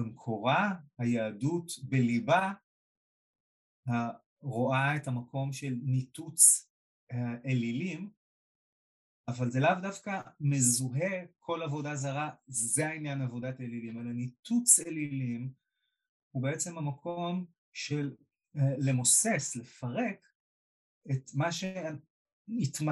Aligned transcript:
במקורה 0.00 0.74
היהדות 0.98 1.72
בליבה 1.82 2.52
רואה 4.42 4.96
את 4.96 5.08
המקום 5.08 5.52
של 5.52 5.74
ניתוץ 5.82 6.70
אלילים, 7.44 8.10
אבל 9.28 9.50
זה 9.50 9.60
לאו 9.60 9.74
דווקא 9.82 10.20
מזוהה 10.40 11.26
כל 11.38 11.62
עבודה 11.62 11.96
זרה, 11.96 12.30
זה 12.46 12.86
העניין 12.86 13.20
עבודת 13.22 13.60
אלילים, 13.60 14.00
אלא 14.00 14.12
ניתוץ 14.12 14.80
אלילים 14.80 15.52
הוא 16.30 16.42
בעצם 16.42 16.78
המקום 16.78 17.46
של 17.72 18.16
למוסס, 18.54 19.56
לפרק 19.56 20.26
את 21.10 21.30
מה 21.34 21.48
שהתמצק 21.52 22.86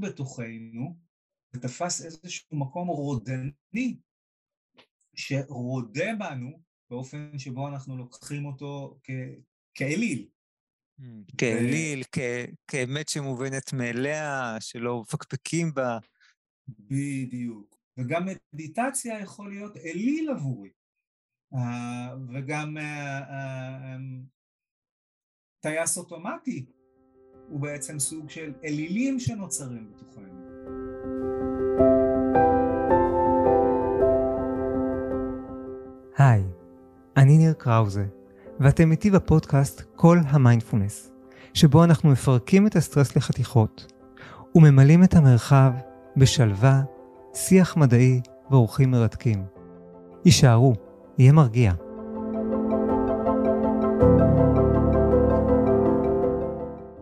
בתוכנו 0.00 0.96
ותפס 1.54 2.04
איזשהו 2.04 2.58
מקום 2.58 2.88
רודני 2.88 4.00
שרודה 5.20 6.14
בנו 6.18 6.60
באופן 6.90 7.38
שבו 7.38 7.68
אנחנו 7.68 7.96
לוקחים 7.96 8.46
אותו 8.46 8.98
כאליל. 9.74 10.28
כאליל, 11.38 12.02
כאמת 12.68 13.08
שמובנת 13.08 13.72
מאליה, 13.72 14.56
שלא 14.60 15.00
מפקפקים 15.00 15.74
בה. 15.74 15.98
בדיוק. 16.68 17.76
וגם 17.98 18.28
מדיטציה 18.54 19.20
יכול 19.20 19.50
להיות 19.50 19.76
אליל 19.76 20.30
עבורי. 20.30 20.70
וגם 22.28 22.76
טייס 25.60 25.98
אוטומטי 25.98 26.66
הוא 27.48 27.60
בעצם 27.60 27.98
סוג 27.98 28.30
של 28.30 28.52
אלילים 28.64 29.20
שנוצרים 29.20 29.92
בתוכנו. 29.92 30.39
היי, 36.22 36.44
אני 37.16 37.38
ניר 37.38 37.52
קראוזה, 37.52 38.04
ואתם 38.60 38.90
איתי 38.90 39.10
בפודקאסט 39.10 39.82
כל 39.96 40.18
המיינדפולנס, 40.26 41.10
שבו 41.54 41.84
אנחנו 41.84 42.10
מפרקים 42.10 42.66
את 42.66 42.76
הסטרס 42.76 43.16
לחתיכות, 43.16 43.92
וממלאים 44.54 45.04
את 45.04 45.14
המרחב 45.14 45.72
בשלווה, 46.16 46.82
שיח 47.34 47.76
מדעי 47.76 48.20
ואורחים 48.50 48.90
מרתקים. 48.90 49.44
הישארו, 50.24 50.74
יהיה 51.18 51.32
מרגיע. 51.32 51.72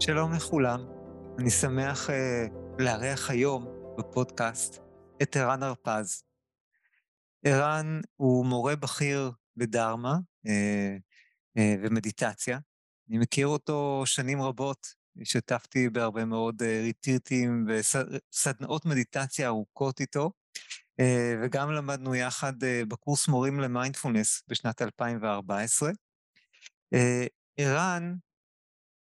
שלום 0.00 0.32
לכולם, 0.32 0.80
אני 1.38 1.50
שמח 1.50 2.10
uh, 2.10 2.12
לארח 2.78 3.30
היום 3.30 3.66
בפודקאסט 3.98 4.78
את 5.22 5.36
ערן 5.36 5.62
הרפז. 5.62 6.27
ערן 7.48 8.00
הוא 8.16 8.46
מורה 8.46 8.76
בכיר 8.76 9.30
בדרמה 9.56 10.14
uh, 10.46 10.50
uh, 11.58 11.62
ומדיטציה. 11.82 12.58
אני 13.10 13.18
מכיר 13.18 13.46
אותו 13.46 14.02
שנים 14.06 14.42
רבות, 14.42 14.86
השתתפתי 15.20 15.88
בהרבה 15.88 16.24
מאוד 16.24 16.62
uh, 16.62 16.64
ריטריטים 16.64 17.66
וסדנאות 17.68 18.86
מדיטציה 18.86 19.48
ארוכות 19.48 20.00
איתו, 20.00 20.30
וגם 21.42 21.72
למדנו 21.72 22.14
יחד 22.14 22.52
בקורס 22.88 23.28
מורים 23.28 23.60
למיינדפולנס 23.60 24.42
בשנת 24.48 24.82
2014. 24.82 25.90
Uh, 26.94 26.98
ערן 27.56 28.14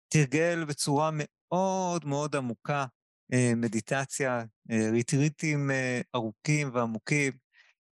תרגל 0.09 0.65
בצורה 0.65 1.09
מאוד 1.13 2.05
מאוד 2.05 2.35
עמוקה 2.35 2.85
אה, 3.33 3.51
מדיטציה, 3.55 4.43
אה, 4.71 4.89
ריטריטים 4.91 5.71
אה, 5.71 6.01
ארוכים 6.15 6.69
ועמוקים, 6.73 7.33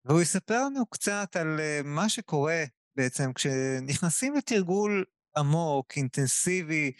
והוא 0.05 0.23
יספר 0.23 0.65
לנו 0.65 0.87
קצת 0.87 1.37
על 1.37 1.61
מה 1.85 2.09
שקורה 2.09 2.65
בעצם 2.97 3.33
כשנכנסים 3.33 4.35
לתרגול 4.35 5.05
עמוק, 5.37 5.93
אינטנסיבי, 5.97 6.93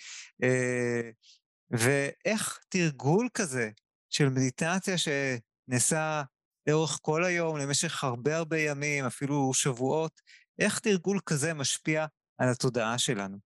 ואיך 1.71 2.59
תרגול 2.69 3.29
כזה 3.35 3.71
של 4.11 4.29
מדיטציה 4.29 4.95
שנעשה 4.99 6.23
לאורך 6.67 6.99
כל 7.03 7.25
היום, 7.25 7.57
למשך 7.57 8.05
הרבה 8.05 8.37
הרבה 8.37 8.59
ימים, 8.59 9.05
אפילו 9.05 9.55
שבועות, 9.55 10.21
איך 10.59 10.79
תרגול 10.79 11.21
כזה 11.27 11.55
משפיע 11.55 12.07
על 12.39 12.49
התודעה 12.49 12.99
שלנו. 12.99 13.39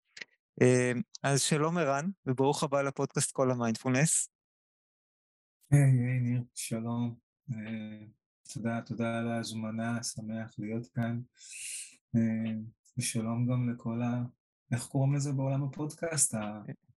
אמ, 0.60 1.00
אז 1.22 1.42
שלום 1.42 1.78
ערן, 1.78 2.10
וברוך 2.26 2.62
הבא 2.62 2.82
לפודקאסט 2.82 3.32
כל 3.32 3.50
המיינדפולנס. 3.50 4.28
היי, 5.70 5.80
היי 5.80 6.20
ניר, 6.20 6.42
שלום. 6.54 7.16
אה, 8.46 8.52
תודה, 8.54 8.80
תודה 8.86 9.18
על 9.18 9.28
ההזמנה, 9.28 10.02
שמח 10.02 10.54
להיות 10.58 10.86
כאן. 10.86 11.20
אה, 12.16 12.52
ושלום 12.98 13.46
גם 13.46 13.70
לכל 13.70 14.02
ה... 14.02 14.22
איך 14.72 14.86
קוראים 14.86 15.14
לזה 15.14 15.32
בעולם 15.32 15.62
הפודקאסט? 15.62 16.34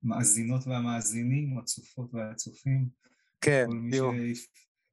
המאזינות 0.04 0.68
והמאזינים, 0.68 1.58
הצופות 1.58 2.14
והצופים. 2.14 2.90
כן, 3.42 3.66
כל 3.68 3.76
מי 3.76 3.98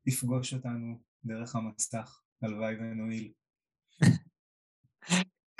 שיפגוש 0.08 0.54
אותנו 0.54 1.00
דרך 1.24 1.56
המסך, 1.56 2.20
הלוואי 2.42 2.74
ונועיל. 2.74 3.32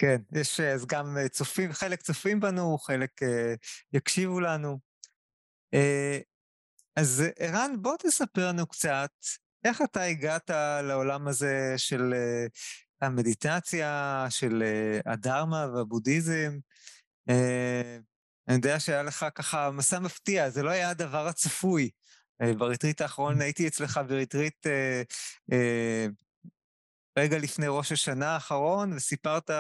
כן, 0.01 0.17
יש 0.33 0.61
אז 0.61 0.87
גם 0.87 1.17
אה, 1.17 1.29
צופים, 1.29 1.73
חלק 1.73 2.03
צופים 2.03 2.41
בנו, 2.41 2.79
חלק 2.79 3.23
uh, 3.23 3.27
יקשיבו 3.93 4.41
לנו. 4.41 4.79
Uh, 5.75 6.23
אז 6.97 7.23
ערן, 7.39 7.83
בוא 7.83 7.97
תספר 7.97 8.49
לנו 8.49 8.67
קצת 8.67 9.11
איך 9.67 9.83
אתה 9.83 10.03
הגעת 10.03 10.51
לעולם 10.83 11.29
הזה 11.29 11.75
של 11.77 12.13
uh, 12.13 13.07
המדיטציה, 13.07 14.27
של 14.31 14.63
uh, 14.63 15.11
הדהרמה 15.13 15.67
והבודהיזם. 15.75 16.59
Uh, 17.31 17.33
אני 18.49 18.57
יודע 18.57 18.81
שהיה 18.81 19.03
לך 19.03 19.27
ככה 19.35 19.71
מסע 19.71 19.99
מפתיע, 19.99 20.51
זה 20.51 20.63
לא 20.63 20.71
היה 20.71 20.91
הדבר 20.91 21.27
הצפוי. 21.27 21.91
בריטריט 22.59 23.01
האחרון 23.01 23.41
הייתי 23.41 23.69
אצלך 23.69 24.01
בריטריט 24.09 24.67
רגע 27.19 27.39
לפני 27.39 27.67
ראש 27.69 27.93
השנה 27.93 28.35
האחרון, 28.35 28.93
וסיפרת 28.93 29.51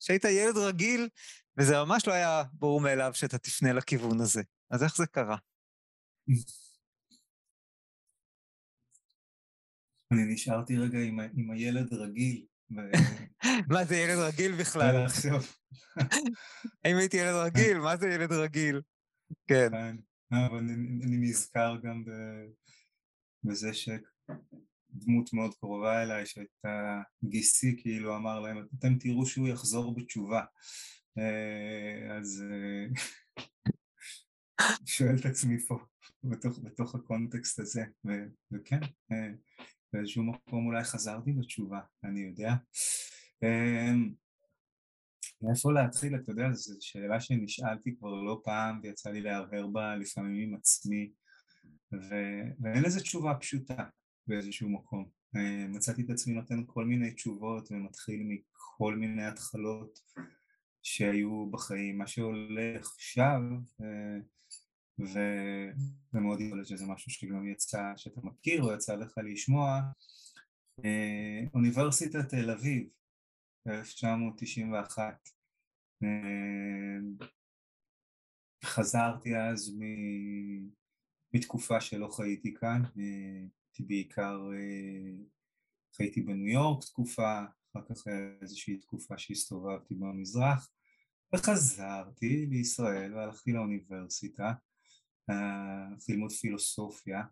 שהיית 0.00 0.24
ילד 0.24 0.56
רגיל, 0.56 1.08
וזה 1.58 1.78
ממש 1.84 2.06
לא 2.06 2.12
היה 2.12 2.42
ברור 2.52 2.80
מאליו 2.80 3.10
שאתה 3.14 3.38
תפנה 3.38 3.72
לכיוון 3.72 4.20
הזה. 4.20 4.42
אז 4.70 4.82
איך 4.82 4.96
זה 4.96 5.06
קרה? 5.06 5.36
אני 10.12 10.24
נשארתי 10.24 10.76
רגע 10.76 10.98
עם, 10.98 11.20
עם 11.34 11.50
הילד 11.50 11.94
רגיל. 11.94 12.46
מה 13.72 13.84
זה 13.84 13.96
ילד 13.96 14.18
רגיל 14.18 14.52
בכלל? 14.52 15.06
אם 16.86 16.96
הייתי 16.96 17.16
ילד 17.16 17.34
רגיל, 17.34 17.78
מה 17.78 17.96
זה 17.96 18.08
ילד 18.08 18.32
רגיל? 18.32 18.80
כן. 19.46 19.68
כן. 19.70 19.96
אבל 20.32 20.58
אני, 20.58 21.16
נזכר 21.16 21.76
גם 21.82 22.04
בזה 23.44 23.74
ש... 23.74 23.88
דמות 24.94 25.32
מאוד 25.32 25.54
קרובה 25.54 26.02
אליי 26.02 26.26
שהייתה 26.26 27.02
גיסי 27.24 27.76
כאילו 27.78 28.16
אמר 28.16 28.40
להם 28.40 28.66
אתם 28.78 28.98
תראו 28.98 29.26
שהוא 29.26 29.48
יחזור 29.48 29.94
בתשובה 29.94 30.44
אה, 31.18 32.16
אז 32.18 32.44
אה, 32.50 32.86
שואל 34.86 35.16
את 35.20 35.26
עצמי 35.26 35.66
פה 35.68 35.78
בתוך, 36.24 36.58
בתוך 36.62 36.94
הקונטקסט 36.94 37.58
הזה 37.58 37.84
ו- 38.06 38.26
וכן 38.52 38.80
אה, 39.12 39.32
באיזשהו 39.92 40.22
מקום 40.24 40.66
אולי 40.66 40.84
חזרתי 40.84 41.32
בתשובה 41.32 41.80
אני 42.04 42.20
יודע 42.20 42.54
מאיפה 45.42 45.72
להתחיל 45.72 46.14
אתה 46.14 46.32
יודע 46.32 46.52
זו 46.52 46.74
שאלה 46.80 47.20
שנשאלתי 47.20 47.96
כבר 47.96 48.14
לא 48.14 48.40
פעם 48.44 48.80
ויצא 48.82 49.10
לי 49.10 49.20
להרהר 49.20 49.66
בה 49.66 49.96
לפעמים 49.96 50.48
עם 50.48 50.54
עצמי 50.54 51.10
ו- 51.92 52.50
ואין 52.60 52.82
לזה 52.82 53.00
תשובה 53.00 53.34
פשוטה 53.34 53.84
באיזשהו 54.26 54.68
מקום. 54.68 55.08
אה, 55.36 55.66
מצאתי 55.68 56.02
את 56.02 56.10
עצמי 56.10 56.34
נותן 56.34 56.62
כל 56.66 56.84
מיני 56.84 57.14
תשובות 57.14 57.72
ומתחיל 57.72 58.22
מכל 58.24 58.96
מיני 58.96 59.24
התחלות 59.26 60.00
שהיו 60.82 61.50
בחיים. 61.50 61.98
מה 61.98 62.06
שהולך 62.06 62.86
עכשיו, 62.94 63.40
אה, 63.82 64.18
ומאוד 66.14 66.40
יכול 66.40 66.58
להיות 66.58 66.68
שזה 66.68 66.86
משהו 66.86 67.10
שגם 67.10 67.48
יצא, 67.48 67.92
שאתה 67.96 68.20
מכיר 68.24 68.62
או 68.62 68.72
יצא 68.72 68.94
לך 68.94 69.12
לשמוע, 69.24 69.80
אה, 70.84 71.40
אוניברסיטת 71.54 72.28
תל 72.28 72.50
אביב, 72.50 72.88
1991. 73.66 75.28
חזרתי 78.64 79.36
אז 79.36 79.78
מתקופה 81.34 81.80
שלא 81.80 82.08
חייתי 82.08 82.54
כאן, 82.54 82.82
הייתי 82.96 83.82
בעיקר, 83.86 84.40
אה, 84.52 85.24
חייתי 85.96 86.20
בניו 86.20 86.46
יורק 86.46 86.84
תקופה, 86.84 87.40
אחר 87.72 87.80
כך 87.88 88.08
איזושהי 88.42 88.76
תקופה 88.76 89.18
שהסתובבתי 89.18 89.94
במזרח, 89.94 90.70
וחזרתי 91.34 92.46
לישראל 92.46 93.14
והלכתי 93.14 93.52
לאוניברסיטה, 93.52 94.52
ללמוד 96.08 96.32
פילוסופיה, 96.32 97.22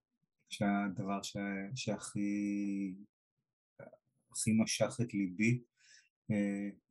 שהדבר 0.49 1.23
ש... 1.23 1.37
שהכי 1.75 2.95
הכי 4.33 4.53
משך 4.53 4.97
את 5.03 5.15
ליבי, 5.15 5.63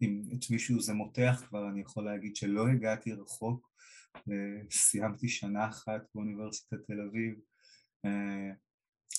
אם 0.01 0.21
את 0.33 0.51
מישהו 0.51 0.81
זה 0.81 0.93
מותח 0.93 1.43
כבר 1.47 1.69
אני 1.69 1.81
יכול 1.81 2.05
להגיד 2.05 2.35
שלא 2.35 2.67
הגעתי 2.67 3.11
רחוק, 3.11 3.71
סיימתי 4.71 5.27
שנה 5.27 5.69
אחת 5.69 6.01
באוניברסיטת 6.15 6.77
תל 6.87 7.01
אביב 7.01 7.39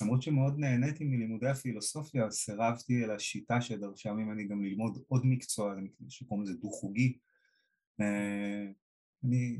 למרות 0.01 0.21
שמאוד 0.21 0.59
נהניתי 0.59 1.03
מלימודי 1.03 1.47
הפילוסופיה, 1.47 2.31
סירבתי 2.31 3.03
אל 3.03 3.11
השיטה 3.11 3.61
שדרשה 3.61 4.13
ממני 4.13 4.47
גם 4.47 4.63
ללמוד 4.63 5.03
עוד 5.07 5.21
מקצוע, 5.25 5.75
שקוראים 6.09 6.43
לזה 6.43 6.53
דו-חוגי. 6.53 7.17
אני 9.23 9.59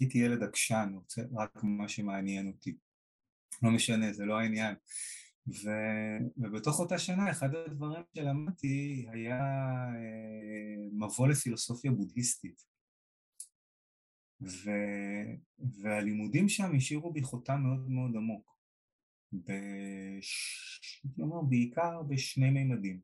הייתי 0.00 0.18
ילד 0.18 0.42
עקשן, 0.42 0.90
רוצה 0.94 1.22
רק 1.36 1.60
מה 1.62 1.88
שמעניין 1.88 2.46
אותי. 2.46 2.76
לא 3.62 3.70
משנה, 3.70 4.12
זה 4.12 4.24
לא 4.24 4.38
העניין. 4.38 4.74
ו... 5.48 5.70
ובתוך 6.36 6.80
אותה 6.80 6.98
שנה 6.98 7.30
אחד 7.30 7.54
הדברים 7.54 8.02
שלמדתי 8.14 9.06
היה 9.12 9.40
אה, 9.94 10.88
מבוא 10.92 11.28
לפילוסופיה 11.28 11.90
בודהיסטית. 11.90 12.64
ו... 14.42 14.70
והלימודים 15.58 16.48
שם 16.48 16.76
השאירו 16.76 17.12
בי 17.12 17.22
חותם 17.22 17.60
מאוד 17.62 17.90
מאוד 17.90 18.16
עמוק. 18.16 18.56
בש... 19.32 21.06
אומר, 21.18 21.42
בעיקר 21.42 22.02
בשני 22.02 22.50
מימדים. 22.50 23.00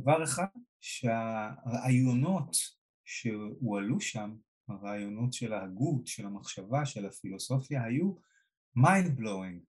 דבר 0.00 0.24
אחד, 0.24 0.46
שהרעיונות 0.80 2.56
שהועלו 3.04 4.00
שם, 4.00 4.36
הרעיונות 4.70 5.32
של 5.32 5.52
ההגות, 5.52 6.06
של 6.06 6.26
המחשבה, 6.26 6.86
של 6.86 7.06
הפילוסופיה, 7.06 7.84
היו 7.84 8.14
mind 8.78 9.18
blowing, 9.18 9.60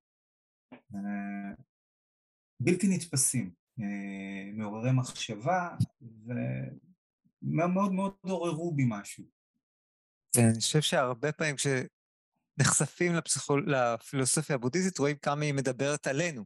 אה, 0.74 1.54
בלתי 2.60 2.88
נתפסים, 2.88 3.54
אה, 3.80 4.52
מעוררי 4.54 4.92
מחשבה 4.92 5.76
ומאוד 7.42 7.92
מאוד 7.92 8.14
עוררו 8.22 8.76
בי 8.76 8.84
משהו. 8.88 9.24
כן, 10.36 10.48
אני 10.50 10.60
חושב 10.60 10.82
שהרבה 10.82 11.32
פעמים 11.32 11.56
נחשפים 12.60 13.14
לפסיכול... 13.16 13.74
לפילוסופיה 13.74 14.56
הבודהיסטית, 14.56 14.98
רואים 14.98 15.18
כמה 15.18 15.46
היא 15.46 15.54
מדברת 15.54 16.08
עלינו. 16.08 16.46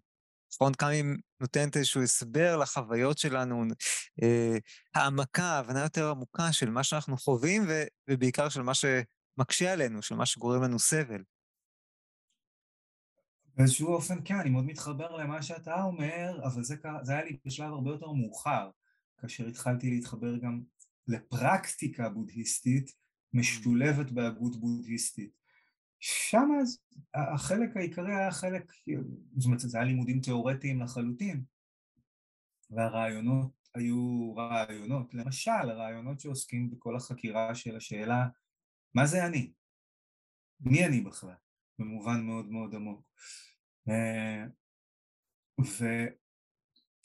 כמה 0.77 0.89
היא 0.89 1.03
נותנת 1.39 1.77
איזשהו 1.77 2.03
הסבר 2.03 2.57
לחוויות 2.57 3.17
שלנו, 3.17 3.63
אה, 4.23 4.57
העמקה, 4.95 5.59
הבנה 5.59 5.81
יותר 5.81 6.09
עמוקה 6.09 6.53
של 6.53 6.69
מה 6.69 6.83
שאנחנו 6.83 7.17
חווים, 7.17 7.63
ו, 7.67 7.83
ובעיקר 8.09 8.49
של 8.49 8.61
מה 8.61 8.71
שמקשה 8.73 9.73
עלינו, 9.73 10.01
של 10.01 10.15
מה 10.15 10.25
שגורם 10.25 10.63
לנו 10.63 10.79
סבל. 10.79 11.23
באיזשהו 13.55 13.87
אופן 13.87 14.15
כן, 14.25 14.35
אני 14.35 14.49
מאוד 14.49 14.65
מתחבר 14.65 15.17
למה 15.17 15.41
שאתה 15.41 15.83
אומר, 15.83 16.39
אבל 16.43 16.63
זה, 16.63 16.75
זה 17.01 17.11
היה 17.11 17.23
לי 17.23 17.37
בשלב 17.45 17.71
הרבה 17.71 17.91
יותר 17.91 18.11
מאוחר, 18.11 18.69
כאשר 19.17 19.47
התחלתי 19.47 19.89
להתחבר 19.89 20.37
גם 20.37 20.61
לפרקטיקה 21.07 22.09
בודהיסטית 22.09 22.91
משולבת 23.33 24.11
בהגות 24.11 24.59
בודהיסטית. 24.59 25.44
שם 25.99 26.47
אז 26.61 26.79
החלק 27.13 27.77
העיקרי 27.77 28.15
היה 28.15 28.31
חלק, 28.31 28.71
זאת 29.37 29.45
אומרת 29.45 29.59
זה 29.59 29.77
היה 29.77 29.87
לימודים 29.87 30.21
תיאורטיים 30.21 30.81
לחלוטין 30.81 31.43
והרעיונות 32.69 33.51
היו 33.75 34.33
רעיונות, 34.35 35.13
למשל 35.13 35.51
הרעיונות 35.51 36.19
שעוסקים 36.19 36.71
בכל 36.71 36.95
החקירה 36.95 37.55
של 37.55 37.75
השאלה 37.75 38.27
מה 38.95 39.05
זה 39.05 39.25
אני? 39.25 39.53
מי 40.59 40.85
אני 40.85 41.01
בכלל? 41.01 41.35
במובן 41.79 42.21
מאוד 42.25 42.45
מאוד 42.45 42.75
עמוק. 42.75 43.01
אה, 43.89 44.45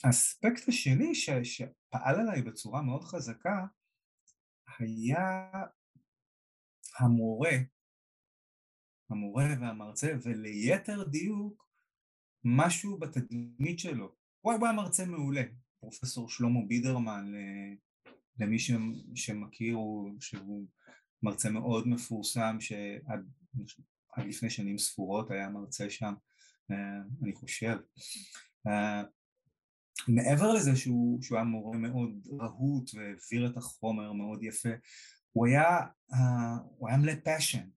והאספקט 0.05 0.69
השני 0.69 1.15
ש, 1.15 1.31
שפעל 1.43 2.21
עליי 2.21 2.43
בצורה 2.43 2.83
מאוד 2.83 3.05
חזקה 3.05 3.67
היה 4.79 5.51
המורה 6.99 7.51
המורה 9.11 9.47
והמרצה, 9.61 10.13
וליתר 10.23 11.03
דיוק 11.05 11.69
משהו 12.45 12.99
בתדמית 12.99 13.79
שלו. 13.79 14.15
הוא 14.41 14.53
היה 14.53 14.73
מרצה 14.73 15.07
מעולה, 15.07 15.43
פרופסור 15.81 16.29
שלמה 16.29 16.61
בידרמן, 16.69 17.33
למי 18.39 18.57
שמכיר, 19.15 19.79
שהוא 20.21 20.67
מרצה 21.23 21.51
מאוד 21.51 21.89
מפורסם, 21.89 22.57
שעד 22.61 23.27
לפני 24.17 24.51
שנים 24.51 24.79
ספורות 24.79 25.31
היה 25.31 25.49
מרצה 25.49 25.91
שם, 25.91 26.15
אה, 26.71 26.77
אני 27.23 27.35
חושב. 27.35 27.77
אה, 28.67 29.03
מעבר 30.09 30.53
לזה 30.53 30.77
שהוא, 30.77 31.23
שהוא 31.23 31.39
היה 31.39 31.45
מורה 31.45 31.79
מאוד 31.79 32.29
רהוט 32.41 32.91
והעביר 32.95 33.47
את 33.47 33.57
החומר 33.57 34.13
מאוד 34.13 34.43
יפה, 34.43 34.69
הוא 35.33 35.47
היה, 35.47 35.79
אה, 36.13 36.57
הוא 36.77 36.89
היה 36.89 36.99
מלא 36.99 37.13
passion, 37.25 37.69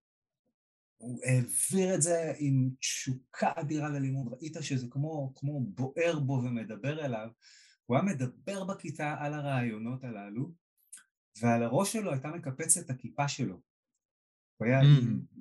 הוא 1.04 1.20
העביר 1.24 1.96
את 1.96 2.02
זה 2.02 2.34
עם 2.38 2.70
תשוקה 2.80 3.52
אדירה 3.56 3.90
ללימוד, 3.90 4.34
ראית 4.34 4.54
שזה 4.62 4.88
כמו, 4.90 5.34
כמו 5.36 5.60
בוער 5.66 6.20
בו 6.20 6.34
ומדבר 6.34 7.06
אליו, 7.06 7.30
הוא 7.86 7.98
היה 7.98 8.06
מדבר 8.06 8.64
בכיתה 8.64 9.16
על 9.20 9.34
הרעיונות 9.34 10.04
הללו, 10.04 10.52
ועל 11.42 11.64
הראש 11.64 11.94
שלו 11.94 12.12
הייתה 12.12 12.28
מקפצת 12.28 12.90
הכיפה 12.90 13.28
שלו. 13.28 13.62
הוא 14.58 14.68
היה 14.68 14.82
mm. 14.82 14.86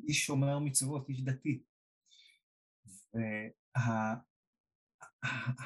איש 0.08 0.26
שומר 0.26 0.58
מצוות, 0.58 1.08
איש 1.08 1.22
דתי. 1.22 1.62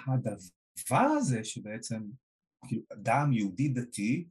והדבר 0.06 1.06
הזה 1.19 1.44
שבעצם, 1.44 2.02
כאילו, 2.66 2.82
אדם 2.92 3.32
יהודי 3.32 3.69
דתי, 3.69 4.28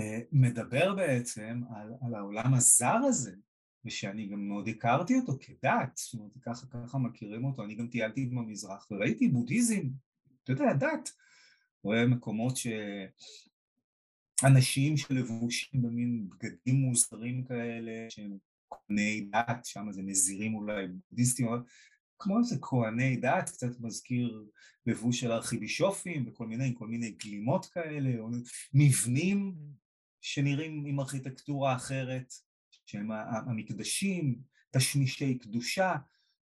אה, 0.00 0.20
מדבר 0.32 0.94
בעצם 0.94 1.60
על, 1.76 1.92
על 2.00 2.14
העולם 2.14 2.54
הזר 2.54 2.96
הזה, 3.08 3.36
ושאני 3.84 4.26
גם 4.26 4.48
מאוד 4.48 4.68
הכרתי 4.68 5.16
אותו 5.16 5.32
כדת, 5.40 5.96
זאת 5.96 6.14
אומרת 6.14 6.32
ככה 6.42 6.66
ככה 6.66 6.98
מכירים 6.98 7.44
אותו, 7.44 7.64
אני 7.64 7.74
גם 7.74 7.88
טיילתי 7.88 8.26
במזרח 8.26 8.86
וראיתי 8.90 9.28
בודהיזם, 9.28 9.88
אתה 10.44 10.52
יודע, 10.52 10.72
דת, 10.72 11.10
רואה 11.84 12.06
מקומות 12.06 12.54
שאנשים 14.40 14.96
שלבושים 14.96 15.82
במין 15.82 16.28
בגדים 16.28 16.74
מוזרים 16.74 17.44
כאלה, 17.44 18.06
שהם 18.10 18.38
כהני 18.70 19.28
דת, 19.32 19.64
שם 19.64 19.86
זה 19.90 20.02
נזירים 20.02 20.54
אולי 20.54 20.86
בודהיסטים, 21.10 21.48
אבל 21.48 21.62
כמו 22.18 22.38
איזה 22.38 22.56
כהני 22.62 23.16
דת, 23.16 23.50
קצת 23.50 23.80
מזכיר 23.80 24.44
לבוש 24.86 25.20
של 25.20 25.32
ארכיבישופים 25.32 26.24
וכל 26.28 26.46
מיני, 26.46 26.74
כל 26.74 26.86
מיני 26.86 27.10
גלימות 27.10 27.66
כאלה, 27.66 28.18
או 28.18 28.28
מבנים 28.74 29.54
שנראים 30.20 30.84
עם 30.86 31.00
ארכיטקטורה 31.00 31.76
אחרת, 31.76 32.32
שהם 32.86 33.10
המקדשים, 33.12 34.38
תשמישי 34.70 35.38
קדושה, 35.38 35.94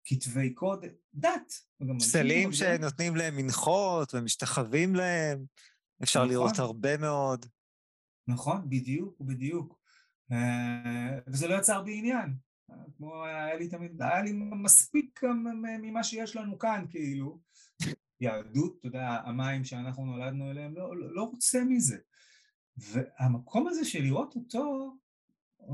כתבי 0.05 0.53
קוד, 0.53 0.85
דת. 1.13 1.53
פסלים 1.99 2.51
שנותנים 2.51 3.15
להם 3.15 3.37
מנחות 3.37 4.13
ומשתחווים 4.13 4.95
להם, 4.95 5.45
אפשר 6.03 6.19
נכון. 6.19 6.31
לראות 6.31 6.59
הרבה 6.59 6.97
מאוד. 6.97 7.45
נכון, 8.27 8.69
בדיוק, 8.69 9.21
בדיוק. 9.21 9.79
אה, 10.31 11.19
וזה 11.27 11.47
לא 11.47 11.55
יצר 11.55 11.81
בי 11.81 11.97
עניין. 11.97 12.33
כמו 12.97 13.25
היה 13.25 13.55
לי 13.55 13.69
תמיד, 13.69 14.01
היה 14.01 14.21
לי 14.21 14.31
מספיק 14.33 15.21
ממה 15.81 16.03
שיש 16.03 16.35
לנו 16.35 16.59
כאן, 16.59 16.85
כאילו. 16.89 17.39
יהדות, 18.21 18.77
אתה 18.79 18.87
יודע, 18.87 19.21
המים 19.25 19.63
שאנחנו 19.63 20.05
נולדנו 20.05 20.51
אליהם, 20.51 20.75
לא, 20.75 20.97
לא, 20.97 21.15
לא 21.15 21.23
רוצה 21.23 21.63
מזה. 21.63 21.97
והמקום 22.77 23.67
הזה 23.67 23.85
של 23.85 24.01
לראות 24.01 24.35
אותו, 24.35 24.95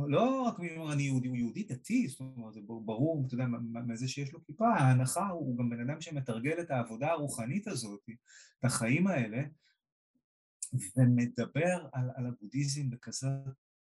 לא 0.08 0.42
רק 0.42 0.60
מי 0.60 0.78
אומר 0.78 0.94
אני 0.94 1.04
יהודי, 1.04 1.28
הוא 1.28 1.38
יהודי 1.38 1.64
דתי, 1.64 2.08
זאת 2.08 2.20
אומרת, 2.20 2.54
זה 2.54 2.60
ברור, 2.66 3.26
אתה 3.28 3.34
יודע, 3.34 3.46
מזה 3.88 4.08
שיש 4.08 4.34
לו 4.34 4.44
כיפה, 4.44 4.68
ההנחה 4.68 5.28
הוא 5.28 5.58
גם 5.58 5.70
בן 5.70 5.90
אדם 5.90 6.02
שמתרגל 6.02 6.60
את 6.62 6.72
העבודה 6.72 7.12
הרוחנית 7.12 7.68
הזאת, 7.68 8.00
את 8.60 8.66
החיים 8.66 9.08
האלה, 9.08 9.44
ומדבר 10.98 11.88
על, 11.94 12.10
על 12.16 12.26
הבודהיזם 12.26 12.90
בכזה, 12.90 13.28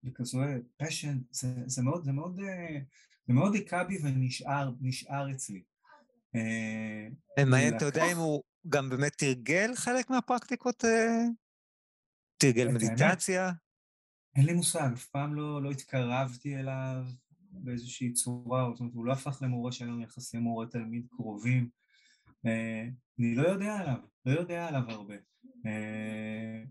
בכזו 0.04 0.40
פשן, 0.78 1.18
זה, 1.32 1.48
זה 1.66 1.82
מאוד, 1.84 2.04
זה 2.04 2.12
מאוד, 2.12 2.40
זה 3.28 3.34
מאוד 3.34 3.56
היכה 3.56 3.84
בי 3.84 3.98
ונשאר 4.04 5.32
אצלי. 5.32 5.64
ומעניין, 7.40 7.78
אתה 7.78 7.86
יודע 7.86 8.12
אם 8.12 8.18
הוא 8.18 8.44
גם 8.70 8.90
באמת 8.90 9.18
תרגל 9.18 9.76
חלק 9.76 10.10
מהפרקטיקות? 10.10 10.86
אה? 10.86 11.26
תרגל 12.38 12.68
מדיטציה? 12.68 13.52
אין 14.36 14.46
לי 14.46 14.54
מושג, 14.54 14.89
אף 14.94 15.06
פעם 15.06 15.36
לא, 15.36 15.63
לא 15.63 15.72
התקרבתי 15.72 16.56
אליו 16.56 17.06
באיזושהי 17.51 18.13
צורה, 18.13 18.70
זאת 18.72 18.80
אומרת, 18.80 18.94
הוא 18.94 19.06
לא 19.06 19.12
הפך 19.13 19.42
למורה 19.42 19.72
שהיו 19.72 19.89
לנו 19.89 20.01
יחסי 20.01 20.38
מורה-תלמיד 20.38 21.08
קרובים. 21.10 21.70
אה, 22.46 22.88
אני 23.20 23.36
לא 23.36 23.48
יודע 23.48 23.75
עליו, 23.75 23.98
לא 24.25 24.32
יודע 24.39 24.68
עליו 24.68 24.82
הרבה. 24.88 25.15
אה, 25.65 26.63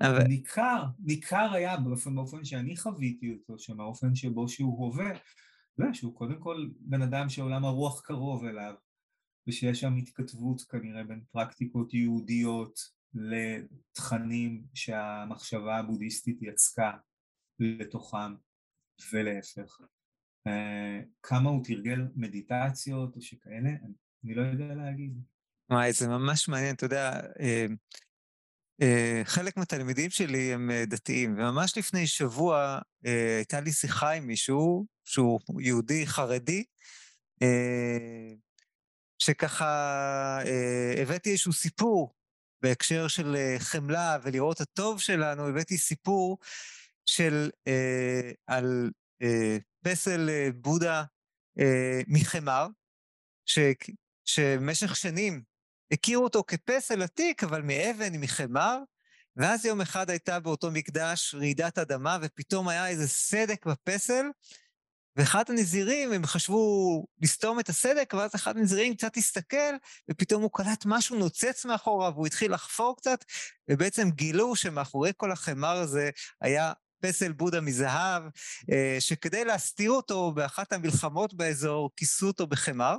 אבל... 0.00 0.22
ניכר, 0.22 0.84
ניכר 0.98 1.50
היה 1.52 1.76
באופן, 1.76 2.14
באופן 2.14 2.44
שאני 2.44 2.76
חוויתי 2.76 3.32
אותו, 3.32 3.58
שמהאופן 3.58 4.14
שבו 4.14 4.48
שהוא 4.48 4.86
הווה, 4.86 5.10
לא, 5.78 5.92
שהוא 5.92 6.14
קודם 6.14 6.40
כל 6.40 6.68
בן 6.80 7.02
אדם 7.02 7.28
שעולם 7.28 7.64
הרוח 7.64 8.00
קרוב 8.00 8.44
אליו, 8.44 8.74
ושיש 9.46 9.80
שם 9.80 9.96
התכתבות 9.96 10.62
כנראה 10.62 11.04
בין 11.04 11.24
פרקטיקות 11.30 11.94
יהודיות 11.94 12.93
לתכנים 13.14 14.64
שהמחשבה 14.74 15.78
הבודהיסטית 15.78 16.38
יצקה 16.42 16.92
לתוכם 17.58 18.34
ולהפך. 19.12 19.78
אה, 20.46 21.00
כמה 21.22 21.50
הוא 21.50 21.64
תרגל 21.64 22.00
מדיטציות 22.16 23.16
או 23.16 23.22
שכאלה, 23.22 23.70
אני 24.24 24.34
לא 24.34 24.42
יודע 24.42 24.74
להגיד. 24.74 25.12
וואי, 25.70 25.92
זה 25.92 26.08
ממש 26.08 26.48
מעניין, 26.48 26.74
אתה 26.74 26.86
יודע, 26.86 27.20
אה, 27.40 27.66
אה, 28.82 29.20
חלק 29.24 29.56
מהתלמידים 29.56 30.10
שלי 30.10 30.52
הם 30.52 30.70
דתיים, 30.86 31.34
וממש 31.34 31.78
לפני 31.78 32.06
שבוע 32.06 32.78
הייתה 33.36 33.60
לי 33.60 33.72
שיחה 33.72 34.10
עם 34.10 34.26
מישהו 34.26 34.86
שהוא 35.04 35.40
יהודי 35.60 36.06
חרדי, 36.06 36.64
שככה 39.18 40.38
הבאתי 41.02 41.30
איזשהו 41.30 41.52
סיפור 41.52 42.14
בהקשר 42.64 43.08
של 43.08 43.36
חמלה 43.58 44.18
ולראות 44.22 44.60
הטוב 44.60 45.00
שלנו, 45.00 45.48
הבאתי 45.48 45.78
סיפור 45.78 46.38
של, 47.06 47.50
על 48.46 48.90
פסל 49.84 50.30
אה, 50.30 50.48
בודה 50.54 51.04
אה, 51.58 52.00
מחמר, 52.06 52.66
ש, 53.46 53.58
שבמשך 54.24 54.96
שנים 54.96 55.42
הכירו 55.92 56.24
אותו 56.24 56.44
כפסל 56.46 57.02
עתיק, 57.02 57.44
אבל 57.44 57.62
מאבן, 57.62 58.20
מחמר, 58.20 58.78
ואז 59.36 59.64
יום 59.64 59.80
אחד 59.80 60.10
הייתה 60.10 60.40
באותו 60.40 60.70
מקדש 60.70 61.34
רעידת 61.34 61.78
אדמה, 61.78 62.18
ופתאום 62.22 62.68
היה 62.68 62.88
איזה 62.88 63.08
סדק 63.08 63.66
בפסל, 63.66 64.26
ואחד 65.16 65.44
הנזירים, 65.48 66.12
הם 66.12 66.26
חשבו 66.26 67.06
לסתום 67.22 67.60
את 67.60 67.68
הסדק, 67.68 68.14
ואז 68.16 68.34
אחד 68.34 68.56
הנזירים 68.56 68.94
קצת 68.94 69.16
הסתכל, 69.16 69.74
ופתאום 70.10 70.42
הוא 70.42 70.50
קלט 70.52 70.82
משהו 70.86 71.18
נוצץ 71.18 71.64
מאחוריו, 71.64 72.12
והוא 72.14 72.26
התחיל 72.26 72.54
לחפור 72.54 72.96
קצת, 72.96 73.24
ובעצם 73.70 74.10
גילו 74.10 74.56
שמאחורי 74.56 75.12
כל 75.16 75.32
החמר 75.32 75.76
הזה 75.76 76.10
היה 76.40 76.72
פסל 77.02 77.32
בודה 77.32 77.60
מזהב, 77.60 78.22
אה, 78.72 78.96
שכדי 79.00 79.44
להסתיר 79.44 79.90
אותו 79.90 80.32
באחת 80.32 80.72
המלחמות 80.72 81.34
באזור, 81.34 81.90
כיסו 81.96 82.26
אותו 82.26 82.46
בחמר. 82.46 82.96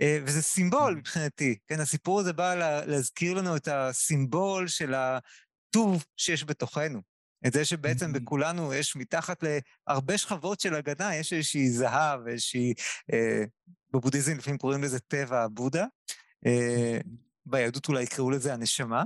אה, 0.00 0.18
וזה 0.26 0.42
סימבול 0.42 0.94
מבחינתי, 0.94 1.58
כן, 1.68 1.80
הסיפור 1.80 2.20
הזה 2.20 2.32
בא 2.32 2.54
להזכיר 2.86 3.34
לנו 3.34 3.56
את 3.56 3.68
הסימבול 3.68 4.68
של 4.68 4.94
הטוב 4.94 6.04
שיש 6.16 6.44
בתוכנו. 6.44 7.13
את 7.46 7.52
זה 7.52 7.64
שבעצם 7.64 8.12
בכולנו 8.12 8.74
יש 8.74 8.96
מתחת 8.96 9.44
להרבה 9.88 10.18
שכבות 10.18 10.60
של 10.60 10.74
הגנה, 10.74 11.16
יש 11.16 11.32
איזושהי 11.32 11.70
זהב, 11.70 12.26
איזושהי, 12.26 12.74
אה, 13.12 13.44
בבודהיזם 13.92 14.38
לפעמים 14.38 14.58
קוראים 14.58 14.82
לזה 14.82 15.00
טבע 15.00 15.42
הבודה, 15.42 15.86
אה, 16.46 16.98
ביהדות 17.46 17.88
אולי 17.88 18.02
יקראו 18.02 18.30
לזה 18.30 18.52
הנשמה, 18.52 19.02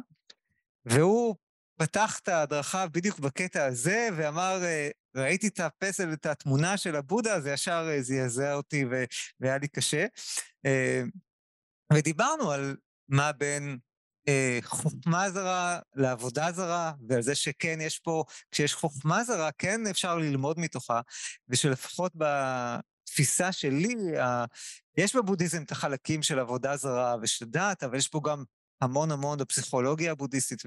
והוא 0.85 1.37
פתח 1.79 2.19
את 2.23 2.29
ההדרכה 2.29 2.87
בדיוק 2.87 3.19
בקטע 3.19 3.65
הזה, 3.65 4.09
ואמר, 4.17 4.65
אה, 4.65 4.89
ראיתי 5.17 5.49
את 5.49 5.61
הפסל, 5.61 6.13
את 6.13 6.27
התמונה 6.27 6.77
של 6.77 6.97
הבודה, 6.97 7.41
זה 7.41 7.53
ישר 7.53 7.89
אה, 7.91 8.03
זעזע 8.03 8.55
אותי 8.55 8.85
והיה 9.41 9.59
לי 9.59 9.69
קשה. 9.69 10.07
אה, 10.67 11.03
ודיברנו 11.93 12.51
על 12.51 12.77
מה 13.09 13.33
בין 13.33 13.79
חוכמה 14.63 15.31
זרה 15.31 15.79
לעבודה 15.95 16.53
זרה, 16.53 16.93
ועל 17.09 17.23
זה 17.23 17.35
שכן, 17.35 17.79
יש 17.81 17.99
פה, 17.99 18.25
כשיש 18.51 18.75
חוכמה 18.75 19.25
זרה, 19.25 19.51
כן 19.59 19.87
אפשר 19.87 20.19
ללמוד 20.19 20.59
מתוכה, 20.59 21.01
ושלפחות 21.49 22.13
בתפיסה 22.17 23.53
שלי, 23.53 23.95
יש 24.97 25.17
בבודהיזם 25.17 25.63
את 25.63 25.73
החלקים 25.73 26.23
של 26.23 26.39
עבודה 26.39 26.77
זרה 26.77 27.17
ושל 27.23 27.45
דת, 27.45 27.83
אבל 27.83 27.97
יש 27.97 28.09
פה 28.09 28.21
גם 28.25 28.45
המון 28.81 29.11
המון 29.11 29.39
בפסיכולוגיה 29.39 30.13
הבודהיסטית 30.13 30.63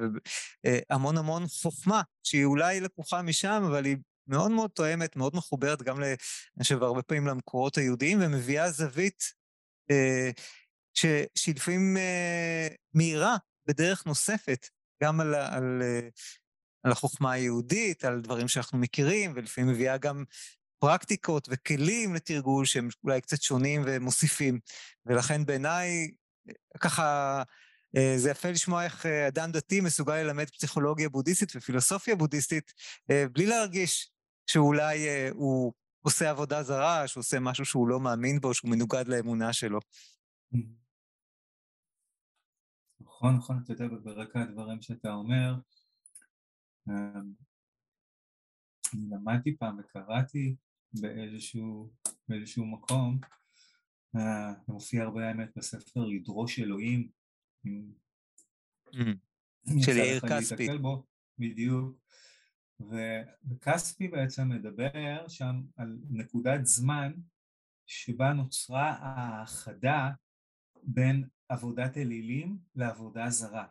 והמון 0.64 1.18
המון 1.18 1.44
חוכמה, 1.48 2.02
שהיא 2.24 2.46
אולי 2.46 2.80
לקוחה 2.80 3.22
משם, 3.22 3.64
אבל 3.68 3.86
היא 3.86 3.98
מאוד 4.28 4.52
מאוד 4.52 4.70
תואמת, 4.70 5.16
מאוד 5.16 5.36
מחוברת 5.36 5.82
גם, 5.82 6.04
אני 6.04 6.16
חושב, 6.64 6.84
הרבה 6.84 7.02
פעמים 7.02 7.28
למקורות 7.28 7.78
היהודיים, 7.78 8.20
ומביאה 8.22 8.72
זווית 8.72 9.24
אה, 9.92 10.32
ש, 10.94 11.06
שהיא 11.36 11.56
לפעמים 11.56 11.98
אה, 11.98 12.68
מהירה 12.94 13.38
בדרך 13.72 14.06
נוספת, 14.06 14.70
גם 15.04 15.20
על, 15.20 15.36
על, 15.36 15.82
אה, 15.82 16.08
על 16.84 16.92
החוכמה 16.92 17.32
היהודית, 17.32 18.06
על 18.06 18.22
דברים 18.22 18.48
שאנחנו 18.48 18.78
מכירים, 18.78 19.34
ולפעמים 19.36 19.70
מביאה 19.70 19.98
גם 19.98 20.24
פרקטיקות 20.80 21.48
וכלים 21.52 22.16
לתרגול 22.16 22.66
שהם 22.66 22.90
אולי 23.04 23.22
קצת 23.22 23.42
שונים 23.42 23.82
ומוסיפים. 23.86 24.60
ולכן 25.06 25.46
בעיניי, 25.46 26.12
ככה, 26.80 27.44
אה, 27.98 28.14
זה 28.18 28.30
יפה 28.30 28.52
לשמוע 28.52 28.84
איך 28.84 29.06
אה, 29.06 29.28
אדם 29.28 29.52
דתי 29.52 29.82
מסוגל 29.82 30.16
ללמד 30.16 30.50
פסיכולוגיה 30.50 31.10
בודהיסטית 31.10 31.56
ופילוסופיה 31.56 32.16
בודהיסטית, 32.16 32.74
בלי 33.32 33.46
להרגיש 33.46 34.12
שאולי 34.48 35.08
הוא 35.30 35.74
עושה 36.02 36.30
עבודה 36.30 36.64
זרה, 36.64 37.08
שהוא 37.08 37.22
עושה 37.22 37.40
משהו 37.40 37.66
שהוא 37.66 37.88
לא 37.88 38.00
מאמין 38.00 38.40
בו, 38.40 38.54
שהוא 38.54 38.72
מנוגד 38.72 39.08
לאמונה 39.08 39.54
שלו. 39.54 39.80
נכון, 43.22 43.36
נכון, 43.36 43.62
אתה 43.64 43.74
יודע, 43.74 43.88
ברקע 44.04 44.42
הדברים 44.42 44.82
שאתה 44.82 45.14
אומר, 45.14 45.56
אני 46.88 47.34
למדתי 49.10 49.58
פעם 49.58 49.80
וקראתי 49.80 50.56
באיזשהו, 50.94 51.92
באיזשהו 52.28 52.66
מקום, 52.66 53.20
זה 54.14 54.20
מופיע 54.68 55.04
הרבה 55.04 55.28
האמת 55.28 55.50
בספר 55.56 56.06
לדרוש 56.06 56.60
אלוהים 56.60 57.10
Mm. 57.66 57.70
של 59.86 59.98
יאיר 59.98 60.20
כספי. 60.20 60.68
בדיוק. 61.40 61.98
וכספי 62.80 64.08
בעצם 64.08 64.50
מדבר 64.50 65.28
שם 65.28 65.62
על 65.78 66.00
נקודת 66.10 66.66
זמן 66.66 67.14
שבה 67.86 68.34
נוצרה 68.34 68.96
האחדה 69.00 70.10
בין 70.84 71.28
עבודת 71.52 71.98
אלילים 71.98 72.60
לעבודה 72.76 73.30
זרה. 73.30 73.68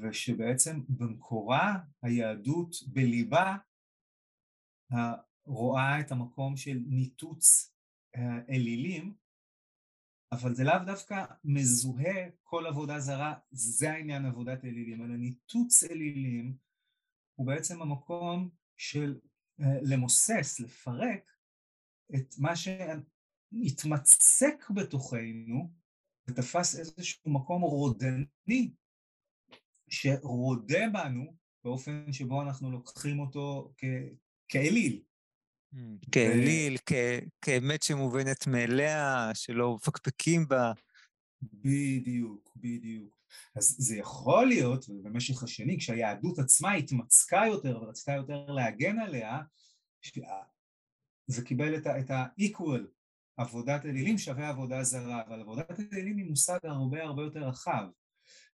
ושבעצם 0.00 0.80
במקורה 0.88 1.78
היהדות 2.02 2.74
בליבה 2.86 3.56
רואה 5.44 6.00
את 6.00 6.12
המקום 6.12 6.56
של 6.56 6.78
ניתוץ 6.86 7.74
אלילים 8.48 9.14
אבל 10.32 10.54
זה 10.54 10.64
לאו 10.64 10.78
דווקא 10.86 11.24
מזוהה 11.44 12.30
כל 12.42 12.66
עבודה 12.66 13.00
זרה, 13.00 13.34
זה 13.50 13.90
העניין 13.90 14.24
עבודת 14.24 14.64
אלילים, 14.64 15.04
אלא 15.04 15.16
ניתוץ 15.16 15.84
אלילים 15.84 16.56
הוא 17.34 17.46
בעצם 17.46 17.82
המקום 17.82 18.50
של 18.76 19.20
אה, 19.60 19.78
למוסס, 19.82 20.60
לפרק 20.60 21.32
את 22.14 22.34
מה 22.38 22.52
שהתמצק 22.56 23.90
בתוכנו 24.74 25.81
ותפס 26.32 26.78
איזשהו 26.78 27.30
מקום 27.30 27.62
רודני 27.62 28.70
שרודה 29.90 30.88
בנו 30.92 31.34
באופן 31.64 32.12
שבו 32.12 32.42
אנחנו 32.42 32.70
לוקחים 32.70 33.20
אותו 33.20 33.72
כאליל. 34.48 35.02
כאליל, 36.12 36.76
כאמת 37.42 37.82
שמובנת 37.82 38.46
מאליה, 38.46 39.30
שלא 39.34 39.74
מפקפקים 39.74 40.48
בה. 40.48 40.72
בדיוק, 41.42 42.52
בדיוק. 42.56 43.22
אז 43.56 43.76
זה 43.78 43.96
יכול 43.96 44.46
להיות, 44.46 44.88
ובמשך 44.88 45.42
השנים, 45.42 45.78
כשהיהדות 45.78 46.38
עצמה 46.38 46.72
התמצקה 46.72 47.42
יותר 47.46 47.82
ורצתה 47.82 48.12
יותר 48.12 48.46
להגן 48.46 48.98
עליה, 48.98 49.40
זה 51.26 51.44
קיבל 51.44 51.76
את 51.76 52.10
ה-equal, 52.10 53.01
עבודת 53.36 53.84
אלילים 53.84 54.18
שווה 54.18 54.48
עבודה 54.48 54.82
זרה, 54.82 55.22
אבל 55.26 55.40
עבודת 55.40 55.80
אלילים 55.92 56.16
היא 56.16 56.26
מושג 56.26 56.58
הרבה 56.64 57.02
הרבה 57.02 57.22
יותר 57.22 57.48
רחב, 57.48 57.86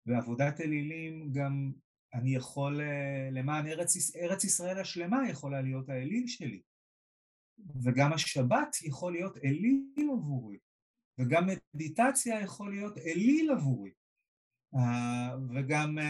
ועבודת 0.05 0.61
אלילים 0.61 1.31
גם, 1.31 1.71
אני 2.13 2.35
יכול, 2.35 2.81
אה, 2.81 3.29
למען 3.31 3.67
ארץ, 3.67 4.15
ארץ 4.15 4.43
ישראל 4.43 4.79
השלמה 4.79 5.29
יכולה 5.29 5.61
להיות 5.61 5.89
האליל 5.89 6.27
שלי. 6.27 6.61
וגם 7.83 8.13
השבת 8.13 8.75
יכול 8.81 9.13
להיות 9.13 9.37
אליל 9.37 10.09
עבורי, 10.13 10.57
וגם 11.19 11.47
מדיטציה 11.73 12.41
יכול 12.41 12.71
להיות 12.71 12.97
אליל 12.97 13.51
עבורי, 13.51 13.91
uh, 14.75 14.79
וגם 15.55 15.97
uh, 15.97 16.01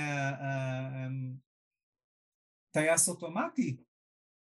uh, 0.42 1.36
טייס 2.72 3.10
אוטומטי 3.10 3.78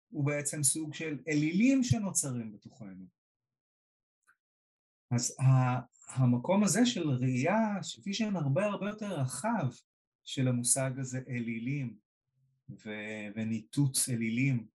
הוא 0.09 0.27
בעצם 0.27 0.63
סוג 0.63 0.95
של 0.95 1.19
אלילים 1.29 1.83
שנוצרים 1.83 2.53
בתוכנו. 2.53 3.18
אז 5.11 5.37
המקום 6.09 6.65
הזה 6.65 6.87
של 6.87 7.11
ראייה, 7.11 7.83
שפישן 7.83 8.37
הרבה 8.37 8.67
הרבה 8.67 8.89
יותר 8.89 9.21
רחב 9.21 9.69
של 10.25 10.49
המושג 10.49 10.91
הזה 10.99 11.21
אלילים 11.29 11.97
וניתוץ 13.37 14.09
אלילים, 14.09 14.67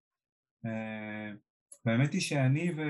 והאמת 1.84 2.12
היא 2.12 2.20
שאני 2.20 2.70
ו... 2.76 2.80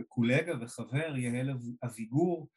וקולגה 0.00 0.52
וחבר, 0.60 1.16
יהל 1.16 1.50
אביגור, 1.84 2.48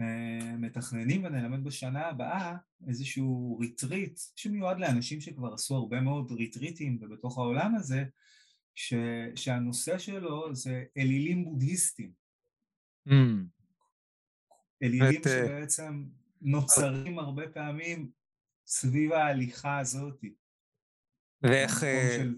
אה, 0.00 0.56
מתכננים 0.58 1.24
ונלמד 1.24 1.64
בשנה 1.64 2.06
הבאה 2.06 2.56
איזשהו 2.88 3.58
ריטריט 3.60 4.18
שמיועד 4.36 4.78
לאנשים 4.78 5.20
שכבר 5.20 5.54
עשו 5.54 5.74
הרבה 5.74 6.00
מאוד 6.00 6.32
ריטריטים 6.32 6.98
ובתוך 7.00 7.38
העולם 7.38 7.74
הזה 7.74 8.04
ש, 8.76 8.94
שהנושא 9.34 9.98
שלו 9.98 10.54
זה 10.54 10.84
אלילים 10.96 11.44
בודהיסטים. 11.44 12.12
Mm. 13.08 13.12
אלילים 14.82 15.20
ואת, 15.24 15.24
שבעצם 15.24 16.04
נוצרים 16.40 17.18
הרבה 17.18 17.48
פעמים 17.48 18.10
סביב 18.66 19.12
ההליכה 19.12 19.78
הזאת. 19.78 20.20
ואיך 21.42 21.80
של... 21.80 22.34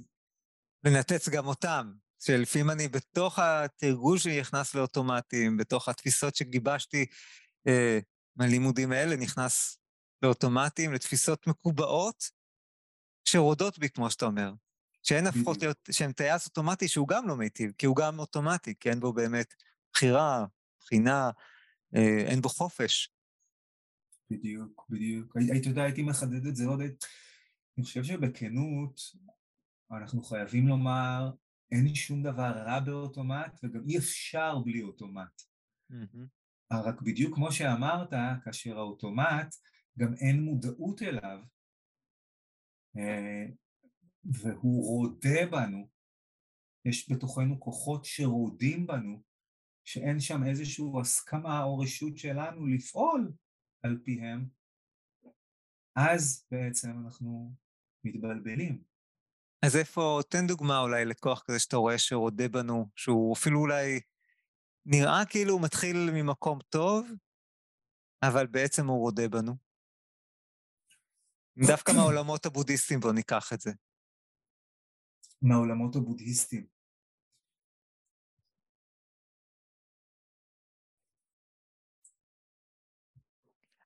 לנתץ 0.84 1.28
גם 1.28 1.46
אותם, 1.46 1.92
שלפעמים 2.20 2.70
אני 2.70 2.88
בתוך 2.88 3.38
התרגול 3.38 4.18
שלי 4.18 4.40
נכנס 4.40 4.74
לאוטומטים, 4.74 5.56
בתוך 5.56 5.88
התפיסות 5.88 6.34
שגיבשתי 6.34 7.06
uh, 7.68 7.72
מהלימודים 8.36 8.92
האלה, 8.92 9.16
נכנס 9.16 9.78
לאוטומטים, 10.22 10.92
לתפיסות 10.92 11.46
מקובעות, 11.46 12.24
שרודות 13.24 13.78
בי, 13.78 13.88
כמו 13.90 14.10
שאתה 14.10 14.24
אומר. 14.26 14.52
שהן 15.02 15.26
הפכות 15.26 15.62
להיות, 15.62 15.88
שהן 15.90 16.12
טייס 16.12 16.46
אוטומטי 16.46 16.88
שהוא 16.88 17.08
גם 17.08 17.28
לא 17.28 17.36
מיטיב, 17.36 17.72
כי 17.78 17.86
הוא 17.86 17.96
גם 17.96 18.18
אוטומטי, 18.18 18.74
כי 18.80 18.90
אין 18.90 19.00
בו 19.00 19.12
באמת 19.12 19.54
בחירה, 19.92 20.46
בחינה, 20.80 21.30
אה, 21.94 22.24
אין 22.26 22.40
בו 22.40 22.48
חופש. 22.48 23.12
בדיוק, 24.30 24.86
בדיוק. 24.90 25.36
היית 25.36 25.66
יודע, 25.66 25.82
הייתי 25.82 26.02
מחדד 26.02 26.46
את 26.46 26.56
זה 26.56 26.64
עוד... 26.66 26.80
אני 27.78 27.84
חושב 27.84 28.04
שבכנות, 28.04 29.00
אנחנו 29.90 30.22
חייבים 30.22 30.68
לומר, 30.68 31.30
אין 31.72 31.94
שום 31.94 32.22
דבר 32.22 32.52
רע 32.66 32.80
באוטומט, 32.80 33.60
וגם 33.62 33.80
אי 33.88 33.98
אפשר 33.98 34.58
בלי 34.58 34.82
אוטומט. 34.82 35.42
Mm-hmm. 35.92 36.26
רק 36.72 37.02
בדיוק 37.02 37.34
כמו 37.34 37.52
שאמרת, 37.52 38.10
כאשר 38.44 38.78
האוטומט, 38.78 39.54
גם 39.98 40.14
אין 40.14 40.42
מודעות 40.42 41.02
אליו, 41.02 41.38
אה, 42.96 43.46
והוא 44.32 44.86
רודה 44.86 45.46
בנו, 45.50 45.88
יש 46.84 47.12
בתוכנו 47.12 47.60
כוחות 47.60 48.04
שרודים 48.04 48.86
בנו, 48.86 49.22
שאין 49.84 50.20
שם 50.20 50.44
איזושהי 50.44 50.84
הסכמה 51.00 51.62
או 51.62 51.78
רשות 51.78 52.18
שלנו 52.18 52.66
לפעול 52.66 53.32
על 53.82 53.98
פיהם, 54.04 54.48
אז 55.96 56.46
בעצם 56.50 56.90
אנחנו 57.04 57.54
מתבלבלים. 58.04 58.82
אז 59.66 59.76
איפה, 59.76 60.20
תן 60.28 60.46
דוגמה 60.46 60.78
אולי 60.78 61.04
לכוח 61.04 61.42
כזה 61.46 61.58
שאתה 61.58 61.76
רואה 61.76 61.98
שרודה 61.98 62.48
בנו, 62.48 62.88
שהוא 62.96 63.36
אפילו 63.36 63.60
אולי 63.60 64.00
נראה 64.86 65.24
כאילו 65.30 65.52
הוא 65.52 65.62
מתחיל 65.62 65.96
ממקום 66.12 66.58
טוב, 66.68 67.10
אבל 68.22 68.46
בעצם 68.46 68.86
הוא 68.86 68.98
רודה 68.98 69.28
בנו. 69.28 69.56
דווקא 71.66 71.92
מהעולמות 71.96 72.46
הבודהיסטיים 72.46 73.00
בואו 73.00 73.12
ניקח 73.12 73.52
את 73.52 73.60
זה. 73.60 73.70
מהעולמות 75.42 75.96
הבודהיסטיים. 75.96 76.66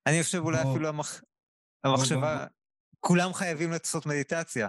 אני 0.06 0.22
חושב 0.22 0.38
אולי 0.38 0.62
אפילו 0.62 0.88
המח... 0.88 1.22
המחשבה, 1.84 2.46
כולם 3.00 3.32
חייבים 3.32 3.70
לעשות 3.70 4.06
מדיטציה, 4.06 4.68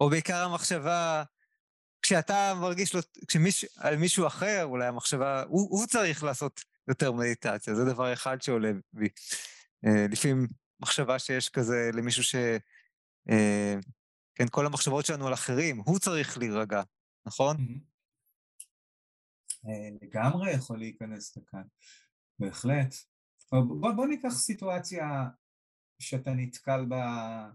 או 0.00 0.10
בעיקר 0.10 0.44
המחשבה, 0.44 1.22
כשאתה 2.02 2.54
מרגיש 2.60 2.94
לו, 2.94 3.00
כשמיש, 3.28 3.64
על 3.76 3.96
מישהו 3.96 4.26
אחר, 4.26 4.64
אולי 4.64 4.86
המחשבה, 4.86 5.42
הוא, 5.42 5.68
הוא 5.70 5.86
צריך 5.86 6.24
לעשות 6.24 6.64
יותר 6.88 7.12
מדיטציה, 7.12 7.74
זה 7.74 7.84
דבר 7.84 8.12
אחד 8.12 8.42
שעולה 8.42 8.72
בי. 8.92 9.08
אה, 9.86 10.06
לפעמים 10.10 10.46
מחשבה 10.80 11.18
שיש 11.18 11.48
כזה 11.48 11.90
למישהו 11.92 12.24
ש... 12.24 12.34
כן, 14.42 14.48
כל 14.48 14.66
המחשבות 14.66 15.06
שלנו 15.06 15.26
על 15.26 15.34
אחרים, 15.34 15.78
הוא 15.78 15.98
צריך 15.98 16.38
להירגע, 16.38 16.82
נכון? 17.26 17.56
אה, 19.66 19.88
לגמרי 20.02 20.50
יכול 20.50 20.78
להיכנס 20.78 21.36
לכאן, 21.36 21.62
בהחלט. 22.38 22.94
בוא 23.96 24.06
ניקח 24.06 24.28
סיטואציה 24.28 25.04
שאתה 25.98 26.30
נתקל 26.30 26.84
בה, 26.84 27.50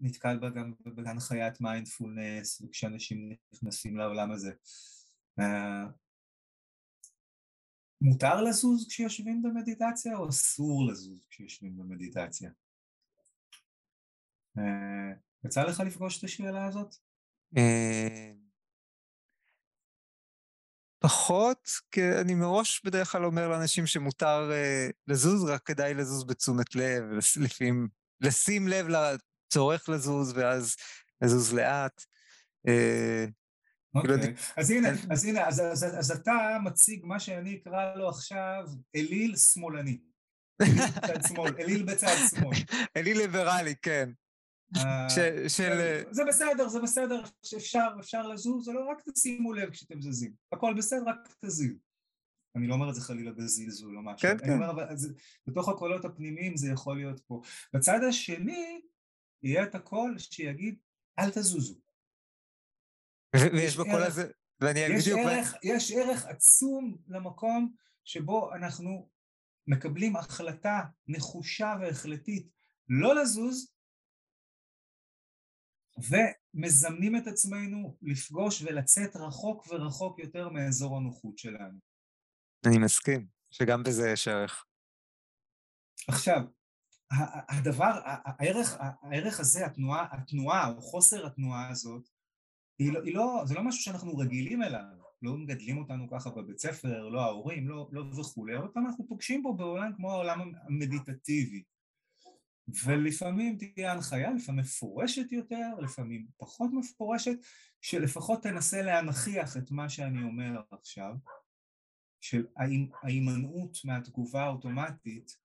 נתקל 0.00 0.38
בה 0.38 0.50
גם 0.50 0.72
בהנחיית 0.84 1.60
מיינדפולנס, 1.60 2.60
וכשאנשים 2.60 3.32
נכנסים 3.52 3.96
לעולם 3.96 4.32
הזה. 4.32 4.52
אה, 5.38 5.84
מותר 8.00 8.42
לזוז 8.42 8.86
כשיושבים 8.88 9.42
במדיטציה 9.42 10.16
או 10.16 10.28
אסור 10.28 10.86
לזוז 10.90 11.20
כשיושבים 11.30 11.76
במדיטציה? 11.76 12.50
אה, 14.58 15.12
יצא 15.44 15.62
לך 15.62 15.80
לפגוש 15.80 16.18
את 16.18 16.24
השאלה 16.24 16.66
הזאת? 16.66 16.94
אה, 17.56 18.32
פחות, 20.98 21.68
כי 21.90 22.00
אני 22.20 22.34
מראש 22.34 22.80
בדרך 22.84 23.12
כלל 23.12 23.24
אומר 23.24 23.48
לאנשים 23.48 23.86
שמותר 23.86 24.50
uh, 24.50 24.92
לזוז, 25.06 25.44
רק 25.44 25.62
כדאי 25.62 25.94
לזוז 25.94 26.24
בתשומת 26.24 26.74
לב, 26.74 27.02
לפעמים 27.40 27.88
לשים 28.20 28.68
לב 28.68 28.86
לצורך 28.88 29.88
לזוז 29.88 30.32
ואז 30.36 30.76
לזוז 31.22 31.54
לאט. 31.54 32.04
אוקיי, 33.94 34.34
אז 34.56 34.70
הנה, 34.70 34.88
אז 35.10 35.24
הנה, 35.24 35.46
אז 35.98 36.10
אתה 36.20 36.56
מציג 36.64 37.04
מה 37.04 37.20
שאני 37.20 37.56
אקרא 37.56 37.94
לו 37.94 38.08
עכשיו 38.08 38.64
אליל 38.96 39.36
שמאלני. 39.36 39.98
אליל 41.58 41.82
בצד 41.82 42.16
שמאל. 42.30 42.56
אליל 42.96 43.18
ליברלי, 43.22 43.74
כן. 43.82 44.10
אה, 44.76 45.08
של... 45.48 45.72
אה, 45.72 46.02
זה 46.10 46.22
בסדר, 46.28 46.68
זה 46.68 46.80
בסדר 46.80 47.22
שאפשר, 47.42 47.88
אפשר 48.00 48.28
לזוז, 48.28 48.64
זה 48.64 48.72
לא 48.72 48.90
רק 48.90 49.02
תשימו 49.08 49.52
לב 49.52 49.70
כשאתם 49.70 50.02
זזים, 50.02 50.32
הכל 50.52 50.74
בסדר, 50.74 51.02
רק 51.06 51.34
תזיז. 51.40 51.72
אני 52.56 52.66
לא 52.66 52.74
אומר 52.74 52.90
את 52.90 52.94
זה 52.94 53.00
חלילה 53.00 53.32
בזלזול 53.32 53.96
או 53.96 54.02
משהו, 54.02 54.28
כן, 54.28 54.36
אני 54.38 54.46
כן. 54.46 54.52
אומר, 54.52 54.70
אבל 54.70 54.96
זה, 54.96 55.14
בתוך 55.46 55.68
הקולות 55.68 56.04
הפנימיים 56.04 56.56
זה 56.56 56.68
יכול 56.68 56.96
להיות 56.96 57.20
פה. 57.20 57.40
בצד 57.74 58.00
השני, 58.08 58.80
יהיה 59.42 59.62
את 59.62 59.74
הקול 59.74 60.18
שיגיד, 60.18 60.78
אל 61.18 61.30
תזוזו. 61.30 61.74
ויש 63.36 63.76
בקול 63.76 64.02
הזה, 64.02 64.30
ואני 64.60 64.86
אגיד 64.86 64.98
בדיוק... 64.98 65.18
ערך, 65.18 65.54
יש 65.62 65.92
ערך 65.92 66.26
עצום 66.26 66.96
למקום 67.08 67.74
שבו 68.04 68.54
אנחנו 68.54 69.08
מקבלים 69.66 70.16
החלטה 70.16 70.80
נחושה 71.08 71.74
והחלטית 71.80 72.48
לא 72.88 73.14
לזוז, 73.14 73.71
ומזמנים 75.98 77.16
את 77.16 77.26
עצמנו 77.26 77.96
לפגוש 78.02 78.62
ולצאת 78.62 79.16
רחוק 79.16 79.66
ורחוק 79.70 80.18
יותר 80.18 80.48
מאזור 80.48 80.96
הנוחות 80.96 81.38
שלנו. 81.38 81.78
אני 82.66 82.78
מסכים, 82.78 83.26
שגם 83.50 83.82
בזה 83.82 84.10
יש 84.10 84.28
ערך. 84.28 84.64
עכשיו, 86.08 86.40
הדבר, 87.48 87.92
הערך, 88.04 88.76
הערך 89.02 89.40
הזה, 89.40 89.66
התנועה, 89.66 90.06
התנועה 90.12 90.68
או 90.68 90.80
חוסר 90.80 91.26
התנועה 91.26 91.68
הזאת, 91.68 92.08
היא 92.78 92.92
לא, 92.92 93.02
היא 93.02 93.14
לא, 93.14 93.42
זה 93.46 93.54
לא 93.54 93.62
משהו 93.62 93.82
שאנחנו 93.82 94.16
רגילים 94.16 94.62
אליו, 94.62 95.02
לא 95.22 95.36
מגדלים 95.36 95.78
אותנו 95.78 96.10
ככה 96.10 96.30
בבית 96.30 96.58
ספר, 96.58 97.08
לא 97.08 97.20
ההורים, 97.20 97.68
לא, 97.68 97.88
לא 97.92 98.04
וכולי, 98.20 98.58
אבל 98.58 98.68
פעם 98.74 98.86
אנחנו 98.86 99.08
פוגשים 99.08 99.42
בו 99.42 99.56
בעולם 99.56 99.92
כמו 99.96 100.12
העולם 100.12 100.52
המדיטטיבי. 100.68 101.62
ולפעמים 102.84 103.58
תהיה 103.58 103.92
הנחיה, 103.92 104.30
לפעמים 104.30 104.60
מפורשת 104.60 105.32
יותר, 105.32 105.74
לפעמים 105.82 106.26
פחות 106.36 106.70
מפורשת, 106.72 107.36
שלפחות 107.80 108.42
תנסה 108.42 108.82
להנכיח 108.82 109.56
את 109.56 109.70
מה 109.70 109.88
שאני 109.88 110.22
אומר 110.22 110.60
עכשיו, 110.70 111.14
של 112.20 112.46
ההימנעות 113.02 113.78
מהתגובה 113.84 114.42
האוטומטית 114.42 115.36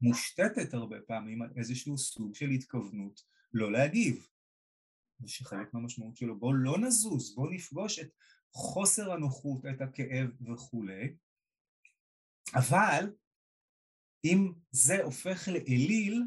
מושתתת 0.00 0.74
הרבה 0.74 0.96
פעמים 1.06 1.42
על 1.42 1.50
איזשהו 1.56 1.98
סוג 1.98 2.34
של 2.34 2.50
התכוונות 2.50 3.22
לא 3.54 3.72
להגיב. 3.72 4.28
ושחלק 5.20 5.74
מהמשמעות 5.74 6.16
שלו 6.16 6.38
בוא 6.38 6.54
לא 6.54 6.78
נזוז, 6.78 7.34
בוא 7.34 7.50
נפגוש 7.50 7.98
את 7.98 8.10
חוסר 8.52 9.12
הנוחות, 9.12 9.66
את 9.66 9.80
הכאב 9.80 10.30
וכולי, 10.52 11.14
אבל 12.54 13.12
אם 14.24 14.52
זה 14.70 15.02
הופך 15.02 15.48
לאליל, 15.48 16.22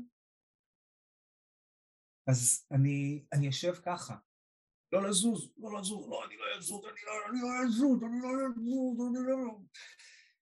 אז 2.28 2.66
אני, 2.72 3.26
אני 3.34 3.50
אשב 3.50 3.74
ככה. 3.84 4.16
לא 4.92 5.10
לזוז, 5.10 5.52
לא 5.58 5.80
לזוז, 5.80 6.10
לא, 6.10 6.26
אני 6.26 6.36
לא 6.38 6.58
אזוז, 6.58 6.86
אני 6.86 7.02
לא, 7.06 7.12
אני 7.30 7.42
לא 7.42 7.48
אזוז, 7.68 8.04
אני 8.04 8.22
לא 8.22 8.30
אזוז, 8.30 9.18
אני 9.18 9.28
לא... 9.28 9.60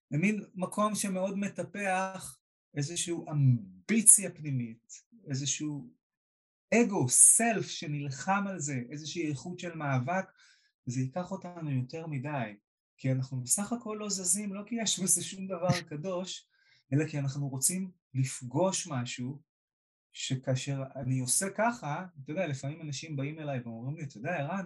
זה 0.10 0.18
מין 0.18 0.46
מקום 0.56 0.96
שמאוד 0.96 1.38
מטפח 1.38 2.40
איזושהי 2.78 3.14
אמביציה 3.32 4.32
פנימית, 4.32 4.94
איזשהו 5.30 5.94
אגו, 6.74 7.10
סלף 7.10 7.68
שנלחם 7.68 8.44
על 8.48 8.60
זה, 8.60 8.76
איזושהי 8.90 9.30
איכות 9.30 9.60
של 9.60 9.76
מאבק, 9.76 10.26
זה 10.86 11.02
ייקח 11.02 11.32
אותנו 11.32 11.72
יותר 11.72 12.08
מדי, 12.08 12.58
כי 12.98 13.12
אנחנו 13.12 13.42
בסך 13.42 13.74
הכל 13.74 13.98
לא 14.00 14.10
זזים, 14.10 14.54
לא 14.54 14.64
כי 14.66 14.76
יש 14.82 15.00
בזה 15.00 15.24
שום 15.24 15.48
דבר 15.48 15.82
קדוש, 15.90 16.48
אלא 16.94 17.08
כי 17.08 17.20
אנחנו 17.20 17.48
רוצים 17.48 17.92
לפגוש 18.14 18.88
משהו 18.88 19.42
שכאשר 20.14 20.84
אני 20.96 21.20
עושה 21.20 21.46
ככה, 21.58 22.06
אתה 22.24 22.32
יודע, 22.32 22.48
לפעמים 22.48 22.82
אנשים 22.82 23.16
באים 23.16 23.40
אליי 23.40 23.60
ואומרים 23.60 23.96
לי, 23.96 24.04
אתה 24.04 24.18
יודע, 24.18 24.36
ערן, 24.36 24.66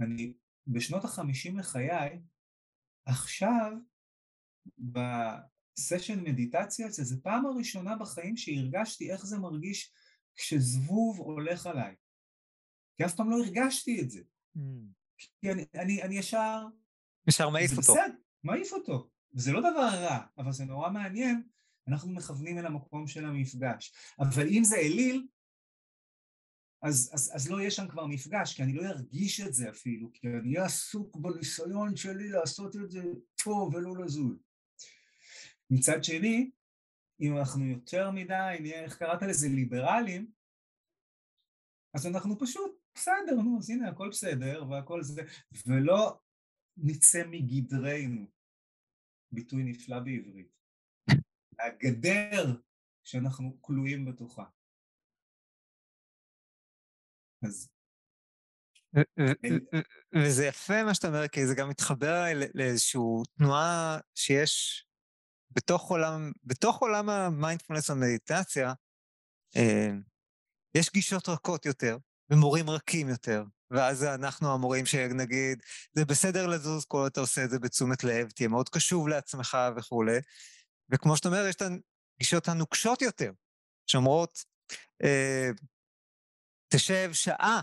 אני 0.00 0.32
בשנות 0.66 1.04
החמישים 1.04 1.58
לחיי, 1.58 2.22
עכשיו, 3.06 3.72
בסשן 4.78 6.20
מדיטציה, 6.20 6.90
זו 6.90 7.22
פעם 7.22 7.46
הראשונה 7.46 7.96
בחיים 7.96 8.36
שהרגשתי 8.36 9.12
איך 9.12 9.26
זה 9.26 9.38
מרגיש 9.38 9.92
כשזבוב 10.34 11.18
הולך 11.18 11.66
עליי. 11.66 11.94
כי 12.96 13.04
אף 13.04 13.14
פעם 13.14 13.30
לא 13.30 13.36
הרגשתי 13.36 14.00
את 14.00 14.10
זה. 14.10 14.22
Mm. 14.56 14.60
כי 15.40 15.52
אני, 15.52 15.64
אני, 15.74 16.02
אני 16.02 16.18
ישר... 16.18 16.66
ישר 17.28 17.48
מעיף 17.48 17.70
אותו. 17.70 17.80
בסדר, 17.80 18.14
מעיף 18.44 18.72
אותו. 18.72 19.10
וזה 19.34 19.52
לא 19.52 19.60
דבר 19.60 19.88
רע, 19.92 20.18
אבל 20.38 20.52
זה 20.52 20.64
נורא 20.64 20.90
מעניין, 20.90 21.42
אנחנו 21.88 22.12
מכוונים 22.12 22.58
אל 22.58 22.66
המקום 22.66 23.06
של 23.06 23.24
המפגש. 23.24 23.92
אבל 24.18 24.48
אם 24.48 24.64
זה 24.64 24.76
אליל, 24.76 25.26
אז, 26.82 27.10
אז, 27.14 27.32
אז 27.34 27.50
לא 27.50 27.60
יהיה 27.60 27.70
שם 27.70 27.88
כבר 27.88 28.06
מפגש, 28.06 28.54
כי 28.54 28.62
אני 28.62 28.72
לא 28.72 28.82
ארגיש 28.82 29.40
את 29.40 29.54
זה 29.54 29.70
אפילו, 29.70 30.10
כי 30.12 30.28
אני 30.28 30.54
אהיה 30.54 30.64
עסוק 30.64 31.16
בניסיון 31.16 31.96
שלי 31.96 32.28
לעשות 32.28 32.76
את 32.76 32.90
זה 32.90 33.02
טוב 33.44 33.74
ולא 33.74 33.96
לזול. 33.96 34.38
מצד 35.70 36.04
שני, 36.04 36.50
אם 37.20 37.38
אנחנו 37.38 37.64
יותר 37.64 38.10
מדי, 38.10 38.56
נהיה, 38.60 38.84
איך 38.84 38.96
קראת 38.96 39.22
לזה, 39.22 39.48
ליברלים, 39.48 40.30
אז 41.94 42.06
אנחנו 42.06 42.38
פשוט, 42.38 42.70
בסדר, 42.94 43.34
נו, 43.44 43.58
אז 43.58 43.70
הנה, 43.70 43.88
הכל 43.88 44.08
בסדר, 44.08 44.64
והכל 44.70 45.02
זה, 45.02 45.22
ולא 45.66 46.20
נצא 46.76 47.22
מגדרנו, 47.30 48.26
ביטוי 49.32 49.62
נפלא 49.64 49.98
בעברית, 49.98 50.52
הגדר 51.60 52.60
שאנחנו 53.02 53.58
כלואים 53.60 54.04
בתוכה. 54.04 54.44
אז... 57.42 57.68
וזה 60.14 60.46
יפה 60.46 60.84
מה 60.84 60.94
שאתה 60.94 61.08
אומר, 61.08 61.28
כי 61.28 61.46
זה 61.46 61.54
גם 61.54 61.68
מתחבר 61.68 62.24
לאיזושהי 62.54 63.00
תנועה 63.38 63.98
שיש 64.14 64.86
בתוך 65.50 65.90
עולם, 65.90 66.32
בתוך 66.44 66.78
עולם 66.78 67.10
המיינדפולנס 67.10 67.90
והמדיטציה, 67.90 68.72
אה, 69.56 69.90
יש 70.74 70.92
גישות 70.92 71.28
רכות 71.28 71.66
יותר, 71.66 71.96
ומורים 72.32 72.70
רכים 72.70 73.08
יותר, 73.08 73.44
ואז 73.70 74.04
אנחנו 74.04 74.54
המורים 74.54 74.86
שנגיד, 74.86 75.62
זה 75.92 76.04
בסדר 76.04 76.46
לזוז 76.46 76.84
כל 76.84 77.06
אתה 77.06 77.20
עושה 77.20 77.44
את 77.44 77.50
זה 77.50 77.58
בתשומת 77.58 78.04
לב, 78.04 78.30
תהיה 78.30 78.48
מאוד 78.48 78.68
קשוב 78.68 79.08
לעצמך 79.08 79.58
וכולי, 79.76 80.18
וכמו 80.90 81.16
שאתה 81.16 81.28
אומר, 81.28 81.46
יש 81.46 81.54
את 81.54 81.62
הגישות 82.16 82.48
הנוקשות 82.48 83.02
יותר, 83.02 83.32
שאומרות, 83.86 84.44
אה, 85.02 85.50
תשב 86.68 87.10
שעה 87.12 87.60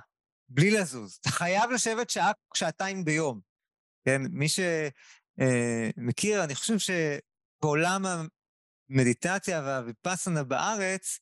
בלי 0.50 0.72
לזוז, 0.72 1.18
אתה 1.22 1.30
חייב 1.30 1.72
לשבת 1.72 2.10
שעה, 2.10 2.32
שעתיים 2.54 3.06
ביום. 3.06 3.40
כן, 4.06 4.22
מי 4.30 4.48
שמכיר, 4.50 6.40
אה, 6.40 6.44
אני 6.44 6.56
חושב 6.56 6.78
שבעולם 6.80 8.06
המדיטציה 8.90 9.62
והוויפאסנה 9.62 10.44
בארץ, 10.44 11.20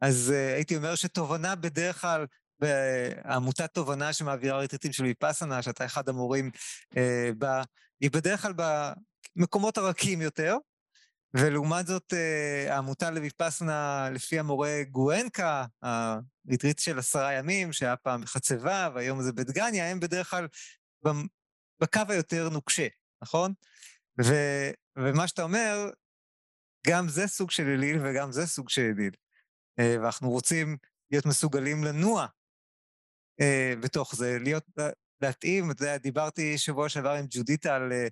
אז 0.00 0.32
uh, 0.34 0.54
הייתי 0.54 0.76
אומר 0.76 0.94
שתובנה 0.94 1.54
בדרך 1.54 2.00
כלל, 2.00 2.26
בעמותת 2.60 3.74
תובנה 3.74 4.12
שמעבירה 4.12 4.58
ריטריטים 4.58 4.92
של 4.92 5.04
ויפאסנה, 5.04 5.62
שאתה 5.62 5.84
אחד 5.84 6.08
המורים 6.08 6.50
uh, 6.94 6.98
בה, 7.38 7.62
היא 8.00 8.10
בדרך 8.10 8.42
כלל 8.42 8.52
במקומות 9.36 9.78
הרכים 9.78 10.20
יותר, 10.20 10.56
ולעומת 11.34 11.86
זאת 11.86 12.12
uh, 12.12 12.70
העמותה 12.70 13.10
לויפאסנה 13.10 14.08
לפי 14.12 14.38
המורה 14.38 14.82
גואנקה, 14.90 15.64
הריטריט 15.82 16.78
של 16.78 16.98
עשרה 16.98 17.32
ימים, 17.32 17.72
שהיה 17.72 17.96
פעם 17.96 18.20
בחצבה 18.20 18.88
והיום 18.94 19.22
זה 19.22 19.32
בדגניה, 19.32 19.90
הם 19.90 20.00
בדרך 20.00 20.30
כלל 20.30 20.48
בקו 21.80 22.00
היותר 22.08 22.48
נוקשה, 22.48 22.86
נכון? 23.22 23.52
ו, 24.24 24.34
ומה 24.96 25.28
שאתה 25.28 25.42
אומר, 25.42 25.90
גם 26.86 27.08
זה 27.08 27.26
סוג 27.26 27.50
של 27.50 27.66
אליל 27.66 27.98
וגם 28.04 28.32
זה 28.32 28.46
סוג 28.46 28.68
של 28.68 28.82
אליל. 28.82 29.12
אה, 29.78 29.96
ואנחנו 30.02 30.30
רוצים 30.30 30.76
להיות 31.10 31.26
מסוגלים 31.26 31.84
לנוע 31.84 32.20
אה, 32.22 32.26
בתוך 33.80 34.14
זה, 34.14 34.38
להיות, 34.40 34.64
להתאים, 35.22 35.70
אתה 35.70 35.82
יודע, 35.82 35.96
דיברתי 35.96 36.58
שבוע 36.58 36.88
שעבר 36.88 37.10
עם 37.10 37.26
ג'ודיטה 37.30 37.76
על 37.76 37.92
אה, 37.92 38.06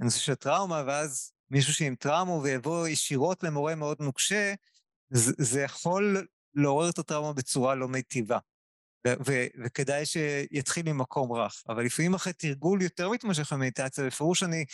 הנושא 0.00 0.18
של 0.18 0.34
טראומה, 0.34 0.82
ואז 0.86 1.32
מישהו 1.50 1.74
שעם 1.74 1.94
טראומה 1.94 2.32
ויבוא 2.32 2.88
ישירות 2.88 3.42
למורה 3.42 3.74
מאוד 3.74 3.96
נוקשה, 4.00 4.54
זה, 5.10 5.32
זה 5.38 5.60
יכול 5.60 6.26
לעורר 6.54 6.90
את 6.90 6.98
הטראומה 6.98 7.32
בצורה 7.32 7.74
לא 7.74 7.88
מיטיבה. 7.88 8.38
ו- 9.06 9.46
וכדאי 9.64 10.06
שיתחיל 10.06 10.92
ממקום 10.92 11.32
רך. 11.32 11.62
אבל 11.68 11.84
לפעמים 11.84 12.14
אחרי 12.14 12.32
תרגול 12.32 12.82
יותר 12.82 13.10
מתמשך 13.10 13.52
במדיטציה, 13.52 14.06
בפירוש 14.06 14.42
אני 14.42 14.64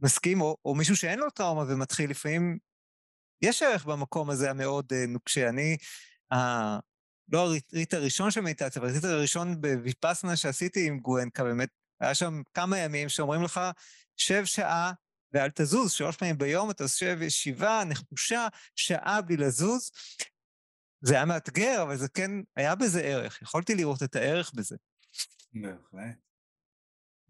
מסכים, 0.00 0.40
או, 0.40 0.56
או 0.64 0.74
מישהו 0.74 0.96
שאין 0.96 1.18
לו 1.18 1.30
טראומה 1.30 1.64
ומתחיל, 1.68 2.10
לפעמים 2.10 2.58
יש 3.42 3.62
ערך 3.62 3.84
במקום 3.84 4.30
הזה 4.30 4.50
המאוד 4.50 4.92
נוקשה. 5.08 5.48
אני, 5.48 5.76
לא 7.28 7.40
הריטריט 7.46 7.94
הראשון 7.94 8.30
של 8.30 8.40
מדיטציה, 8.40 8.82
אבל 8.82 8.90
הריטריט 8.90 9.14
הראשון 9.14 9.60
בוויפסנה 9.60 10.36
שעשיתי 10.36 10.86
עם 10.86 10.98
גואנקה, 10.98 11.44
באמת, 11.44 11.68
היה 12.00 12.14
שם 12.14 12.42
כמה 12.54 12.78
ימים 12.78 13.08
שאומרים 13.08 13.42
לך, 13.42 13.60
שב 14.16 14.44
שעה 14.44 14.92
ואל 15.32 15.50
תזוז, 15.54 15.92
שלוש 15.92 16.16
פעמים 16.16 16.38
ביום 16.38 16.70
אתה 16.70 16.84
יושב 16.84 17.18
ישיבה 17.22 17.82
נחושה, 17.84 18.46
שעה 18.76 19.20
בלי 19.20 19.36
לזוז. 19.36 19.90
זה 21.00 21.14
היה 21.14 21.24
מאתגר, 21.24 21.82
אבל 21.82 21.96
זה 21.96 22.08
כן, 22.08 22.30
היה 22.56 22.74
בזה 22.74 23.00
ערך, 23.00 23.42
יכולתי 23.42 23.74
לראות 23.74 24.02
את 24.02 24.16
הערך 24.16 24.52
בזה. 24.54 24.76
בהחלט. 25.52 26.16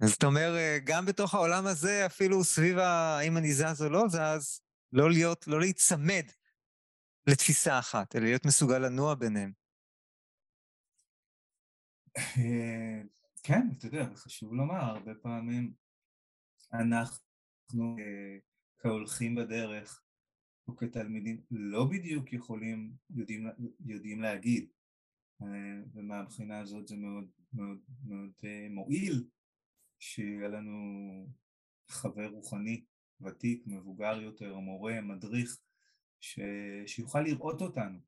אז 0.01 0.13
אתה 0.13 0.27
אומר, 0.27 0.57
אה, 0.57 0.79
גם 0.85 1.07
בתוך 1.07 1.35
העולם 1.35 1.67
הזה, 1.67 2.07
אפילו 2.07 2.45
סביב 2.45 2.79
האם 2.79 3.37
אני 3.37 3.53
זז 3.53 3.83
או 3.83 3.89
לא 3.89 4.05
זז, 4.09 4.61
לא 4.93 5.11
להיות, 5.11 5.47
לא 5.47 5.61
להיצמד 5.61 6.25
לתפיסה 7.27 7.79
אחת, 7.79 8.17
אלא 8.17 8.25
להיות 8.25 8.47
מסוגל 8.47 8.79
לנוע 8.79 9.15
ביניהם. 9.15 9.53
אה, 12.19 13.03
כן, 13.43 13.69
אתה 13.79 13.87
יודע, 13.87 14.15
חשוב 14.15 14.55
לומר, 14.55 14.81
הרבה 14.81 15.15
פעמים 15.15 15.73
אנחנו 16.73 17.97
אה, 17.99 18.39
כהולכים 18.79 19.35
בדרך 19.35 20.03
או 20.69 20.77
כתלמידים 20.77 21.43
לא 21.51 21.85
בדיוק 21.85 22.33
יכולים, 22.33 22.93
יודעים, 23.11 23.47
יודעים 23.85 24.21
להגיד, 24.21 24.69
אה, 25.43 25.47
ומהבחינה 25.95 26.59
הזאת 26.59 26.89
זה 26.89 26.97
מאוד 26.97 27.31
מאוד 27.53 27.79
מאוד 28.05 28.33
מועיל 28.71 29.25
שיהיה 29.99 30.49
לנו 30.49 30.79
חבר 31.89 32.27
רוחני 32.27 32.85
ותיק, 33.21 33.63
מבוגר 33.67 34.21
יותר, 34.21 34.59
מורה, 34.59 35.01
מדריך, 35.01 35.59
ש... 36.21 36.41
שיוכל 36.87 37.21
לראות 37.21 37.63
אותנו, 37.63 37.99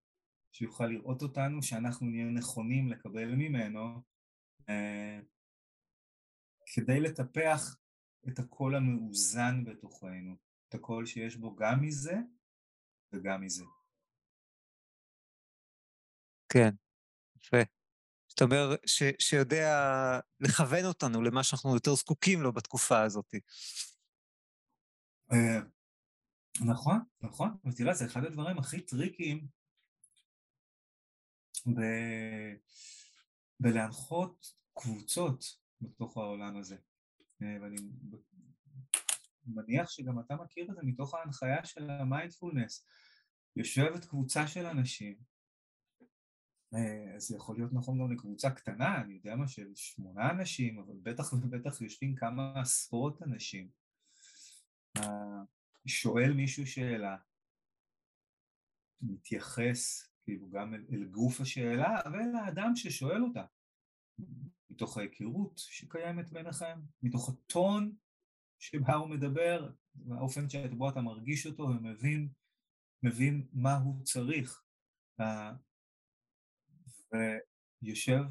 שיוכל 0.53 0.87
לראות 0.87 1.23
אותנו, 1.23 1.63
שאנחנו 1.63 2.07
נהיה 2.07 2.25
נכונים 2.25 2.89
לקבל 2.89 3.35
ממנו 3.35 4.03
אה, 4.69 5.21
כדי 6.75 7.01
לטפח 7.01 7.77
את 8.29 8.39
הקול 8.39 8.77
המאוזן 8.77 9.65
בתוכנו, 9.65 10.37
את 10.69 10.75
הקול 10.75 11.07
שיש 11.07 11.37
בו 11.37 11.57
גם 11.57 11.81
מזה 11.81 12.15
וגם 13.13 13.41
מזה. 13.41 13.65
כן, 16.49 16.71
יפה. 17.37 17.63
זאת 18.29 18.43
אומרת, 18.43 18.81
ש, 18.87 19.03
שיודע 19.19 19.69
לכוון 20.41 20.85
אותנו 20.85 21.23
למה 21.23 21.45
שאנחנו 21.45 21.75
יותר 21.75 21.95
זקוקים 21.95 22.43
לו 22.43 22.53
בתקופה 22.53 23.03
הזאת. 23.03 23.35
אה, 25.33 25.61
נכון, 26.67 26.99
נכון, 27.21 27.57
ותראה, 27.65 27.95
זה 27.95 28.05
אחד 28.05 28.25
הדברים 28.25 28.59
הכי 28.59 28.81
טריקיים 28.81 29.60
ב... 31.67 31.81
בלהנחות 33.61 34.55
קבוצות 34.75 35.45
בתוך 35.81 36.17
העולם 36.17 36.57
הזה. 36.57 36.77
אה, 37.43 37.57
ואני 37.63 37.77
מניח 39.47 39.91
שגם 39.91 40.21
אתה 40.21 40.37
מכיר 40.37 40.71
את 40.71 40.75
זה 40.77 40.83
מתוך 40.83 41.15
ההנחיה 41.15 41.65
של 41.65 41.91
המיינדפולנס. 41.91 42.87
יושבת 43.57 44.05
קבוצה 44.05 44.47
של 44.47 44.67
אנשים, 44.67 45.17
אה, 46.75 47.19
זה 47.19 47.37
יכול 47.37 47.57
להיות 47.57 47.73
נכון 47.73 47.99
גם 47.99 48.13
לקבוצה 48.13 48.51
קטנה, 48.51 49.01
אני 49.01 49.15
יודע 49.15 49.37
מה, 49.37 49.49
של 49.49 49.75
שמונה 49.75 50.31
אנשים, 50.31 50.79
אבל 50.79 50.95
בטח 51.03 51.33
ובטח 51.33 51.81
יושבים 51.81 52.15
כמה 52.15 52.61
עשרות 52.61 53.23
אנשים. 53.23 53.71
שואל 55.87 56.33
מישהו 56.33 56.67
שאלה, 56.67 57.17
מתייחס 59.03 60.10
כאילו 60.25 60.51
גם 60.51 60.75
אל, 60.75 60.85
אל 60.93 61.05
גוף 61.05 61.41
השאלה 61.41 62.01
ואל 62.13 62.37
האדם 62.37 62.73
ששואל 62.77 63.23
אותה, 63.23 63.45
מתוך 64.71 64.99
ההיכרות 64.99 65.59
שקיימת 65.59 66.33
ביניכם, 66.33 66.81
מתוך 67.03 67.29
הטון 67.29 67.97
שבה 68.59 68.95
הוא 68.95 69.09
מדבר, 69.09 69.71
האופן 70.11 70.49
שבו 70.49 70.89
אתה 70.89 71.01
מרגיש 71.01 71.47
אותו 71.47 71.63
ומבין 71.63 72.29
מבין 73.03 73.47
מה 73.53 73.77
הוא 73.77 74.05
צריך. 74.05 74.63
ויושב, 77.83 78.23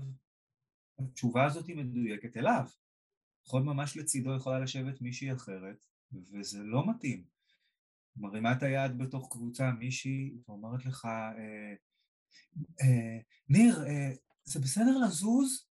התשובה 0.99 1.45
הזאת 1.45 1.67
היא 1.67 1.77
מדויקת 1.77 2.37
אליו. 2.37 2.65
יכול 3.45 3.63
ממש 3.63 3.97
לצידו 3.97 4.35
יכולה 4.35 4.59
לשבת 4.59 5.01
מישהי 5.01 5.33
אחרת, 5.33 5.87
וזה 6.13 6.63
לא 6.63 6.89
מתאים. 6.89 7.38
מרימה 8.19 8.51
את 8.51 8.63
היד 8.63 8.97
בתוך 8.97 9.27
קבוצה 9.31 9.71
מישהי 9.71 10.33
ואומרת 10.47 10.85
לך, 10.85 11.05
אה, 11.05 11.73
אה, 12.81 13.19
ניר, 13.49 13.83
אה, 13.87 14.11
זה 14.43 14.59
בסדר 14.59 14.97
לזוז? 15.05 15.69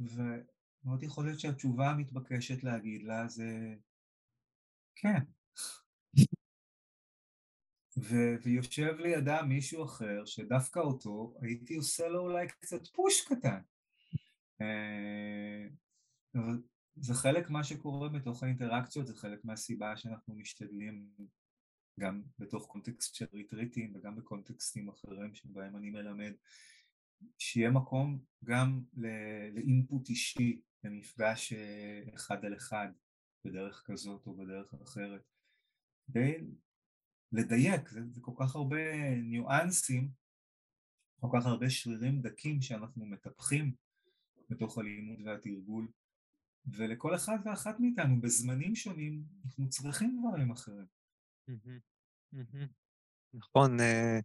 ומאוד 0.00 1.02
יכול 1.02 1.24
להיות 1.24 1.40
שהתשובה 1.40 1.90
המתבקשת 1.90 2.64
להגיד 2.64 3.02
לה 3.02 3.28
זה 3.28 3.74
כן. 4.96 5.20
ו- 7.98 8.36
ויושב 8.42 8.94
לידה 8.98 9.42
מישהו 9.42 9.84
אחר 9.84 10.24
שדווקא 10.24 10.78
אותו 10.78 11.34
הייתי 11.42 11.76
עושה 11.76 12.08
לו 12.08 12.20
אולי 12.20 12.48
קצת 12.48 12.86
פוש 12.86 13.28
קטן. 13.28 13.60
אבל 16.34 16.62
זה 16.96 17.14
חלק 17.14 17.50
מה 17.50 17.64
שקורה 17.64 18.08
בתוך 18.08 18.42
האינטראקציות, 18.42 19.06
זה 19.06 19.14
חלק 19.14 19.44
מהסיבה 19.44 19.96
שאנחנו 19.96 20.34
משתדלים 20.34 21.10
גם 22.00 22.22
בתוך 22.38 22.66
קונטקסט 22.66 23.14
של 23.14 23.26
ריטריטים 23.32 23.92
וגם 23.96 24.16
בקונטקסטים 24.16 24.88
אחרים 24.88 25.34
שבהם 25.34 25.76
אני 25.76 25.90
מלמד, 25.90 26.32
שיהיה 27.38 27.70
מקום 27.70 28.18
גם 28.44 28.80
לאינפוט 29.54 30.08
אישי, 30.08 30.60
למפגש 30.84 31.52
אה, 31.52 32.02
אחד 32.14 32.44
על 32.44 32.56
אחד 32.56 32.88
בדרך 33.44 33.82
כזאת 33.86 34.26
או 34.26 34.36
בדרך 34.36 34.74
אחרת, 34.82 35.22
כדי 36.06 36.34
לדייק, 37.32 37.88
זה, 37.88 38.00
זה 38.10 38.20
כל 38.20 38.32
כך 38.38 38.56
הרבה 38.56 39.14
ניואנסים, 39.16 40.10
כל 41.20 41.28
כך 41.32 41.46
הרבה 41.46 41.70
שרירים 41.70 42.22
דקים 42.22 42.62
שאנחנו 42.62 43.06
מטפחים 43.06 43.74
בתוך 44.50 44.78
הלימוד 44.78 45.18
והתרגול, 45.24 45.88
ולכל 46.66 47.14
אחד 47.14 47.38
ואחת 47.44 47.80
מאיתנו 47.80 48.20
בזמנים 48.20 48.74
שונים 48.74 49.22
אנחנו 49.44 49.68
צריכים 49.68 50.20
דברים 50.20 50.50
אחרים. 50.50 50.86
נכון, 53.34 53.80
אה, 53.80 54.18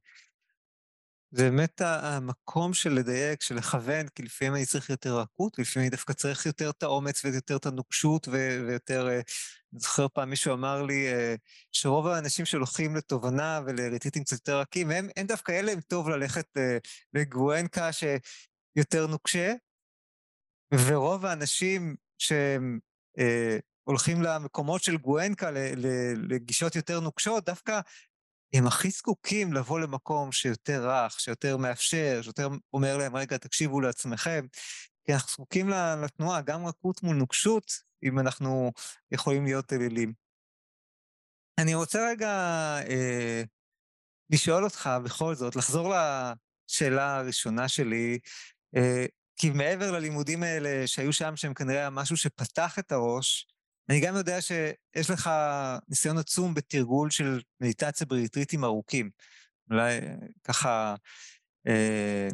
זה 1.31 1.49
באמת 1.49 1.81
המקום 1.81 2.73
של 2.73 2.89
לדייק, 2.89 3.41
של 3.41 3.55
לכוון, 3.55 4.07
כי 4.07 4.23
לפעמים 4.23 4.55
אני 4.55 4.65
צריך 4.65 4.89
יותר 4.89 5.19
רכות, 5.19 5.59
ולפעמים 5.59 5.87
אני 5.87 5.89
דווקא 5.89 6.13
צריך 6.13 6.45
יותר 6.45 6.69
את 6.69 6.83
האומץ 6.83 7.25
ויותר 7.25 7.55
את 7.55 7.65
הנוקשות 7.65 8.27
ויותר... 8.27 9.07
אה, 9.07 9.21
אני 9.73 9.79
זוכר 9.79 10.07
פעם 10.07 10.29
מישהו 10.29 10.53
אמר 10.53 10.83
לי 10.83 11.07
אה, 11.07 11.35
שרוב 11.71 12.07
האנשים 12.07 12.45
שהולכים 12.45 12.95
לתובנה 12.95 13.59
ולריטיטים 13.65 14.23
קצת 14.23 14.37
יותר 14.37 14.59
רכים, 14.59 14.91
הם, 14.91 15.07
הם 15.17 15.27
דווקא 15.27 15.51
אין 15.51 15.65
להם 15.65 15.81
טוב 15.81 16.09
ללכת 16.09 16.47
לגואנקה 17.13 17.89
שיותר 17.93 19.07
נוקשה, 19.07 19.53
ורוב 20.73 21.25
האנשים 21.25 21.95
שהם 22.17 22.79
אה, 23.19 23.57
הולכים 23.83 24.21
למקומות 24.21 24.83
של 24.83 24.97
גואנקה, 24.97 25.51
לגישות 26.15 26.75
יותר 26.75 26.99
נוקשות, 26.99 27.45
דווקא 27.45 27.79
הם 28.53 28.67
הכי 28.67 28.89
זקוקים 28.89 29.53
לבוא 29.53 29.79
למקום 29.79 30.31
שיותר 30.31 30.89
רך, 30.89 31.19
שיותר 31.19 31.57
מאפשר, 31.57 32.19
שיותר 32.21 32.49
אומר 32.73 32.97
להם, 32.97 33.15
רגע, 33.15 33.37
תקשיבו 33.37 33.81
לעצמכם, 33.81 34.45
כי 35.05 35.13
אנחנו 35.13 35.29
זקוקים 35.29 35.69
לתנועה, 36.03 36.41
גם 36.41 36.65
רכות 36.65 37.03
מול 37.03 37.15
נוקשות, 37.15 37.71
אם 38.03 38.19
אנחנו 38.19 38.71
יכולים 39.11 39.45
להיות 39.45 39.73
אלילים. 39.73 40.13
אני 41.57 41.75
רוצה 41.75 42.09
רגע 42.09 42.29
אה, 42.89 43.43
לשאול 44.29 44.63
אותך 44.63 44.89
בכל 45.03 45.35
זאת, 45.35 45.55
לחזור 45.55 45.93
לשאלה 46.69 47.15
הראשונה 47.15 47.67
שלי, 47.67 48.19
אה, 48.75 49.05
כי 49.35 49.49
מעבר 49.49 49.91
ללימודים 49.91 50.43
האלה 50.43 50.87
שהיו 50.87 51.13
שם, 51.13 51.35
שהם 51.35 51.53
כנראה 51.53 51.89
משהו 51.89 52.17
שפתח 52.17 52.79
את 52.79 52.91
הראש, 52.91 53.47
אני 53.89 53.99
גם 53.99 54.15
יודע 54.15 54.41
שיש 54.41 55.09
לך 55.09 55.29
ניסיון 55.87 56.17
עצום 56.17 56.53
בתרגול 56.53 57.09
של 57.09 57.41
מדיטציה 57.61 58.07
בריטריטים 58.07 58.63
ארוכים. 58.63 59.09
אולי 59.71 59.99
ככה... 60.43 60.95
אה, 61.67 62.27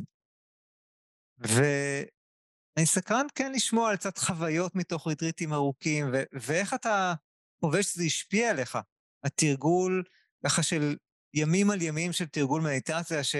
ואני 1.40 2.86
סקרן 2.86 3.26
כן 3.36 3.52
לשמוע 3.52 3.90
על 3.90 3.96
קצת 3.96 4.18
חוויות 4.18 4.76
מתוך 4.76 5.08
ריטריטים 5.08 5.54
ארוכים, 5.54 6.10
ו- 6.14 6.24
ואיך 6.34 6.74
אתה 6.74 7.14
חווה 7.60 7.84
שזה 7.84 8.04
השפיע 8.04 8.50
עליך, 8.50 8.78
התרגול 9.24 10.04
ככה 10.46 10.64
של 10.64 10.96
ימים 11.34 11.70
על 11.70 11.82
ימים 11.82 12.14
של 12.14 12.26
תרגול 12.26 12.62
מדיטציה, 12.62 13.24
ש- 13.24 13.36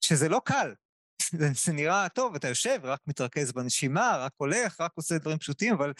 שזה 0.00 0.28
לא 0.28 0.40
קל. 0.44 0.74
זה 1.64 1.72
נראה 1.72 2.08
טוב, 2.08 2.34
אתה 2.34 2.48
יושב, 2.48 2.78
רק 2.82 3.00
מתרכז 3.06 3.52
בנשימה, 3.52 4.16
רק 4.16 4.32
הולך, 4.36 4.80
רק 4.80 4.92
עושה 4.94 5.18
דברים 5.18 5.38
פשוטים, 5.38 5.74
אבל 5.74 5.92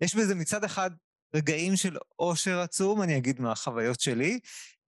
יש 0.00 0.14
בזה 0.14 0.34
מצד 0.34 0.64
אחד 0.64 0.90
רגעים 1.34 1.76
של 1.76 1.96
עושר 2.16 2.60
עצום, 2.60 3.02
אני 3.02 3.16
אגיד 3.16 3.40
מהחוויות 3.40 4.00
שלי, 4.00 4.40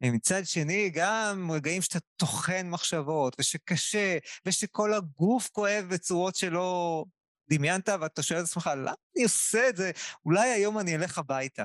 ומצד 0.02 0.46
שני 0.46 0.90
גם 0.94 1.50
רגעים 1.50 1.82
שאתה 1.82 1.98
טוחן 2.16 2.68
מחשבות, 2.70 3.36
ושקשה, 3.38 4.18
ושכל 4.46 4.94
הגוף 4.94 5.48
כואב 5.52 5.84
בצורות 5.90 6.36
שלא 6.36 7.04
דמיינת, 7.50 7.88
ואתה 7.88 8.22
שואל 8.22 8.40
את 8.40 8.44
עצמך, 8.44 8.70
למה 8.76 8.92
אני 9.16 9.24
עושה 9.24 9.68
את 9.68 9.76
זה? 9.76 9.90
אולי 10.24 10.48
היום 10.48 10.78
אני 10.78 10.96
אלך 10.96 11.18
הביתה. 11.18 11.64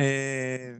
אה, 0.00 0.76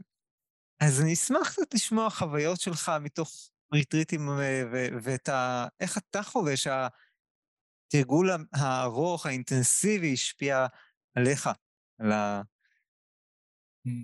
אז 0.79 1.01
אני 1.01 1.13
אשמח 1.13 1.51
קצת 1.51 1.73
לשמוע 1.73 2.09
חוויות 2.09 2.61
שלך 2.61 2.91
מתוך 3.01 3.49
ריטריטים 3.73 4.29
אה, 4.29 4.63
ואת 5.03 5.29
ה... 5.29 5.67
איך 5.79 5.97
אתה 5.97 6.23
חווה 6.23 6.53
שהתרגול 6.57 8.29
הארוך, 8.53 9.25
האינטנסיבי, 9.25 10.13
השפיע 10.13 10.65
עליך, 11.15 11.49
על 11.99 12.11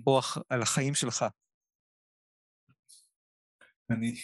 הרוח, 0.06 0.38
על 0.48 0.62
החיים 0.62 0.94
שלך. 0.94 1.24
אני, 3.90 4.14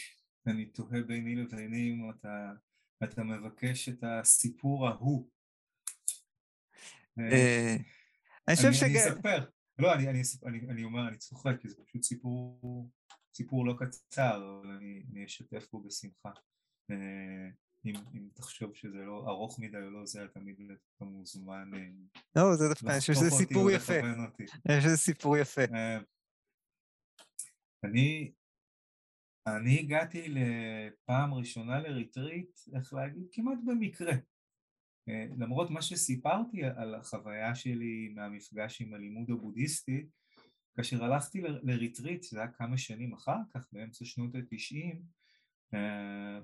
אני 0.47 0.67
תוהה 0.67 1.03
ביני 1.03 1.35
לביני 1.35 1.91
אם 1.91 2.11
אתה, 2.11 2.53
אתה 3.05 3.23
מבקש 3.23 3.89
את 3.89 4.05
הסיפור 4.05 4.89
ההוא. 4.89 5.29
אה, 7.19 7.77
אני 8.49 8.57
חושב 8.57 8.73
ש... 8.73 8.83
אני 8.83 8.99
אספר. 8.99 9.51
לא, 9.79 9.95
אני, 9.95 10.09
אני, 10.09 10.23
אני, 10.47 10.59
אני 10.71 10.85
אומר, 10.85 11.09
אני 11.09 11.19
צוחק, 11.19 11.53
כי 11.61 11.69
זה 11.69 11.77
פשוט 11.85 12.03
סיפור 12.03 12.91
סיפור 13.39 13.67
לא 13.67 13.75
קצר, 13.79 14.59
אבל 14.61 14.71
אני, 14.71 15.03
אני 15.11 15.25
אשתף 15.25 15.69
בו 15.73 15.81
בשמחה. 15.83 16.31
אה, 16.91 17.49
אם, 17.85 17.95
אם 18.15 18.29
תחשוב 18.35 18.75
שזה 18.75 18.99
לא 18.99 19.25
ארוך 19.29 19.59
מדי 19.59 19.77
או 19.77 19.91
לא, 19.91 20.07
זה 20.07 20.27
תמיד 20.35 20.57
אתה 20.97 21.05
מוזמן 21.05 21.71
אה, 21.75 21.89
לא, 22.37 22.57
זה 22.57 22.69
דווקא, 22.69 22.87
אני 22.87 23.01
חושב 23.01 23.13
שזה 23.13 23.31
סיפור 23.31 23.71
יפה. 23.71 24.01
אני 24.01 24.77
חושב 24.77 24.81
שזה 24.81 24.97
סיפור 24.97 25.37
יפה. 25.37 25.61
אני, 27.85 28.33
אני 29.47 29.79
הגעתי 29.81 30.29
לפעם 30.29 31.35
ראשונה 31.35 31.81
לריטריט, 31.81 32.61
איך 32.75 32.95
להגיד, 32.95 33.27
כמעט 33.33 33.59
במקרה. 33.67 34.13
אה, 35.09 35.27
למרות 35.39 35.71
מה 35.71 35.83
שסיפרתי 35.83 36.65
על 36.65 36.95
החוויה 36.95 37.55
שלי 37.55 38.09
מהמפגש 38.15 38.83
עם 38.83 38.95
הלימוד 38.95 39.31
הבודהיסטי, 39.31 40.07
כאשר 40.79 41.05
הלכתי 41.05 41.41
לריטריט, 41.63 42.23
זה 42.23 42.39
היה 42.39 42.49
כמה 42.49 42.79
שנים 42.79 43.13
אחר 43.13 43.37
כך, 43.55 43.69
באמצע 43.73 44.05
שנות 44.05 44.35
התשעים, 44.35 45.03
אה, 45.75 46.41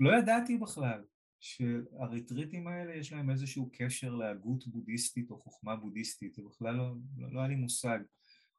לא 0.00 0.18
ידעתי 0.18 0.58
בכלל 0.58 1.04
שהריטריטים 1.40 2.68
האלה 2.68 2.94
יש 2.94 3.12
להם 3.12 3.30
איזשהו 3.30 3.70
קשר 3.72 4.14
להגות 4.14 4.66
בודהיסטית 4.66 5.30
או 5.30 5.38
חוכמה 5.38 5.76
בודהיסטית, 5.76 6.34
זה 6.34 6.42
בכלל 6.42 6.74
לא, 6.74 6.94
לא, 7.16 7.32
לא 7.32 7.38
היה 7.38 7.48
לי 7.48 7.54
מושג. 7.54 7.98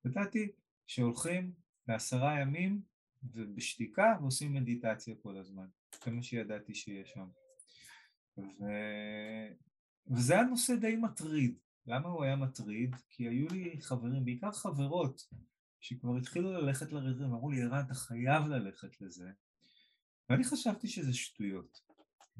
ידעתי 0.05 0.51
שהולכים 0.87 1.51
לעשרה 1.87 2.39
ימים 2.39 2.81
ובשתיקה 3.23 4.15
ועושים 4.21 4.53
מדיטציה 4.53 5.15
כל 5.21 5.37
הזמן, 5.37 5.67
זה 6.05 6.11
מה 6.11 6.23
שידעתי 6.23 6.75
שיש 6.75 7.09
שם. 7.09 7.27
ו... 8.37 8.63
וזה 10.07 10.33
היה 10.33 10.43
נושא 10.43 10.75
די 10.75 10.95
מטריד, 10.95 11.57
למה 11.85 12.09
הוא 12.09 12.23
היה 12.23 12.35
מטריד? 12.35 12.95
כי 13.09 13.27
היו 13.27 13.47
לי 13.47 13.81
חברים, 13.81 14.25
בעיקר 14.25 14.51
חברות, 14.51 15.27
שכבר 15.79 16.17
התחילו 16.17 16.53
ללכת 16.53 16.91
לרזים, 16.91 17.25
אמרו 17.25 17.51
לי, 17.51 17.61
ערן, 17.61 17.85
אתה 17.85 17.93
חייב 17.93 18.47
ללכת 18.47 19.01
לזה. 19.01 19.31
ואני 20.29 20.43
חשבתי 20.43 20.87
שזה 20.87 21.13
שטויות. 21.13 21.81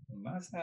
מה 0.10 0.40
זה 0.40 0.58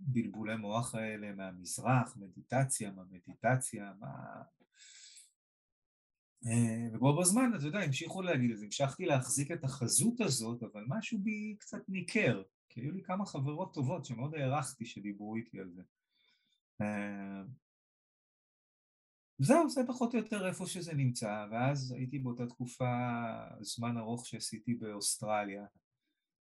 הבלבולי 0.00 0.56
מוח 0.56 0.94
האלה 0.94 1.32
מהמזרח, 1.32 2.16
מדיטציה, 2.16 2.90
מה 2.90 3.02
מדיטציה, 3.10 3.92
מה... 4.00 4.42
אה, 6.46 6.96
ובו 6.96 7.20
בזמן, 7.20 7.50
אתה 7.56 7.66
יודע, 7.66 7.78
המשיכו 7.78 8.22
להגיד 8.22 8.50
את 8.50 8.58
זה, 8.58 8.64
המשכתי 8.64 9.06
להחזיק 9.06 9.50
את 9.50 9.64
החזות 9.64 10.20
הזאת, 10.20 10.62
אבל 10.62 10.84
משהו 10.88 11.18
בי 11.18 11.56
קצת 11.60 11.88
ניכר, 11.88 12.42
כי 12.68 12.80
היו 12.80 12.92
לי 12.92 13.02
כמה 13.02 13.26
חברות 13.26 13.74
טובות 13.74 14.04
שמאוד 14.04 14.34
הערכתי 14.34 14.86
שדיברו 14.86 15.36
איתי 15.36 15.60
על 15.60 15.70
זה. 15.70 15.82
אה, 16.80 17.42
זהו, 19.38 19.70
זה 19.70 19.80
פחות 19.86 20.14
או 20.14 20.18
יותר 20.18 20.48
איפה 20.48 20.66
שזה 20.66 20.94
נמצא, 20.94 21.46
ואז 21.50 21.92
הייתי 21.92 22.18
באותה 22.18 22.46
תקופה 22.46 22.94
זמן 23.60 23.96
ארוך 23.96 24.26
שעשיתי 24.26 24.74
באוסטרליה, 24.74 25.66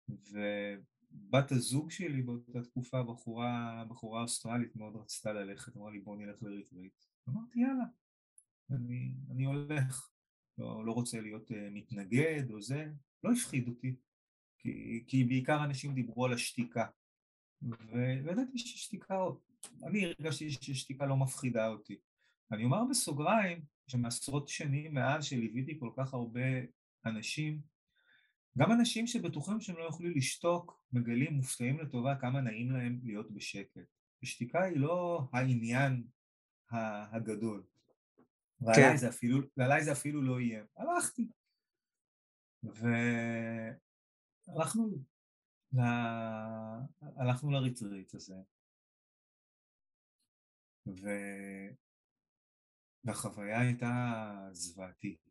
ובת 0.08 1.52
הזוג 1.52 1.90
שלי 1.90 2.22
באותה 2.22 2.62
תקופה, 2.62 3.02
בחורה, 3.02 3.84
בחורה 3.88 4.22
אוסטרלית 4.22 4.76
מאוד 4.76 4.96
רצתה 4.96 5.32
ללכת, 5.32 5.76
אמרה 5.76 5.90
לי 5.90 6.00
בוא 6.00 6.16
נלך 6.16 6.42
לריטריט. 6.42 7.04
אמרתי 7.28 7.60
יאללה, 7.60 7.84
אני, 8.70 9.14
אני 9.30 9.44
הולך, 9.44 10.10
לא, 10.58 10.86
לא 10.86 10.92
רוצה 10.92 11.20
להיות 11.20 11.50
uh, 11.50 11.54
מתנגד 11.72 12.50
או 12.50 12.62
זה, 12.62 12.92
לא 13.24 13.32
הפחיד 13.32 13.68
אותי, 13.68 13.96
כי, 14.58 15.04
כי 15.06 15.24
בעיקר 15.24 15.64
אנשים 15.64 15.94
דיברו 15.94 16.24
על 16.24 16.32
השתיקה, 16.32 16.86
וידעתי 17.62 18.58
ששתיקה, 18.58 19.14
אני 19.84 20.04
הרגשתי 20.04 20.50
ששתיקה 20.50 21.06
לא 21.06 21.16
מפחידה 21.16 21.68
אותי. 21.68 21.98
אני 22.52 22.64
אומר 22.64 22.84
בסוגריים 22.90 23.62
שמעשרות 23.86 24.48
שנים 24.48 24.94
מאז 24.94 25.24
שליוויתי 25.24 25.76
כל 25.80 25.90
כך 25.96 26.14
הרבה 26.14 26.40
אנשים, 27.06 27.60
גם 28.58 28.72
אנשים 28.72 29.06
שבטוחים 29.06 29.60
שהם 29.60 29.76
לא 29.76 29.82
יוכלו 29.82 30.10
לשתוק, 30.10 30.84
מגלים 30.92 31.32
מופתעים 31.32 31.80
לטובה 31.80 32.16
כמה 32.20 32.40
נעים 32.40 32.70
להם 32.70 33.00
להיות 33.02 33.30
בשקט. 33.30 33.80
ושתיקה 34.22 34.62
היא 34.62 34.76
לא 34.76 35.28
העניין 35.32 36.04
הגדול. 36.70 37.62
ועליי 38.60 38.90
כן. 38.90 38.96
זה, 38.96 39.08
אפילו, 39.08 39.40
זה 39.80 39.92
אפילו 39.92 40.22
לא 40.22 40.40
יהיה. 40.40 40.64
הלכתי. 40.76 41.28
והלכנו 44.46 44.88
ל... 45.72 45.80
הלכנו 47.00 47.50
לריטריט 47.50 48.14
הזה, 48.14 48.34
ו... 50.86 51.08
והחוויה 53.04 53.60
הייתה 53.60 54.48
זוועתית. 54.52 55.30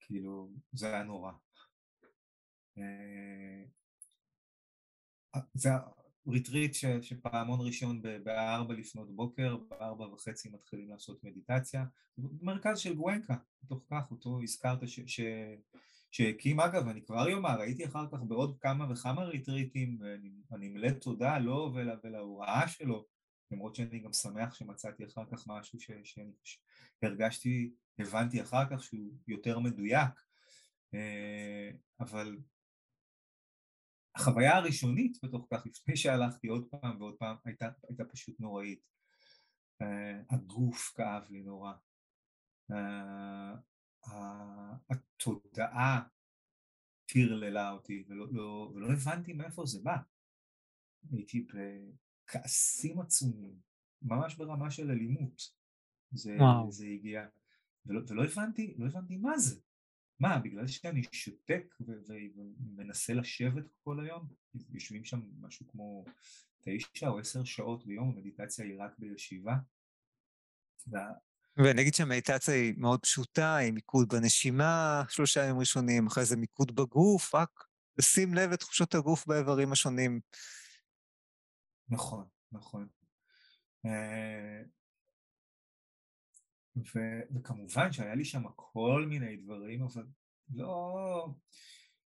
כאילו, 0.00 0.50
זה 0.72 0.86
היה 0.86 1.02
נורא. 1.02 1.32
אה, 2.78 3.64
זה 5.54 5.70
ריטריט 6.28 6.74
ש, 6.74 6.84
שפעמון 7.02 7.66
ראשון 7.66 8.02
בארבע 8.24 8.74
לפנות 8.74 9.16
בוקר, 9.16 9.56
בארבע 9.56 10.04
וחצי 10.04 10.48
מתחילים 10.48 10.88
לעשות 10.88 11.24
מדיטציה, 11.24 11.84
מרכז 12.18 12.78
של 12.78 12.94
גואנקה, 12.94 13.36
בתוך 13.62 13.84
כך 13.90 14.10
אותו 14.10 14.42
הזכרת 14.42 14.88
ש, 14.88 15.00
ש, 15.06 15.20
שהקים, 16.10 16.60
אגב, 16.60 16.88
אני 16.88 17.02
כבר 17.02 17.28
יאמר, 17.28 17.60
הייתי 17.60 17.86
אחר 17.86 18.06
כך 18.12 18.18
בעוד 18.22 18.56
כמה 18.60 18.92
וכמה 18.92 19.24
ריטריטים, 19.24 19.98
ואני 20.50 20.68
מלא 20.68 20.90
תודה 20.90 21.38
לו 21.38 21.72
ולה, 21.74 21.94
ולהוראה 22.04 22.68
שלו, 22.68 23.06
למרות 23.54 23.74
שאני 23.74 23.98
גם 23.98 24.12
שמח 24.12 24.54
שמצאתי 24.54 25.04
אחר 25.04 25.24
כך 25.32 25.44
משהו 25.46 25.80
ש, 25.80 25.90
שהרגשתי, 27.02 27.74
הבנתי 27.98 28.42
אחר 28.42 28.64
כך 28.70 28.82
שהוא 28.82 29.12
יותר 29.28 29.58
מדויק, 29.58 30.10
אה, 30.94 31.70
אבל 32.00 32.38
החוויה 34.16 34.56
הראשונית 34.56 35.18
בתוך 35.22 35.46
כך, 35.50 35.66
לפני 35.66 35.96
שהלכתי 35.96 36.48
עוד 36.48 36.68
פעם 36.70 37.00
ועוד 37.00 37.16
פעם, 37.18 37.36
הייתה, 37.44 37.68
הייתה 37.88 38.04
פשוט 38.04 38.40
נוראית. 38.40 38.94
Uh, 39.82 39.86
הגוף 40.34 40.92
כאב 40.96 41.30
לי 41.30 41.42
נורא. 41.42 41.72
Uh, 42.72 42.74
התודעה 44.90 46.02
טרללה 47.06 47.70
אותי, 47.70 48.04
ולא, 48.08 48.26
לא, 48.32 48.72
ולא 48.74 48.92
הבנתי 48.92 49.32
מאיפה 49.32 49.66
זה 49.66 49.78
בא. 49.82 49.96
הייתי 51.12 51.46
בכעסים 52.24 53.00
עצומים, 53.00 53.54
ממש 54.02 54.34
ברמה 54.34 54.70
של 54.70 54.90
אלימות. 54.90 55.42
זה, 56.12 56.36
זה 56.68 56.86
הגיע, 56.86 57.26
ולא, 57.86 58.00
ולא 58.08 58.24
הבנתי, 58.24 58.74
לא 58.78 58.86
הבנתי 58.86 59.16
מה 59.16 59.38
זה. 59.38 59.60
מה, 60.20 60.38
בגלל 60.38 60.66
שאני 60.66 61.02
שותק 61.12 61.74
ומנסה 61.80 63.14
לשבת 63.14 63.64
כל 63.84 64.00
היום? 64.00 64.28
יושבים 64.70 65.04
שם 65.04 65.20
משהו 65.40 65.66
כמו 65.68 66.04
תשע 66.60 67.08
או 67.08 67.18
עשר 67.18 67.44
שעות 67.44 67.86
ביום, 67.86 68.08
המדיטציה 68.08 68.64
היא 68.64 68.74
רק 68.78 68.92
בישיבה. 68.98 69.54
ואני 71.56 71.82
אגיד 71.82 71.94
שהמדיטציה 71.94 72.54
היא 72.54 72.74
מאוד 72.76 73.00
פשוטה, 73.00 73.56
היא 73.56 73.72
מיקוד 73.72 74.08
בנשימה 74.08 75.02
שלושה 75.08 75.44
ימים 75.44 75.58
ראשונים, 75.58 76.06
אחרי 76.06 76.24
זה 76.24 76.36
מיקוד 76.36 76.74
בגוף, 76.76 77.34
רק 77.34 77.50
לשים 77.98 78.34
לב 78.34 78.50
לתחושות 78.50 78.94
הגוף 78.94 79.26
באיברים 79.26 79.72
השונים. 79.72 80.20
נכון, 81.88 82.26
נכון. 82.52 82.88
אה, 83.86 84.62
ו- 86.76 87.36
וכמובן 87.36 87.92
שהיה 87.92 88.14
לי 88.14 88.24
שם 88.24 88.42
כל 88.56 89.06
מיני 89.08 89.36
דברים, 89.36 89.82
אבל 89.82 90.06
לא... 90.54 91.28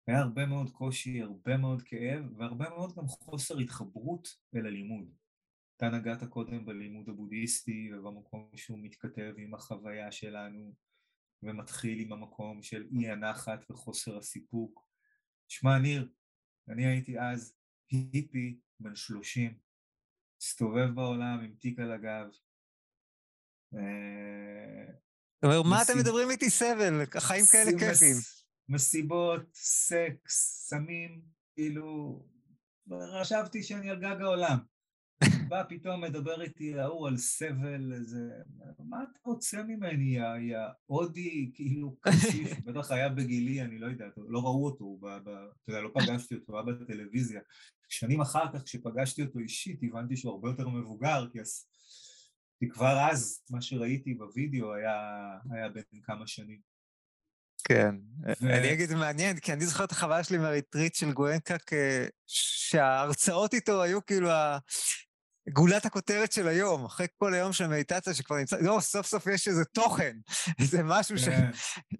היה 0.07 0.19
הרבה 0.19 0.45
מאוד 0.45 0.69
קושי, 0.69 1.21
הרבה 1.21 1.57
מאוד 1.57 1.81
כאב, 1.81 2.25
והרבה 2.37 2.69
מאוד 2.69 2.95
גם 2.95 3.07
חוסר 3.07 3.57
התחברות 3.57 4.27
אל 4.55 4.65
הלימוד. 4.65 5.11
אתה 5.77 5.89
נגעת 5.89 6.23
קודם 6.23 6.65
בלימוד 6.65 7.09
הבודהיסטי 7.09 7.93
ובמקום 7.93 8.49
שהוא 8.55 8.79
מתכתב 8.81 9.33
עם 9.37 9.53
החוויה 9.53 10.11
שלנו 10.11 10.73
ומתחיל 11.43 11.99
עם 11.99 12.13
המקום 12.13 12.63
של 12.63 12.87
אי 12.91 13.09
הנחת 13.09 13.71
וחוסר 13.71 14.17
הסיפוק. 14.17 14.87
שמע, 15.47 15.79
ניר, 15.79 16.09
אני 16.69 16.85
הייתי 16.85 17.19
אז 17.19 17.55
היפי 17.91 18.59
בן 18.79 18.95
שלושים, 18.95 19.59
הסתובב 20.41 20.89
בעולם 20.95 21.39
עם 21.43 21.55
תיק 21.59 21.79
על 21.79 21.91
הגב, 21.91 22.27
אתה 25.39 25.47
אומר, 25.47 25.63
מה 25.63 25.81
אתם 25.81 25.97
מדברים 25.99 26.29
איתי 26.29 26.49
סבל? 26.49 27.05
חיים 27.19 27.45
כאלה 27.51 27.71
כיפים. 27.79 28.15
מסיבות, 28.69 29.41
סקס, 29.53 30.65
סמים, 30.69 31.21
כאילו, 31.55 32.21
חשבתי 33.21 33.63
שאני 33.63 33.89
על 33.89 33.99
גג 33.99 34.21
העולם. 34.21 34.57
בא 35.47 35.63
פתאום 35.69 36.01
מדבר 36.01 36.41
איתי 36.41 36.79
ההוא 36.79 37.07
על 37.07 37.17
סבל, 37.17 37.93
איזה... 37.93 38.19
מה 38.79 39.03
אתה 39.03 39.19
רוצה 39.23 39.63
ממני, 39.63 40.17
יא 40.49 40.57
הודי, 40.85 41.51
כאילו, 41.53 41.95
קשיף, 42.01 42.59
בטח 42.65 42.91
היה 42.91 43.09
בגילי, 43.09 43.61
אני 43.61 43.79
לא 43.79 43.87
יודע, 43.87 44.05
לא 44.27 44.39
ראו 44.39 44.65
אותו, 44.65 44.99
אתה 45.21 45.31
יודע, 45.67 45.81
לא 45.81 45.89
פגשתי 45.93 46.35
אותו, 46.35 46.53
היה 46.53 46.63
בטלוויזיה. 46.63 47.41
שנים 47.89 48.21
אחר 48.21 48.45
כך, 48.53 48.63
כשפגשתי 48.63 49.21
אותו 49.21 49.39
אישית, 49.39 49.79
הבנתי 49.83 50.17
שהוא 50.17 50.33
הרבה 50.33 50.49
יותר 50.49 50.69
מבוגר, 50.69 51.27
כי 51.31 51.39
כי 52.59 52.69
כבר 52.69 52.99
אז 53.11 53.43
מה 53.49 53.61
שראיתי 53.61 54.13
בווידאו 54.13 54.73
היה, 54.73 54.93
היה 55.51 55.69
בין 55.69 55.83
כמה 56.03 56.27
שנים. 56.27 56.59
כן, 57.67 57.95
ו... 58.41 58.49
אני 58.49 58.73
אגיד, 58.73 58.89
זה 58.89 58.95
מעניין, 58.95 59.39
כי 59.39 59.53
אני 59.53 59.65
זוכר 59.65 59.83
את 59.83 59.91
החוויה 59.91 60.23
שלי 60.23 60.37
מהריטריט 60.37 60.95
של 60.95 61.11
גואנקה, 61.11 61.55
שההרצאות 62.27 63.53
איתו 63.53 63.81
היו 63.81 64.05
כאילו 64.05 64.29
גולת 65.49 65.85
הכותרת 65.85 66.31
של 66.31 66.47
היום, 66.47 66.85
אחרי 66.85 67.07
כל 67.17 67.33
היום 67.33 67.53
של 67.53 67.67
מדיטציה 67.67 68.13
שכבר 68.13 68.37
נמצא, 68.37 68.57
לא, 68.61 68.77
סוף 68.79 69.05
סוף 69.05 69.27
יש 69.27 69.47
איזה 69.47 69.65
תוכן, 69.65 70.17
איזה 70.59 70.83
משהו 70.83 71.17
ש... 71.17 71.25
כן. 71.25 71.51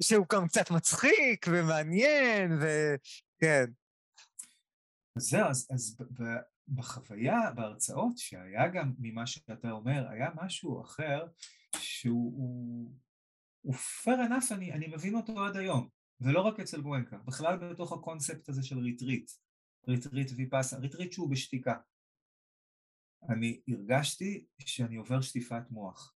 שהוא 0.01 0.25
גם 0.33 0.47
קצת 0.47 0.71
מצחיק 0.71 1.45
ומעניין, 1.49 2.51
וכן. 2.51 3.65
זהו, 5.17 5.49
אז, 5.49 5.67
אז 5.71 5.97
בחוויה, 6.67 7.51
בהרצאות, 7.55 8.17
שהיה 8.17 8.67
גם 8.67 8.93
ממה 8.99 9.27
שאתה 9.27 9.71
אומר, 9.71 10.07
היה 10.09 10.29
משהו 10.35 10.81
אחר 10.81 11.27
שהוא 11.77 12.33
הוא, 12.37 12.91
הוא 13.61 13.75
fair 13.75 14.29
enough, 14.29 14.53
אני, 14.53 14.73
אני 14.73 14.87
מבין 14.87 15.15
אותו 15.15 15.45
עד 15.45 15.57
היום, 15.57 15.89
ולא 16.21 16.41
רק 16.41 16.59
אצל 16.59 16.81
גואנקה, 16.81 17.17
בכלל 17.17 17.57
בתוך 17.57 17.91
הקונספט 17.91 18.49
הזה 18.49 18.63
של 18.63 18.79
ריטריט, 18.79 19.31
ריטריט 19.87 20.31
ויפאסנה, 20.35 20.77
ריטריט 20.77 21.11
שהוא 21.11 21.31
בשתיקה. 21.31 21.73
אני 23.29 23.61
הרגשתי 23.67 24.45
שאני 24.59 24.95
עובר 24.95 25.21
שטיפת 25.21 25.63
מוח. 25.71 26.13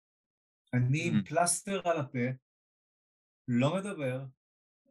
אני 0.75 1.09
עם 1.09 1.25
פלסטר 1.25 1.89
על 1.89 1.99
הפה, 1.99 2.29
לא 3.49 3.77
מדבר, 3.77 4.25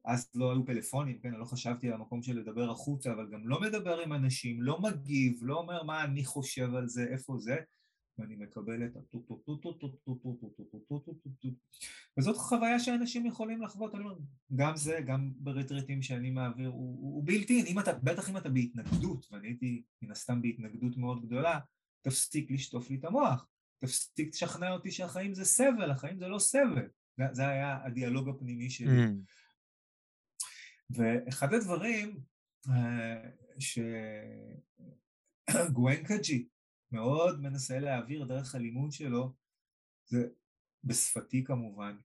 אז 0.06 0.32
לא 0.36 0.52
היו 0.52 0.66
פלאפונים, 0.66 1.20
כן, 1.20 1.32
לא 1.32 1.46
חשבתי 1.46 1.88
על 1.88 1.94
המקום 1.94 2.22
של 2.22 2.39
לדבר 2.39 2.72
החוצה, 2.72 3.14
אבל 3.14 3.32
גם 3.32 3.48
לא 3.48 3.62
מדבר 3.62 4.00
עם 4.00 4.14
אנשים, 4.14 4.62
לא 4.62 4.82
מגיב, 4.82 5.39
לא 5.42 5.58
אומר 5.58 5.84
מה 5.84 6.04
אני 6.04 6.26
חושב 6.26 6.76
על 6.76 6.88
זה, 6.88 7.08
איפה 7.12 7.38
זה, 7.38 7.56
ואני 8.18 8.36
מקבל 8.36 8.86
את 8.86 8.96
ה... 8.96 9.00
וזאת 12.20 12.38
חוויה 12.38 12.80
שאנשים 12.80 13.26
יכולים 13.26 13.62
לחוות, 13.62 13.96
אני 13.96 14.04
אומר, 14.04 14.16
גם 14.56 14.76
זה, 14.76 15.00
גם 15.08 15.32
ברטריטים 15.36 16.02
שאני 16.02 16.30
מעביר, 16.30 16.70
הוא 16.70 17.24
בלתי, 17.26 17.64
אם 17.68 17.80
אתה, 17.80 17.94
בטח 17.94 18.30
אם 18.30 18.38
אתה 18.38 18.50
בהתנגדות, 18.50 19.28
ואני 19.32 19.48
הייתי 19.48 19.84
מן 20.02 20.12
הסתם 20.12 20.42
בהתנגדות 20.42 20.98
מאוד 20.98 21.26
גדולה, 21.26 21.60
תפסיק 22.06 22.51
לשטוף 22.51 22.89
לי 22.89 22.95
את 22.95 23.06
המוח, 23.06 23.47
תפסיק 23.78 24.30
לשכנע 24.34 24.72
אותי 24.72 24.91
שהחיים 24.91 25.34
זה 25.34 25.45
סבל, 25.45 25.91
החיים 25.91 26.20
זה 26.20 26.28
לא 26.28 26.39
סבל, 26.39 26.89
זה 27.32 27.47
היה 27.47 27.86
הדיאלוג 27.86 28.30
הפנימי 28.30 28.70
שלי. 28.70 28.88
ואחד 30.89 31.53
הדברים 31.53 32.20
אה, 32.70 33.30
שגואנקג'י 35.49 36.47
מאוד 36.91 37.41
מנסה 37.41 37.80
להעביר 37.80 38.26
דרך 38.26 38.56
הלימוד 38.56 38.91
שלו, 38.91 39.34
זה 40.06 40.28
בשפתי 40.84 41.43
כמובן, 41.43 41.97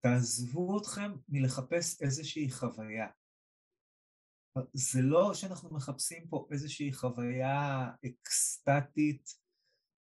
תעזבו 0.00 0.78
אתכם 0.78 1.12
מלחפש 1.28 2.02
איזושהי 2.02 2.50
חוויה. 2.50 3.08
זה 4.72 5.02
לא 5.02 5.34
שאנחנו 5.34 5.74
מחפשים 5.74 6.28
פה 6.28 6.48
איזושהי 6.52 6.92
חוויה 6.92 7.90
אקסטטית, 8.06 9.38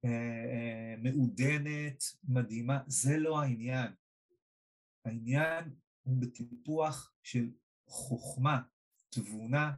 אה, 0.04 0.10
אה, 0.10 0.94
מעודנת, 0.98 2.02
מדהימה, 2.24 2.78
זה 2.86 3.16
לא 3.18 3.42
העניין. 3.42 3.94
העניין 5.04 5.74
הוא 6.02 6.22
בטיפוח 6.22 7.12
של 7.22 7.50
חוכמה, 7.88 8.62
תבונה, 9.10 9.74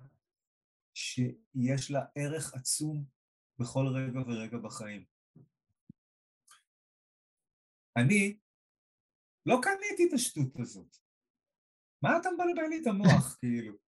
שיש 0.94 1.90
לה 1.90 2.04
ערך 2.14 2.54
עצום 2.54 3.04
בכל 3.58 3.86
רגע 3.86 4.20
ורגע 4.20 4.58
בחיים. 4.58 5.04
אני 7.96 8.38
לא 9.46 9.56
קניתי 9.62 10.08
את 10.08 10.12
השטות 10.12 10.60
הזאת. 10.60 10.96
מה 12.02 12.16
אתה 12.16 12.28
מבלבל 12.30 12.68
לי 12.68 12.82
את 12.82 12.86
המוח, 12.86 13.36
כאילו? 13.40 13.83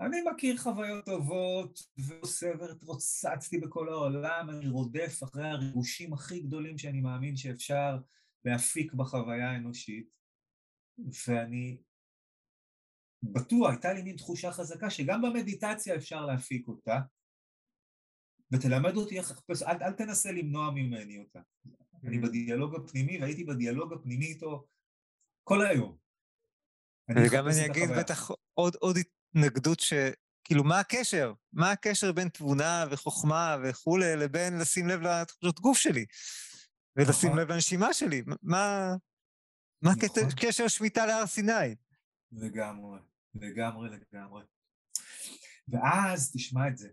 אני 0.00 0.16
מכיר 0.32 0.56
חוויות 0.56 1.04
טובות 1.04 1.78
ועושה 1.96 2.50
והתרוצצתי 2.60 3.58
בכל 3.58 3.88
העולם, 3.88 4.50
אני 4.50 4.68
רודף 4.68 5.22
אחרי 5.24 5.48
הריגושים 5.48 6.12
הכי 6.12 6.40
גדולים 6.40 6.78
שאני 6.78 7.00
מאמין 7.00 7.36
שאפשר 7.36 7.98
להפיק 8.44 8.92
בחוויה 8.92 9.50
האנושית, 9.50 10.08
ואני 11.28 11.78
בטוח, 13.22 13.70
הייתה 13.70 13.92
לי 13.92 14.02
מין 14.02 14.16
תחושה 14.16 14.52
חזקה 14.52 14.90
שגם 14.90 15.22
במדיטציה 15.22 15.96
אפשר 15.96 16.26
להפיק 16.26 16.68
אותה, 16.68 16.98
ותלמד 18.52 18.96
אותי 18.96 19.18
איך 19.18 19.30
לחפש, 19.30 19.62
אל, 19.62 19.82
אל 19.82 19.92
תנסה 19.92 20.32
למנוע 20.32 20.70
ממני 20.70 21.18
אותה. 21.18 21.40
אני 22.04 22.16
mm-hmm. 22.16 22.22
בדיאלוג 22.22 22.74
הפנימי, 22.74 23.18
והייתי 23.20 23.44
בדיאלוג 23.44 23.92
הפנימי 23.92 24.26
איתו 24.26 24.66
כל 25.44 25.66
היום. 25.66 25.96
וגם 27.10 27.48
אני 27.48 27.66
אגיד 27.66 27.88
בטח 27.98 28.30
עוד, 28.54 28.74
עוד 28.80 28.96
התנגדות 29.30 29.80
ש... 29.80 29.92
כאילו, 30.44 30.64
מה 30.64 30.80
הקשר? 30.80 31.32
מה 31.52 31.70
הקשר 31.70 32.12
בין 32.12 32.28
תבונה 32.28 32.84
וחוכמה 32.90 33.56
וכולי 33.64 34.16
לבין 34.16 34.58
לשים 34.58 34.88
לב 34.88 35.00
לתחושות 35.00 35.60
גוף 35.60 35.78
שלי? 35.78 36.06
ולשים 36.96 37.28
נכון. 37.28 37.40
לב 37.40 37.52
לנשימה 37.52 37.94
שלי? 37.94 38.22
מה... 38.42 38.94
מה 39.82 39.90
נכון. 39.90 40.28
קשר 40.40 40.68
שמיטה 40.68 41.06
להר 41.06 41.26
סיני? 41.26 41.74
לגמרי, 42.32 43.00
לגמרי, 43.34 43.88
לגמרי. 43.88 44.42
ואז, 45.68 46.32
תשמע 46.32 46.68
את 46.68 46.76
זה, 46.76 46.88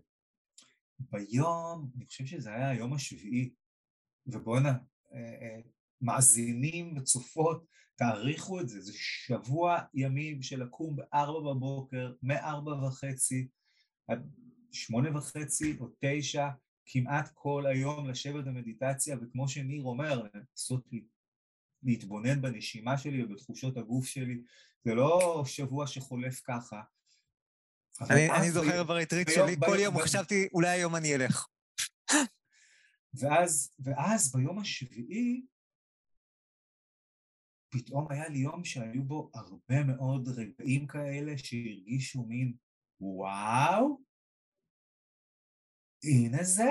ביום, 0.98 1.90
אני 1.96 2.06
חושב 2.06 2.26
שזה 2.26 2.50
היה 2.54 2.68
היום 2.68 2.94
השביעי, 2.94 3.54
ובואנה, 4.26 4.78
אה, 5.12 5.18
אה, 5.18 5.60
מאזינים 6.00 6.96
וצופות, 6.96 7.66
תעריכו 7.96 8.60
את 8.60 8.68
זה, 8.68 8.80
זה 8.80 8.92
שבוע 8.94 9.78
ימים 9.94 10.42
של 10.42 10.62
לקום 10.62 10.96
בארבע 10.96 11.54
בבוקר, 11.54 12.12
מארבע 12.22 12.72
וחצי 12.72 13.48
עד 14.08 14.30
שמונה 14.72 15.18
וחצי 15.18 15.76
או 15.80 15.88
תשע, 16.00 16.48
כמעט 16.86 17.30
כל 17.34 17.66
היום 17.66 18.08
לשבת 18.08 18.44
במדיטציה, 18.44 19.16
וכמו 19.22 19.48
שניר 19.48 19.82
אומר, 19.82 20.22
לנסות 20.34 20.86
להתבונן 21.82 22.42
בנשימה 22.42 22.98
שלי 22.98 23.24
ובתחושות 23.24 23.76
הגוף 23.76 24.06
שלי, 24.06 24.42
זה 24.84 24.94
לא 24.94 25.42
שבוע 25.46 25.86
שחולף 25.86 26.40
ככה. 26.44 26.82
אני, 28.10 28.30
אני 28.30 28.50
זוכר 28.50 28.84
בריטריט 28.84 29.30
שלי, 29.30 29.56
כל 29.66 29.76
יום 29.80 29.98
חשבתי, 29.98 30.48
אולי 30.52 30.68
היום 30.68 30.96
אני 30.96 31.14
אלך. 31.14 31.46
ואז, 33.14 33.70
ואז 33.78 34.32
ביום 34.32 34.58
השביעי, 34.58 35.42
פתאום 37.76 38.06
היה 38.10 38.28
לי 38.28 38.38
יום 38.38 38.64
שהיו 38.64 39.04
בו 39.04 39.30
הרבה 39.34 39.84
מאוד 39.84 40.28
רגעים 40.28 40.86
כאלה 40.86 41.38
שהרגישו 41.38 42.24
מין, 42.24 42.54
וואו, 43.00 44.00
הנה 46.04 46.42
זה. 46.42 46.70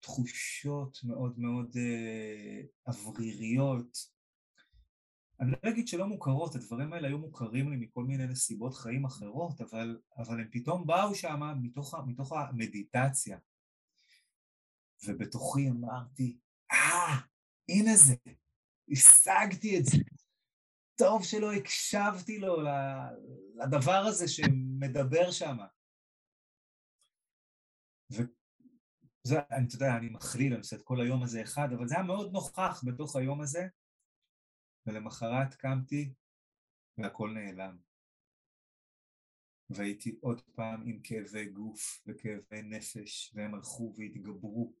תחושות 0.00 0.98
מאוד 1.04 1.38
מאוד 1.38 1.76
אה, 1.76 2.60
אווריריות. 2.86 3.98
אני 5.40 5.50
לא 5.50 5.70
אגיד 5.70 5.88
שלא 5.88 6.06
מוכרות, 6.06 6.54
הדברים 6.54 6.92
האלה 6.92 7.08
היו 7.08 7.18
מוכרים 7.18 7.70
לי 7.70 7.76
מכל 7.76 8.04
מיני 8.04 8.26
נסיבות 8.26 8.74
חיים 8.74 9.04
אחרות, 9.04 9.60
אבל, 9.60 10.00
אבל 10.16 10.40
הם 10.40 10.48
פתאום 10.52 10.86
באו 10.86 11.14
שם 11.14 11.40
מתוך, 11.62 11.94
מתוך 12.06 12.32
המדיטציה. 12.32 13.38
ובתוכי 15.06 15.70
אמרתי, 15.70 16.38
אה, 16.72 17.20
הנה 17.68 17.96
זה, 17.96 18.14
השגתי 18.90 19.78
את 19.78 19.84
זה. 19.84 19.96
טוב 20.98 21.24
שלא 21.24 21.52
הקשבתי 21.52 22.38
לו 22.38 22.56
לדבר 23.54 24.04
הזה 24.08 24.28
שמדבר 24.28 25.30
שם. 25.30 25.56
וזה, 28.10 29.38
אני, 29.50 29.66
אתה 29.66 29.74
יודע, 29.74 29.96
אני 29.96 30.08
מכליל, 30.08 30.52
אני 30.52 30.58
עושה 30.58 30.76
את 30.76 30.82
כל 30.82 31.00
היום 31.00 31.22
הזה 31.22 31.42
אחד, 31.42 31.68
אבל 31.78 31.88
זה 31.88 31.94
היה 31.94 32.04
מאוד 32.04 32.32
נוכח 32.32 32.82
בתוך 32.86 33.16
היום 33.16 33.40
הזה, 33.40 33.68
ולמחרת 34.86 35.54
קמתי 35.54 36.14
והכל 36.98 37.30
נעלם. 37.30 37.78
והייתי 39.70 40.18
עוד 40.20 40.40
פעם 40.40 40.82
עם 40.86 41.00
כאבי 41.02 41.46
גוף 41.46 42.02
וכאבי 42.06 42.62
נפש, 42.62 43.32
והם 43.34 43.54
הלכו 43.54 43.94
והתגברו 43.96 44.74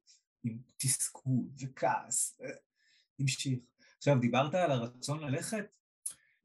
עם 0.44 0.58
תסכול 0.76 1.48
וכעס, 1.60 2.40
המשיך. 3.18 3.58
עכשיו, 4.00 4.18
דיברת 4.20 4.54
על 4.54 4.70
הרצון 4.70 5.20
ללכת? 5.20 5.64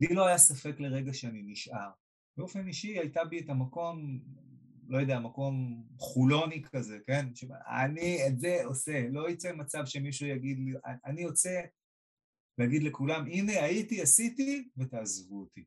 לי 0.02 0.16
לא 0.16 0.28
היה 0.28 0.38
ספק 0.38 0.80
לרגע 0.80 1.14
שאני 1.14 1.42
נשאר. 1.46 1.90
באופן 2.38 2.68
אישי 2.68 3.00
הייתה 3.00 3.26
בי 3.26 3.40
את 3.40 3.50
המקום, 3.50 4.20
לא 4.88 4.98
יודע, 4.98 5.20
מקום 5.20 5.84
חולוני 6.00 6.64
כזה, 6.64 6.98
כן? 7.08 7.28
אני 7.84 8.28
את 8.28 8.40
זה 8.40 8.62
עושה, 8.66 9.08
לא 9.10 9.30
יצא 9.30 9.54
מצב 9.54 9.86
שמישהו 9.86 10.28
יגיד 10.28 10.58
לי, 10.60 10.74
אני 11.06 11.22
יוצא 11.22 11.62
להגיד 12.58 12.84
לכולם, 12.84 13.26
הנה 13.26 13.52
הייתי, 13.52 14.02
עשיתי, 14.02 14.70
ותעזבו 14.78 15.40
אותי. 15.40 15.66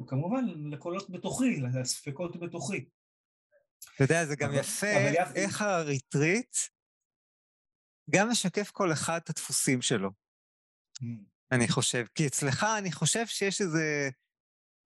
וכמובן 0.00 0.44
לקולות 0.70 1.10
בתוכי, 1.10 1.60
לספקות 1.60 2.40
בתוכי. 2.40 2.88
אתה 3.94 4.04
יודע, 4.04 4.26
זה 4.26 4.36
גם 4.36 4.48
אבל, 4.48 4.58
יפה 4.58 4.86
אבל 4.86 5.34
איך 5.34 5.62
הריטריט 5.62 6.56
גם 8.10 8.30
משקף 8.30 8.70
כל 8.70 8.92
אחד 8.92 9.20
את 9.24 9.30
הדפוסים 9.30 9.82
שלו. 9.82 10.23
אני 11.52 11.68
חושב. 11.68 12.04
כי 12.14 12.26
אצלך 12.26 12.66
אני 12.78 12.92
חושב 12.92 13.26
שיש 13.26 13.60
איזה 13.60 14.10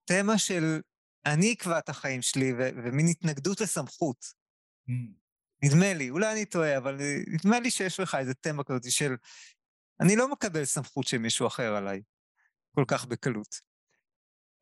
תמה 0.05 0.39
של 0.39 0.81
אני 1.27 1.53
אקבע 1.53 1.79
את 1.79 1.89
החיים 1.89 2.23
שלי, 2.23 2.53
ומין 2.57 3.07
התנגדות 3.11 3.61
לסמכות. 3.61 4.27
נדמה 5.63 5.95
לי, 5.95 6.11
אולי 6.11 6.33
אני 6.33 6.45
טועה, 6.45 6.77
אבל 6.77 6.99
נדמה 7.27 7.61
לי 7.61 7.71
שיש 7.71 8.01
לך 8.01 8.15
איזה 8.15 8.35
תמה 8.35 8.65
כזאת 8.65 8.91
של 8.91 9.15
אני 10.01 10.17
לא 10.17 10.33
מקבל 10.33 10.65
סמכות 10.65 11.07
של 11.07 11.19
מישהו 11.19 11.47
אחר 11.47 11.75
עליי 11.75 12.03
כל 12.75 12.85
כך 12.89 13.07
בקלות. 13.07 13.61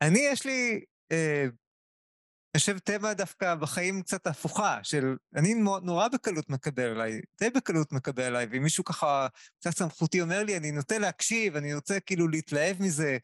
אני, 0.03 0.19
יש 0.19 0.47
לי, 0.47 0.85
אה, 1.13 1.47
חושב 2.59 2.79
תמה 2.79 3.15
דווקא 3.15 3.55
בחיים 3.55 4.03
קצת 4.03 4.27
הפוכה, 4.27 4.79
של 4.83 5.17
אני 5.37 5.55
נורא 5.83 6.09
בקלות 6.09 6.51
מקבל 6.51 6.83
עליי, 6.83 7.21
די 7.41 7.51
בקלות 7.51 7.93
מקבל 7.93 8.23
עליי, 8.23 8.47
ואם 8.51 8.63
מישהו 8.63 8.85
ככה 8.85 9.27
קצת 9.61 9.71
סמכותי 9.71 10.21
אומר 10.21 10.43
לי, 10.45 10.57
אני 10.57 10.73
נוטה 10.73 10.99
להקשיב, 10.99 11.57
אני 11.57 11.75
רוצה 11.75 12.01
כאילו 12.01 12.29
להתלהב 12.29 12.83
מזה. 12.83 13.19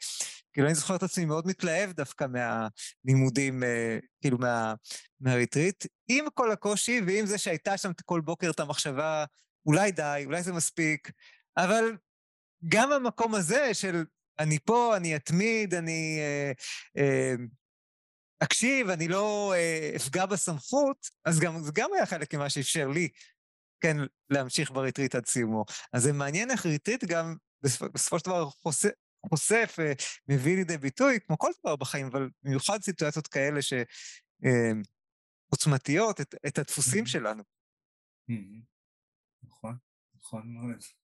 כאילו, 0.52 0.66
אני 0.66 0.74
זוכר 0.74 0.96
את 0.96 1.02
עצמי 1.02 1.24
מאוד 1.24 1.46
מתלהב 1.46 1.92
דווקא 1.92 2.26
מהלימודים, 2.26 3.62
אה, 3.62 3.98
כאילו, 4.20 4.38
מה, 4.38 4.74
מהריטריט, 5.20 5.86
עם 6.08 6.24
כל 6.34 6.52
הקושי 6.52 7.00
ועם 7.06 7.26
זה 7.26 7.38
שהייתה 7.38 7.76
שם 7.76 7.90
כל 8.04 8.20
בוקר 8.20 8.50
את 8.50 8.60
המחשבה, 8.60 9.24
אולי 9.66 9.92
די, 9.92 10.22
אולי 10.26 10.42
זה 10.42 10.52
מספיק, 10.52 11.10
אבל 11.56 11.96
גם 12.68 12.92
המקום 12.92 13.34
הזה 13.34 13.74
של 13.74 14.04
אני 14.38 14.58
פה, 14.58 14.96
אני 14.96 15.16
אתמיד, 15.16 15.74
אני 15.74 16.18
אה, 16.20 16.52
אה, 16.96 17.34
אקשיב, 18.44 18.88
אני 18.88 19.08
לא 19.08 19.52
אה, 19.56 19.92
אפגע 19.96 20.26
בסמכות, 20.26 21.06
אז 21.24 21.40
גם, 21.40 21.62
זה 21.62 21.72
גם 21.74 21.90
היה 21.94 22.06
חלק 22.06 22.34
ממה 22.34 22.50
שאפשר 22.50 22.88
לי, 22.88 23.08
כן, 23.80 23.96
להמשיך 24.30 24.70
בריטריט 24.70 25.14
עד 25.14 25.26
סיומו. 25.26 25.64
אז 25.92 26.02
זה 26.02 26.12
מעניין 26.12 26.50
איך 26.50 26.66
ריטריט 26.66 27.04
גם 27.04 27.36
בסופו 27.62 28.18
של 28.18 28.24
דבר 28.24 28.50
חושף, 28.50 28.90
חושף 29.28 29.76
אה, 29.80 29.92
מביא 30.28 30.56
לידי 30.56 30.78
ביטוי, 30.78 31.18
כמו 31.26 31.38
כל 31.38 31.50
דבר 31.60 31.76
בחיים, 31.76 32.06
אבל 32.06 32.30
במיוחד 32.42 32.82
סיטואציות 32.82 33.26
כאלה 33.26 33.60
שעוצמתיות, 35.50 36.20
אה, 36.20 36.24
את, 36.24 36.34
את 36.46 36.58
הדפוסים 36.58 37.06
שלנו. 37.06 37.42
נכון, 39.42 39.76
נכון 40.14 40.54
מאוד. 40.54 41.01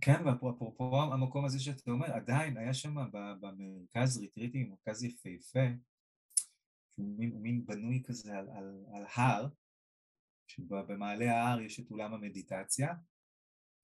כן, 0.00 0.26
ואפרופו 0.26 1.02
המקום 1.02 1.44
הזה 1.44 1.60
שאתה 1.60 1.90
אומר, 1.90 2.06
עדיין 2.06 2.56
היה 2.56 2.74
שם 2.74 2.94
במרכז 3.40 4.18
ריטריטים, 4.18 4.70
מרכז 4.70 5.04
יפהפה, 5.04 5.66
שהוא 6.94 7.18
מין, 7.18 7.32
מין 7.42 7.66
בנוי 7.66 8.02
כזה 8.06 8.38
על, 8.38 8.48
על, 8.50 8.84
על 8.94 9.04
הר, 9.14 9.48
שבמעלה 10.46 11.32
ההר 11.32 11.60
יש 11.60 11.80
את 11.80 11.90
אולם 11.90 12.14
המדיטציה, 12.14 12.94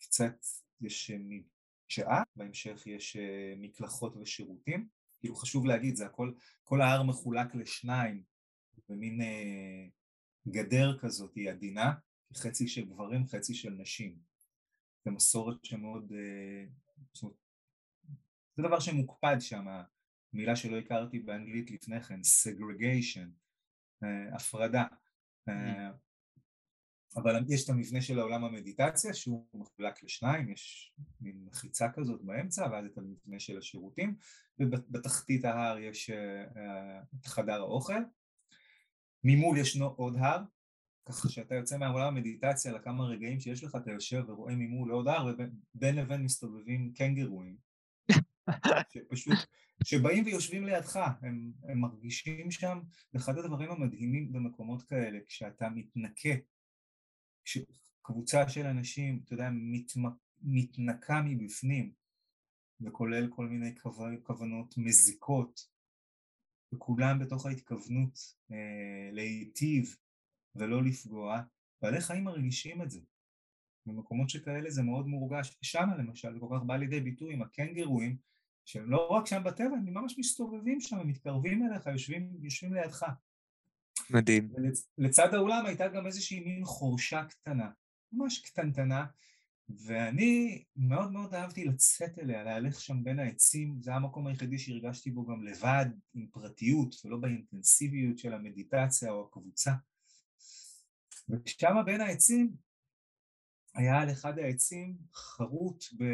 קצת 0.00 0.36
יש 0.80 1.10
מדשאה, 1.10 2.22
בהמשך 2.36 2.82
יש 2.86 3.16
מקלחות 3.56 4.16
ושירותים, 4.16 4.88
כאילו 5.20 5.36
חשוב 5.36 5.66
להגיד, 5.66 5.94
זה 5.94 6.06
הכל, 6.06 6.32
כל 6.62 6.80
ההר 6.80 7.02
מחולק 7.02 7.54
לשניים 7.54 8.22
במין 8.88 9.20
אה, 9.20 9.86
גדר 10.48 10.98
כזאת, 10.98 11.34
עדינה, 11.50 11.92
חצי 12.36 12.68
של 12.68 12.84
גברים, 12.84 13.26
חצי 13.26 13.54
של 13.54 13.70
נשים. 13.70 14.33
זו 15.04 15.10
מסורת 15.10 15.64
שמאוד, 15.64 16.12
אה, 16.12 16.64
זה 18.56 18.62
דבר 18.62 18.80
שמוקפד 18.80 19.36
שם, 19.40 19.66
מילה 20.32 20.56
שלא 20.56 20.78
הכרתי 20.78 21.18
באנגלית 21.18 21.70
לפני 21.70 22.00
כן, 22.00 22.20
segregation, 22.20 23.28
אה, 24.02 24.36
הפרדה. 24.36 24.84
אה, 25.48 25.90
אבל 27.16 27.44
יש 27.48 27.64
את 27.64 27.70
המבנה 27.70 28.00
של 28.00 28.18
העולם 28.18 28.44
המדיטציה 28.44 29.14
שהוא 29.14 29.46
מחולק 29.54 30.02
לשניים, 30.02 30.52
יש 30.52 30.94
מין 31.20 31.44
מחיצה 31.44 31.92
כזאת 31.92 32.22
באמצע 32.22 32.68
ואז 32.72 32.84
את 32.84 32.98
המבנה 32.98 33.40
של 33.40 33.58
השירותים 33.58 34.16
ובתחתית 34.58 35.44
ההר 35.44 35.78
יש 35.78 36.10
את 37.20 37.26
חדר 37.26 37.60
האוכל, 37.60 38.02
ממול 39.24 39.58
ישנו 39.58 39.86
עוד 39.86 40.16
הר, 40.16 40.42
ככה 41.08 41.28
שאתה 41.28 41.54
יוצא 41.54 41.78
מהעולם 41.78 42.06
המדיטציה 42.06 42.72
לכמה 42.72 43.04
רגעים 43.04 43.40
שיש 43.40 43.64
לך 43.64 43.76
אתה 43.76 43.90
יושב 43.90 44.24
ורואה 44.28 44.54
ממול 44.56 44.90
עוד 44.90 45.08
הר 45.08 45.34
ובין 45.74 45.96
לבין 45.96 46.22
מסתובבים 46.22 46.92
קנגרואים. 46.92 47.56
שפשוט, 48.92 49.38
שבאים 49.84 50.24
ויושבים 50.24 50.64
לידך, 50.64 50.96
הם, 50.96 51.52
הם 51.68 51.80
מרגישים 51.80 52.50
שם, 52.50 52.80
ואחד 53.14 53.38
הדברים 53.38 53.70
המדהימים 53.70 54.32
במקומות 54.32 54.82
כאלה, 54.82 55.18
כשאתה 55.26 55.68
מתנקה, 55.68 56.34
כשקבוצה 57.44 58.48
של 58.48 58.66
אנשים, 58.66 59.20
אתה 59.24 59.34
יודע, 59.34 59.48
מת, 59.52 59.92
מתנקה 60.42 61.22
מבפנים, 61.24 61.92
וכולל 62.80 63.28
כל 63.30 63.46
מיני 63.48 63.74
כוונות 64.22 64.74
מזיקות, 64.78 65.68
וכולם 66.74 67.18
בתוך 67.18 67.46
ההתכוונות 67.46 68.18
אה, 68.52 69.10
להיטיב 69.12 69.96
ולא 70.56 70.82
לפגוע, 70.82 71.40
בעלי 71.82 72.00
חיים 72.00 72.24
מרגישים 72.24 72.82
את 72.82 72.90
זה. 72.90 73.00
במקומות 73.86 74.30
שכאלה 74.30 74.70
זה 74.70 74.82
מאוד 74.82 75.06
מורגש, 75.06 75.56
שם 75.62 75.88
למשל 75.98 76.32
זה 76.32 76.40
כל 76.40 76.56
כך 76.56 76.62
בא 76.62 76.76
לידי 76.76 77.00
ביטוי 77.00 77.34
עם 77.34 77.42
הקנגרואים 77.42 78.16
שהם 78.64 78.90
לא 78.90 79.08
רק 79.08 79.26
שם 79.26 79.42
בטבע, 79.44 79.76
הם 79.76 79.94
ממש 79.94 80.18
מסתובבים 80.18 80.80
שם, 80.80 80.96
הם 80.96 81.08
מתקרבים 81.08 81.66
אליך, 81.66 81.86
יושבים, 81.86 82.30
יושבים 82.42 82.74
לידך. 82.74 83.06
מדהים. 84.10 84.50
ולצ, 84.54 84.88
לצד 84.98 85.34
האולם 85.34 85.66
הייתה 85.66 85.88
גם 85.88 86.06
איזושהי 86.06 86.40
מין 86.40 86.64
חורשה 86.64 87.24
קטנה, 87.24 87.70
ממש 88.12 88.38
קטנטנה, 88.38 89.06
ואני 89.68 90.64
מאוד 90.76 91.12
מאוד 91.12 91.34
אהבתי 91.34 91.64
לצאת 91.64 92.18
אליה, 92.18 92.44
להלך 92.44 92.80
שם 92.80 93.04
בין 93.04 93.18
העצים, 93.18 93.78
זה 93.80 93.94
המקום 93.94 94.26
היחידי 94.26 94.58
שהרגשתי 94.58 95.10
בו 95.10 95.26
גם 95.26 95.42
לבד, 95.42 95.86
עם 96.14 96.26
פרטיות, 96.32 96.94
ולא 97.04 97.16
באינטנסיביות 97.16 98.18
של 98.18 98.32
המדיטציה 98.32 99.10
או 99.10 99.26
הקבוצה. 99.28 99.72
ושם 101.28 101.74
בין 101.84 102.00
העצים 102.00 102.56
היה 103.74 104.00
על 104.00 104.10
אחד 104.10 104.38
העצים 104.38 104.96
חרוט, 105.14 105.84
ב... 105.98 106.04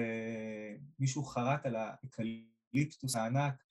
מישהו 0.98 1.24
חרט 1.24 1.66
על 1.66 1.76
האקליפטוס 1.76 3.16
הענק 3.16 3.62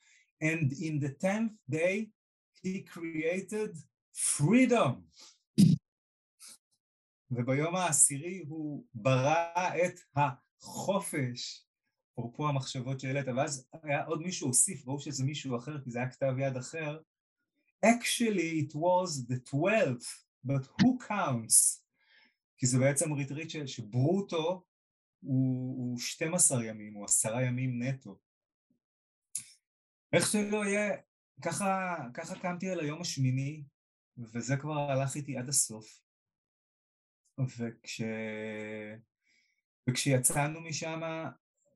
and 0.44 0.72
in 0.72 1.00
the 1.04 1.24
tenth 1.24 1.76
day 1.76 2.10
he 2.64 2.84
created 2.94 3.78
freedom. 4.14 4.96
וביום 7.32 7.76
העשירי 7.76 8.44
הוא 8.48 8.86
ברא 8.94 9.70
את 9.86 10.00
החופש. 10.16 11.66
אפרופו 12.14 12.50
המחשבות 12.50 13.00
שהעלית, 13.00 13.28
ואז 13.28 13.68
היה 13.84 14.06
עוד 14.06 14.22
מישהו 14.22 14.48
הוסיף, 14.48 14.86
ברור 14.86 15.00
שזה 15.00 15.24
מישהו 15.24 15.58
אחר 15.58 15.84
כי 15.84 15.92
זה 15.92 16.00
היה 16.00 16.10
כתב 16.10 16.34
יד 16.40 16.58
אחר. 16.58 17.00
Actually 17.86 18.64
it 18.64 18.74
was 18.74 19.28
the 19.30 19.52
twelfth 19.52 20.29
but 20.46 20.82
who 20.82 21.08
counts 21.08 21.80
כי 22.60 22.68
זה 22.68 22.80
בעצם 22.80 23.14
ריטריט 23.14 23.50
שברוטו 23.66 24.66
הוא, 25.20 25.78
הוא 25.78 26.00
12 26.00 26.66
ימים, 26.66 26.94
הוא 26.94 27.06
עשרה 27.06 27.44
ימים 27.44 27.84
נטו. 27.84 28.20
איך 30.14 30.32
שלא 30.32 30.66
יהיה, 30.66 30.98
ככה, 31.42 31.98
ככה 32.14 32.40
קמתי 32.40 32.70
על 32.70 32.80
היום 32.80 33.02
השמיני, 33.02 33.64
וזה 34.18 34.58
כבר 34.58 34.80
הלך 34.80 35.16
איתי 35.16 35.38
עד 35.38 35.50
הסוף. 35.50 36.02
וכש... 37.40 38.02
וכשיצאנו 39.90 40.62
משם, 40.62 41.02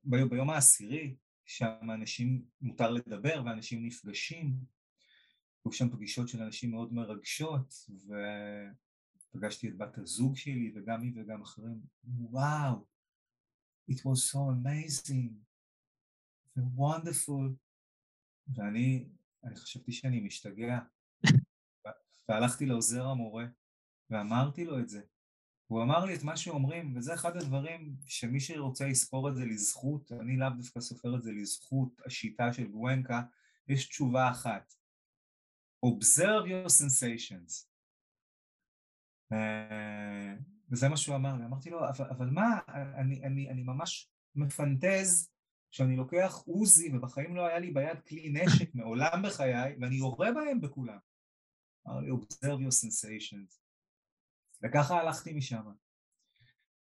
ביום, 0.04 0.28
ביום 0.28 0.50
העשירי, 0.50 1.16
שם 1.44 1.90
אנשים, 1.94 2.44
מותר 2.60 2.90
לדבר 2.90 3.42
ואנשים 3.44 3.86
נפגשים, 3.86 4.54
היו 5.64 5.72
שם 5.72 5.90
פגישות 5.90 6.28
של 6.28 6.42
אנשים 6.42 6.70
מאוד 6.70 6.92
מרגשות, 6.92 7.74
ו... 8.08 8.14
פגשתי 9.34 9.68
את 9.68 9.76
בת 9.76 9.98
הזוג 9.98 10.36
שלי 10.36 10.72
וגם 10.74 11.02
היא 11.02 11.12
וגם 11.16 11.42
אחרים, 11.42 11.80
וואו, 12.04 12.86
it 13.90 13.94
was 13.94 14.32
so 14.32 14.38
amazing! 14.38 15.32
Wonderful, 16.58 17.50
ואני 18.48 19.08
אני 19.44 19.56
חשבתי 19.56 19.92
שאני 19.92 20.20
משתגע, 20.20 20.78
והלכתי 22.28 22.66
לעוזר 22.66 23.06
המורה 23.06 23.46
ואמרתי 24.10 24.64
לו 24.64 24.78
את 24.78 24.88
זה, 24.88 25.00
הוא 25.66 25.82
אמר 25.82 26.04
לי 26.04 26.14
את 26.14 26.22
מה 26.22 26.36
שאומרים, 26.36 26.96
וזה 26.96 27.14
אחד 27.14 27.36
הדברים 27.36 27.96
שמי 28.06 28.40
שרוצה 28.40 28.86
לספור 28.86 29.28
את 29.28 29.36
זה 29.36 29.44
לזכות, 29.44 30.12
אני 30.12 30.36
לאו 30.36 30.48
דווקא 30.56 30.80
סופר 30.80 31.16
את 31.16 31.22
זה 31.22 31.32
לזכות 31.32 32.00
השיטה 32.06 32.52
של 32.52 32.66
גואנקה, 32.66 33.22
יש 33.68 33.88
תשובה 33.88 34.30
אחת, 34.30 34.74
observe 35.84 36.46
your 36.46 36.68
sensations, 36.68 37.66
אה, 39.32 40.34
וזה 40.70 40.88
מה 40.88 40.96
שהוא 40.96 41.16
אמר 41.16 41.36
לי, 41.36 41.44
אמרתי 41.44 41.70
לו, 41.70 41.88
אבל, 41.88 42.06
אבל 42.10 42.30
מה, 42.30 42.58
אני, 42.68 43.24
אני, 43.24 43.50
אני 43.50 43.62
ממש 43.62 44.10
מפנטז 44.34 45.30
שאני 45.70 45.96
לוקח 45.96 46.42
עוזי 46.46 46.96
ובחיים 46.96 47.36
לא 47.36 47.46
היה 47.46 47.58
לי 47.58 47.70
ביד 47.70 48.00
כלי 48.00 48.28
נשק 48.28 48.74
מעולם 48.74 49.22
בחיי 49.24 49.76
ואני 49.80 49.94
יורה 49.94 50.32
בהם 50.32 50.60
בכולם. 50.60 50.98
אמר 51.88 52.00
לי, 52.00 52.10
observe 52.10 52.60
your 52.60 52.74
sensations. 52.84 53.58
וככה 54.62 55.00
הלכתי 55.00 55.32
משם. 55.32 55.64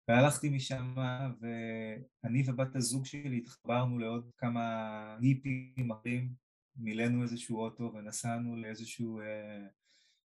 והלכתי 0.07 0.49
משם 0.49 0.95
ואני 1.41 2.43
ובת 2.47 2.75
הזוג 2.75 3.05
שלי 3.05 3.37
התחברנו 3.37 3.99
לעוד 3.99 4.31
כמה 4.37 5.17
היפים 5.21 5.91
אחרים, 5.91 6.33
מילאנו 6.82 7.23
איזשהו 7.23 7.59
אוטו 7.59 7.91
ונסענו 7.93 8.55
לאיזשהו 8.55 9.21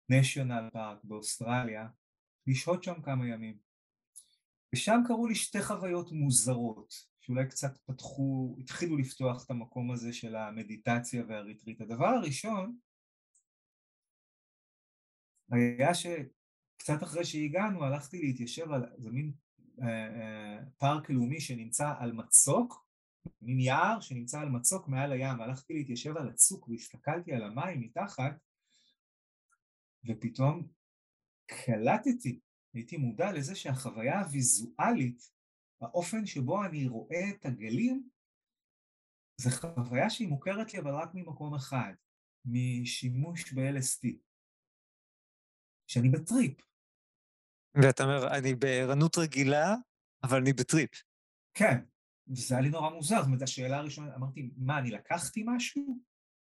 נשיונל 0.08 0.68
uh, 0.68 0.70
פארק 0.70 1.04
באוסטרליה 1.04 1.88
לשהות 2.46 2.82
שם 2.82 3.02
כמה 3.02 3.28
ימים. 3.28 3.58
ושם 4.74 5.00
קרו 5.06 5.26
לי 5.26 5.34
שתי 5.34 5.62
חוויות 5.62 6.12
מוזרות, 6.12 6.94
שאולי 7.20 7.48
קצת 7.48 7.78
פתחו, 7.86 8.56
התחילו 8.60 8.96
לפתוח 8.96 9.44
את 9.44 9.50
המקום 9.50 9.90
הזה 9.90 10.12
של 10.12 10.36
המדיטציה 10.36 11.24
והריטריט. 11.28 11.80
הדבר 11.80 12.06
הראשון 12.06 12.78
היה 15.50 15.94
שקצת 15.94 17.02
אחרי 17.02 17.24
שהגענו 17.24 17.84
הלכתי 17.84 18.22
להתיישב 18.22 18.72
על 18.72 18.84
איזה 18.96 19.10
מין 19.10 19.32
אה, 19.82 19.88
אה, 19.88 20.58
פארק 20.78 21.10
לאומי 21.10 21.40
שנמצא 21.40 21.94
על 21.98 22.12
מצוק, 22.12 22.85
מין 23.42 23.60
יער 23.60 24.00
שנמצא 24.00 24.40
על 24.40 24.48
מצוק 24.48 24.88
מעל 24.88 25.12
הים, 25.12 25.38
והלכתי 25.38 25.74
להתיישב 25.74 26.16
על 26.16 26.28
הצוק 26.28 26.68
והסתכלתי 26.68 27.32
על 27.32 27.42
המים 27.42 27.80
מתחת, 27.80 28.32
ופתאום 30.08 30.68
קלטתי, 31.46 32.40
הייתי 32.74 32.96
מודע 32.96 33.32
לזה 33.32 33.54
שהחוויה 33.54 34.20
הוויזואלית, 34.20 35.30
האופן 35.80 36.26
שבו 36.26 36.64
אני 36.64 36.88
רואה 36.88 37.30
את 37.30 37.46
הגלים, 37.46 38.08
זו 39.40 39.50
חוויה 39.50 40.10
שהיא 40.10 40.28
מוכרת 40.28 40.74
לי 40.74 40.80
אבל 40.80 40.94
רק 40.94 41.10
ממקום 41.14 41.54
אחד, 41.54 41.92
משימוש 42.44 43.52
ב-LST, 43.52 44.08
שאני 45.86 46.08
בטריפ. 46.08 46.60
ואתה 47.74 48.02
אומר, 48.02 48.38
אני 48.38 48.54
בערנות 48.54 49.18
רגילה, 49.18 49.74
אבל 50.22 50.38
אני 50.38 50.52
בטריפ. 50.52 50.90
כן, 51.54 51.84
וזה 52.28 52.54
היה 52.54 52.62
לי 52.62 52.70
נורא 52.70 52.90
מוזר, 52.90 53.16
זאת 53.16 53.26
אומרת, 53.26 53.42
השאלה 53.42 53.78
הראשונה, 53.78 54.14
אמרתי, 54.14 54.50
מה, 54.56 54.78
אני 54.78 54.90
לקחתי 54.90 55.42
משהו? 55.46 55.98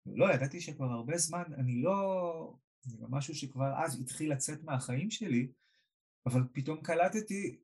לא, 0.07 0.35
ידעתי 0.35 0.61
שכבר 0.61 0.87
הרבה 0.87 1.19
זמן, 1.19 1.43
אני 1.59 1.83
לא, 1.83 2.57
זה 2.83 2.97
גם 2.97 3.11
משהו 3.11 3.35
שכבר 3.35 3.85
אז 3.85 4.01
התחיל 4.01 4.33
לצאת 4.33 4.63
מהחיים 4.63 5.11
שלי, 5.11 5.53
אבל 6.27 6.43
פתאום 6.53 6.81
קלטתי 6.83 7.61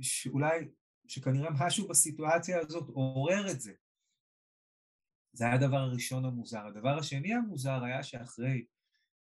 שאולי, 0.00 0.68
שכנראה 1.08 1.50
משהו 1.66 1.88
בסיטואציה 1.88 2.60
הזאת 2.60 2.88
עורר 2.88 3.50
את 3.50 3.60
זה. 3.60 3.72
זה 5.32 5.44
היה 5.44 5.54
הדבר 5.54 5.76
הראשון 5.76 6.24
המוזר. 6.24 6.66
הדבר 6.66 6.98
השני 6.98 7.34
המוזר 7.34 7.84
היה 7.84 8.02
שאחרי 8.02 8.64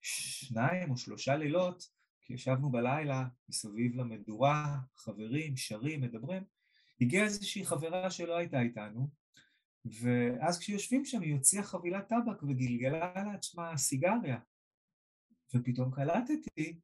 שניים 0.02 0.90
או 0.90 0.96
שלושה 0.96 1.36
לילות, 1.36 1.88
כי 2.20 2.34
ישבנו 2.34 2.70
בלילה 2.70 3.24
מסביב 3.48 3.94
למדורה, 3.94 4.78
חברים, 4.96 5.56
שרים, 5.56 6.00
מדברים, 6.00 6.44
הגיעה 7.00 7.24
איזושהי 7.24 7.66
חברה 7.66 8.10
שלא 8.10 8.36
הייתה 8.36 8.60
איתנו, 8.60 9.08
ואז 9.84 10.58
כשיושבים 10.58 11.04
שם 11.04 11.20
היא 11.20 11.34
הוציאה 11.34 11.62
חבילת 11.62 12.08
טבק 12.08 12.42
וגלגלה 12.42 13.24
לעצמה 13.32 13.76
סיגריה. 13.76 14.38
ופתאום 15.54 15.90
קלטתי 15.94 16.80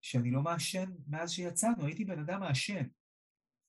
שאני 0.00 0.30
לא 0.30 0.42
מעשן 0.42 0.92
מאז 1.06 1.30
שיצאנו, 1.30 1.86
הייתי 1.86 2.04
בן 2.04 2.18
אדם 2.18 2.40
מעשן. 2.40 2.86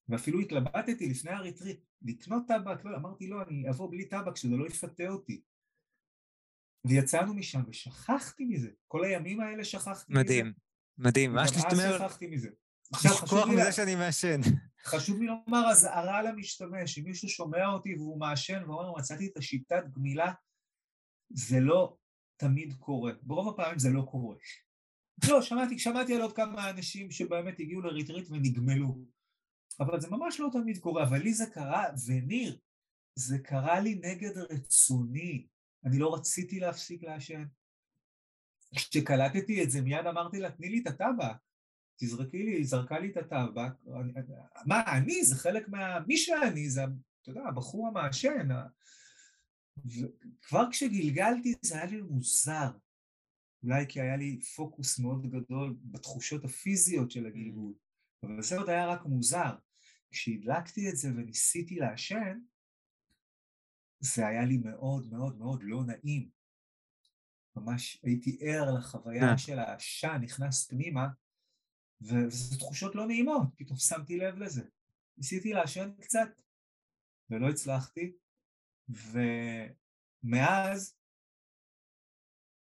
ואפילו 0.10 0.40
התלבטתי 0.40 1.10
לפני 1.10 1.32
הריטריט, 1.32 1.80
לקנות 2.02 2.44
טבק, 2.48 2.86
לא, 2.86 2.98
אמרתי 2.98 3.28
לא, 3.28 3.42
אני 3.42 3.70
אבוא 3.70 3.92
בלי 3.92 4.06
טבק, 4.06 4.36
שזה 4.36 4.56
לא 4.56 4.68
יפתה 4.68 5.08
אותי. 5.08 5.42
ויצאנו 6.88 7.34
משם 7.34 7.62
ושכחתי 7.68 8.46
מזה, 8.46 8.70
כל 8.88 9.04
הימים 9.04 9.40
האלה 9.40 9.64
שכחתי 9.64 10.14
מדהים, 10.14 10.46
מזה. 10.46 10.56
מדהים, 10.98 11.32
מדהים, 11.32 11.32
ממש 11.32 11.50
שכחתי 11.98 12.28
מזה. 12.28 12.50
לשכוח 12.92 13.48
מזה 13.48 13.64
לה... 13.64 13.72
שאני 13.72 13.96
מעשן. 13.96 14.42
חשוב 14.86 15.20
לי 15.20 15.26
לומר 15.26 15.70
אזהרה 15.72 16.22
למשתמש, 16.22 16.98
אם 16.98 17.04
מישהו 17.04 17.30
שומע 17.30 17.68
אותי 17.68 17.96
והוא 17.96 18.20
מעשן 18.20 18.64
ואומר 18.68 18.92
מצאתי 18.98 19.28
את 19.28 19.38
השיטת 19.38 19.84
גמילה, 19.96 20.34
זה 21.30 21.60
לא 21.60 21.98
תמיד 22.38 22.74
קורה, 22.80 23.12
ברוב 23.22 23.54
הפעמים 23.54 23.80
זה 23.80 23.90
לא 23.90 24.02
קורה. 24.12 24.36
לא, 25.30 25.42
שמעתי, 25.42 25.80
שמעתי 25.80 26.16
על 26.16 26.22
עוד 26.22 26.36
כמה 26.36 26.70
אנשים 26.70 27.12
שבאמת 27.12 27.60
הגיעו 27.60 27.82
לריטריט 27.82 28.28
ונגמלו, 28.30 28.98
אבל 29.80 30.02
זה 30.02 30.10
ממש 30.10 30.40
לא 30.40 30.50
תמיד 30.52 30.78
קורה, 30.78 31.04
אבל 31.04 31.18
לי 31.18 31.34
זה 31.34 31.46
קרה, 31.54 31.86
וניר, 32.08 32.60
זה 33.16 33.40
קרה 33.40 33.80
לי 33.80 33.96
נגד 33.96 34.38
רצוני, 34.38 35.48
אני 35.86 36.00
לא 36.00 36.14
רציתי 36.16 36.60
להפסיק 36.60 37.04
לעשן. 37.04 37.44
כשקלטתי 38.76 39.64
את 39.64 39.72
זה 39.72 39.82
מיד 39.82 40.06
אמרתי 40.06 40.40
לה, 40.40 40.52
תני 40.52 40.70
לי 40.70 40.82
את 40.82 40.88
הטבק, 40.88 41.36
תזרקי 41.96 42.44
לי, 42.44 42.52
היא 42.52 42.66
זרקה 42.66 43.00
לי 43.00 43.12
את 43.12 43.18
הטבק, 43.18 43.72
מה, 44.66 44.98
אני, 44.98 45.26
זה 45.26 45.36
חלק 45.36 45.70
מה... 45.70 46.00
מי 46.08 46.18
שאני, 46.18 46.70
זה, 46.70 46.84
אתה 47.22 47.32
יודע, 47.32 47.42
הבחור 47.48 47.88
המעשן. 47.88 48.48
וכבר 49.86 50.72
כשגלגלתי 50.72 51.54
זה 51.62 51.76
היה 51.76 51.86
לי 51.86 52.02
מוזר, 52.02 52.72
אולי 53.64 53.86
כי 53.90 54.02
היה 54.02 54.18
לי 54.18 54.42
פוקוס 54.42 55.00
מאוד 55.00 55.32
גדול 55.32 55.78
בתחושות 55.84 56.46
הפיזיות 56.46 57.12
של 57.12 57.26
הגלגול, 57.26 57.74
אבל 58.24 58.42
זה 58.42 58.58
עוד 58.58 58.70
היה 58.70 58.88
רק 58.88 59.06
מוזר. 59.06 59.56
כשהדלקתי 60.12 60.90
את 60.90 60.96
זה 60.96 61.10
וניסיתי 61.10 61.76
לעשן, 61.76 62.40
זה 64.00 64.28
היה 64.28 64.46
לי 64.46 64.58
מאוד 64.58 65.12
מאוד 65.12 65.38
מאוד 65.38 65.64
לא 65.64 65.84
נעים. 65.86 66.30
ממש 67.56 68.00
הייתי 68.04 68.38
ער 68.42 68.72
לחוויה 68.78 69.38
של 69.38 69.60
העשן, 69.60 70.18
נכנס 70.22 70.68
פנימה, 70.68 71.08
וזה 72.04 72.60
תחושות 72.60 72.96
לא 72.96 73.08
נעימות, 73.08 73.48
פתאום 73.58 73.78
שמתי 73.78 74.18
לב 74.18 74.38
לזה. 74.38 74.64
ניסיתי 75.18 75.54
לעשן 75.54 75.90
קצת, 76.02 76.30
ולא 77.30 77.50
הצלחתי, 77.50 78.14
ומאז, 80.24 80.96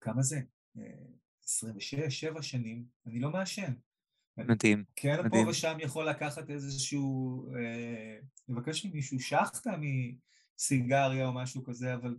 כמה 0.01 0.23
זה? 0.23 0.41
26, 1.45 2.21
7 2.21 2.43
שנים, 2.43 2.87
אני 3.07 3.21
לא 3.21 3.31
מעשן. 3.31 3.73
מדהים, 4.37 4.85
כן, 4.97 5.25
מדהים. 5.25 5.45
פה 5.45 5.51
ושם 5.51 5.77
יכול 5.81 6.09
לקחת 6.09 6.51
איזשהו, 6.51 7.47
אה, 7.55 8.19
לבקש 8.49 8.87
ממישהו 8.87 9.21
שחטה 9.21 9.71
מסיגריה 9.77 11.27
או 11.27 11.35
משהו 11.35 11.65
כזה, 11.65 11.95
אבל 11.95 12.17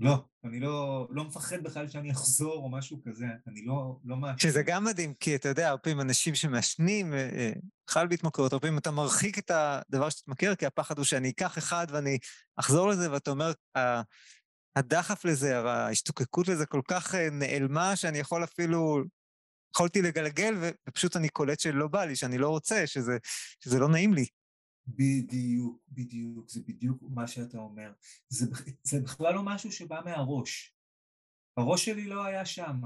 לא, 0.00 0.24
אני 0.44 0.60
לא, 0.60 1.06
לא 1.10 1.24
מפחד 1.24 1.62
בכלל 1.62 1.88
שאני 1.88 2.12
אחזור 2.12 2.54
או 2.54 2.70
משהו 2.70 3.00
כזה, 3.06 3.26
אני 3.46 3.64
לא, 3.64 3.98
לא 4.04 4.16
מעשן. 4.16 4.38
שזה 4.38 4.62
גם 4.62 4.84
מדהים, 4.84 5.14
כי 5.14 5.34
אתה 5.34 5.48
יודע, 5.48 5.68
הרבה 5.68 5.82
פעמים 5.82 6.00
אנשים 6.00 6.34
שמעשנים, 6.34 7.14
בכלל 7.86 8.06
בהתמכרות, 8.06 8.52
הרבה 8.52 8.60
פעמים 8.60 8.78
אתה 8.78 8.90
מרחיק 8.90 9.38
את 9.38 9.50
הדבר 9.54 10.10
שתתמכר, 10.10 10.54
כי 10.54 10.66
הפחד 10.66 10.98
הוא 10.98 11.04
שאני 11.04 11.30
אקח 11.30 11.58
אחד 11.58 11.86
ואני 11.90 12.18
אחזור 12.56 12.88
לזה, 12.88 13.12
ואתה 13.12 13.30
אומר, 13.30 13.52
הדחף 14.76 15.24
לזה, 15.24 15.58
ההשתוקקות 15.58 16.48
לזה 16.48 16.66
כל 16.66 16.80
כך 16.88 17.14
נעלמה, 17.14 17.96
שאני 17.96 18.18
יכול 18.18 18.44
אפילו, 18.44 19.02
יכולתי 19.76 20.02
לגלגל, 20.02 20.54
ופשוט 20.88 21.16
אני 21.16 21.28
קולט 21.28 21.60
שלא 21.60 21.88
בא 21.88 22.04
לי, 22.04 22.16
שאני 22.16 22.38
לא 22.38 22.48
רוצה, 22.48 22.86
שזה, 22.86 23.16
שזה 23.60 23.78
לא 23.78 23.88
נעים 23.88 24.14
לי. 24.14 24.26
בדיוק, 24.86 25.82
בדיוק, 25.88 26.50
זה 26.50 26.60
בדיוק 26.66 27.02
מה 27.02 27.26
שאתה 27.26 27.58
אומר. 27.58 27.92
זה, 28.28 28.46
זה 28.82 29.00
בכלל 29.00 29.34
לא 29.34 29.42
משהו 29.44 29.72
שבא 29.72 30.00
מהראש. 30.04 30.74
הראש 31.56 31.84
שלי 31.84 32.04
לא 32.06 32.24
היה 32.24 32.46
שם. 32.46 32.80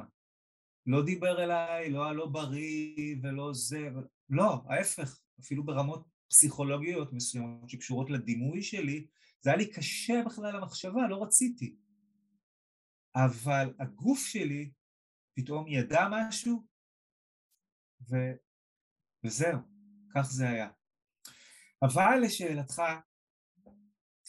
לא 0.86 1.04
דיבר 1.04 1.44
אליי, 1.44 1.90
לא 1.90 2.04
היה 2.04 2.12
לא 2.12 2.26
בריא 2.26 3.16
ולא 3.22 3.52
זה. 3.52 3.88
לא, 4.28 4.62
ההפך, 4.68 5.20
אפילו 5.40 5.64
ברמות 5.64 6.08
פסיכולוגיות 6.28 7.12
מסוימות 7.12 7.68
שקשורות 7.68 8.10
לדימוי 8.10 8.62
שלי, 8.62 9.06
זה 9.40 9.50
היה 9.50 9.56
לי 9.56 9.70
קשה 9.70 10.22
בכלל 10.26 10.56
למחשבה, 10.56 11.08
לא 11.08 11.22
רציתי. 11.22 11.76
אבל 13.14 13.74
הגוף 13.78 14.26
שלי 14.26 14.70
פתאום 15.34 15.68
ידע 15.68 16.08
משהו, 16.10 16.66
ו... 18.10 18.16
וזהו, 19.24 19.58
כך 20.14 20.30
זה 20.30 20.48
היה. 20.48 20.70
אבל 21.82 22.18
לשאלתך, 22.22 22.82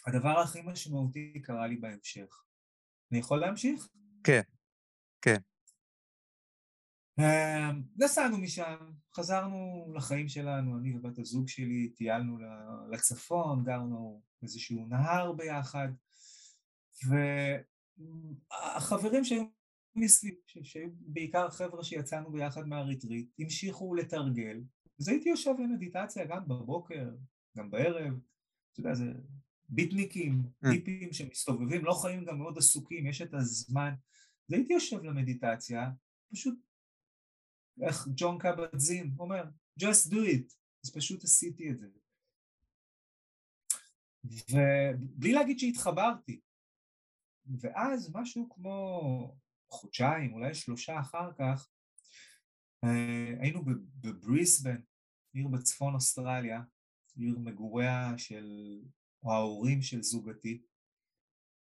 הדבר 0.07 0.39
הכי 0.39 0.61
משמעותי 0.61 1.41
קרה 1.43 1.67
לי 1.67 1.75
בהמשך. 1.77 2.43
אני 3.11 3.19
יכול 3.19 3.39
להמשיך? 3.39 3.87
כן, 4.23 4.41
כן. 5.21 5.37
נסענו 7.95 8.37
משם, 8.37 8.91
חזרנו 9.15 9.91
לחיים 9.95 10.27
שלנו, 10.27 10.77
אני 10.77 10.95
ובת 10.95 11.19
הזוג 11.19 11.47
שלי, 11.47 11.89
טיילנו 11.89 12.37
לצפון, 12.91 13.63
גרנו 13.63 14.21
איזשהו 14.43 14.85
נהר 14.87 15.31
ביחד, 15.31 15.87
והחברים 18.51 19.23
שהיו 19.23 19.43
מסביב, 19.95 20.35
שהיו 20.45 20.89
בעיקר 20.99 21.49
חבר'ה 21.49 21.83
שיצאנו 21.83 22.31
ביחד 22.31 22.67
מהריטריט, 22.67 23.29
המשיכו 23.39 23.95
לתרגל, 23.95 24.61
אז 24.99 25.07
הייתי 25.07 25.29
יושב 25.29 25.53
למדיטציה 25.59 26.25
גם 26.25 26.47
בבוקר, 26.47 27.09
גם 27.57 27.71
בערב, 27.71 28.13
אתה 28.71 28.79
יודע, 28.79 28.93
זה 28.93 29.13
ביטניקים, 29.69 30.43
טיפים 30.71 31.13
שמסתובבים, 31.13 31.85
לא 31.85 31.93
חיים 32.01 32.25
גם 32.25 32.37
מאוד 32.37 32.57
עסוקים, 32.57 33.07
יש 33.07 33.21
את 33.21 33.33
הזמן. 33.33 33.93
אז 34.49 34.53
הייתי 34.53 34.73
יושב 34.73 35.03
למדיטציה, 35.03 35.89
פשוט, 36.31 36.59
איך 37.81 38.07
ג'ון 38.15 38.37
קבט-זין 38.37 39.15
אומר, 39.19 39.43
just 39.79 40.09
do 40.11 40.15
it, 40.15 40.55
אז 40.85 40.93
פשוט 40.95 41.23
עשיתי 41.23 41.71
את 41.71 41.79
זה. 41.79 41.87
ובלי 44.23 45.33
להגיד 45.33 45.59
שהתחברתי. 45.59 46.39
ואז 47.59 48.11
משהו 48.13 48.49
כמו 48.49 49.37
חודשיים, 49.69 50.33
אולי 50.33 50.53
שלושה 50.53 50.99
אחר 50.99 51.31
כך, 51.33 51.69
היינו 53.39 53.65
בבריסבן, 54.01 54.81
עיר 55.33 55.47
בצפון 55.47 55.95
אוסטרליה, 55.95 56.61
עיר 57.19 57.39
מגוריה 57.39 58.17
של, 58.17 58.79
או 59.23 59.33
ההורים 59.33 59.81
של 59.81 60.01
זוגתי. 60.01 60.61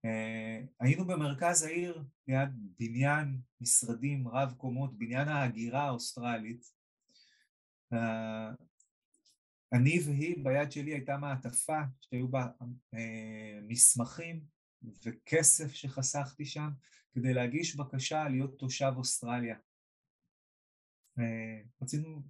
Uh, 0.05 0.67
היינו 0.79 1.07
במרכז 1.07 1.63
העיר, 1.63 2.03
ליד 2.27 2.49
בניין 2.79 3.41
משרדים 3.61 4.27
רב 4.27 4.53
קומות, 4.57 4.97
בניין 4.97 5.27
ההגירה 5.27 5.81
האוסטרלית. 5.83 6.65
Uh, 7.93 7.97
אני 9.73 9.99
והיא, 10.05 10.43
ביד 10.43 10.71
שלי 10.71 10.91
הייתה 10.91 11.17
מעטפה 11.17 11.79
שהיו 12.01 12.27
בה 12.27 12.47
uh, 12.61 12.97
מסמכים 13.67 14.43
וכסף 15.05 15.73
שחסכתי 15.73 16.45
שם 16.45 16.69
כדי 17.13 17.33
להגיש 17.33 17.75
בקשה 17.75 18.29
להיות 18.29 18.59
תושב 18.59 18.91
אוסטרליה. 18.97 19.57
רצינו 21.81 22.21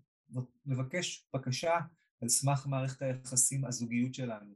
לבקש 0.66 1.28
בקשה 1.34 1.80
על 2.22 2.30
סמך 2.30 2.68
מערכת 2.68 3.02
היחסים, 3.02 3.66
הזוגיות 3.66 4.14
שלנו. 4.14 4.54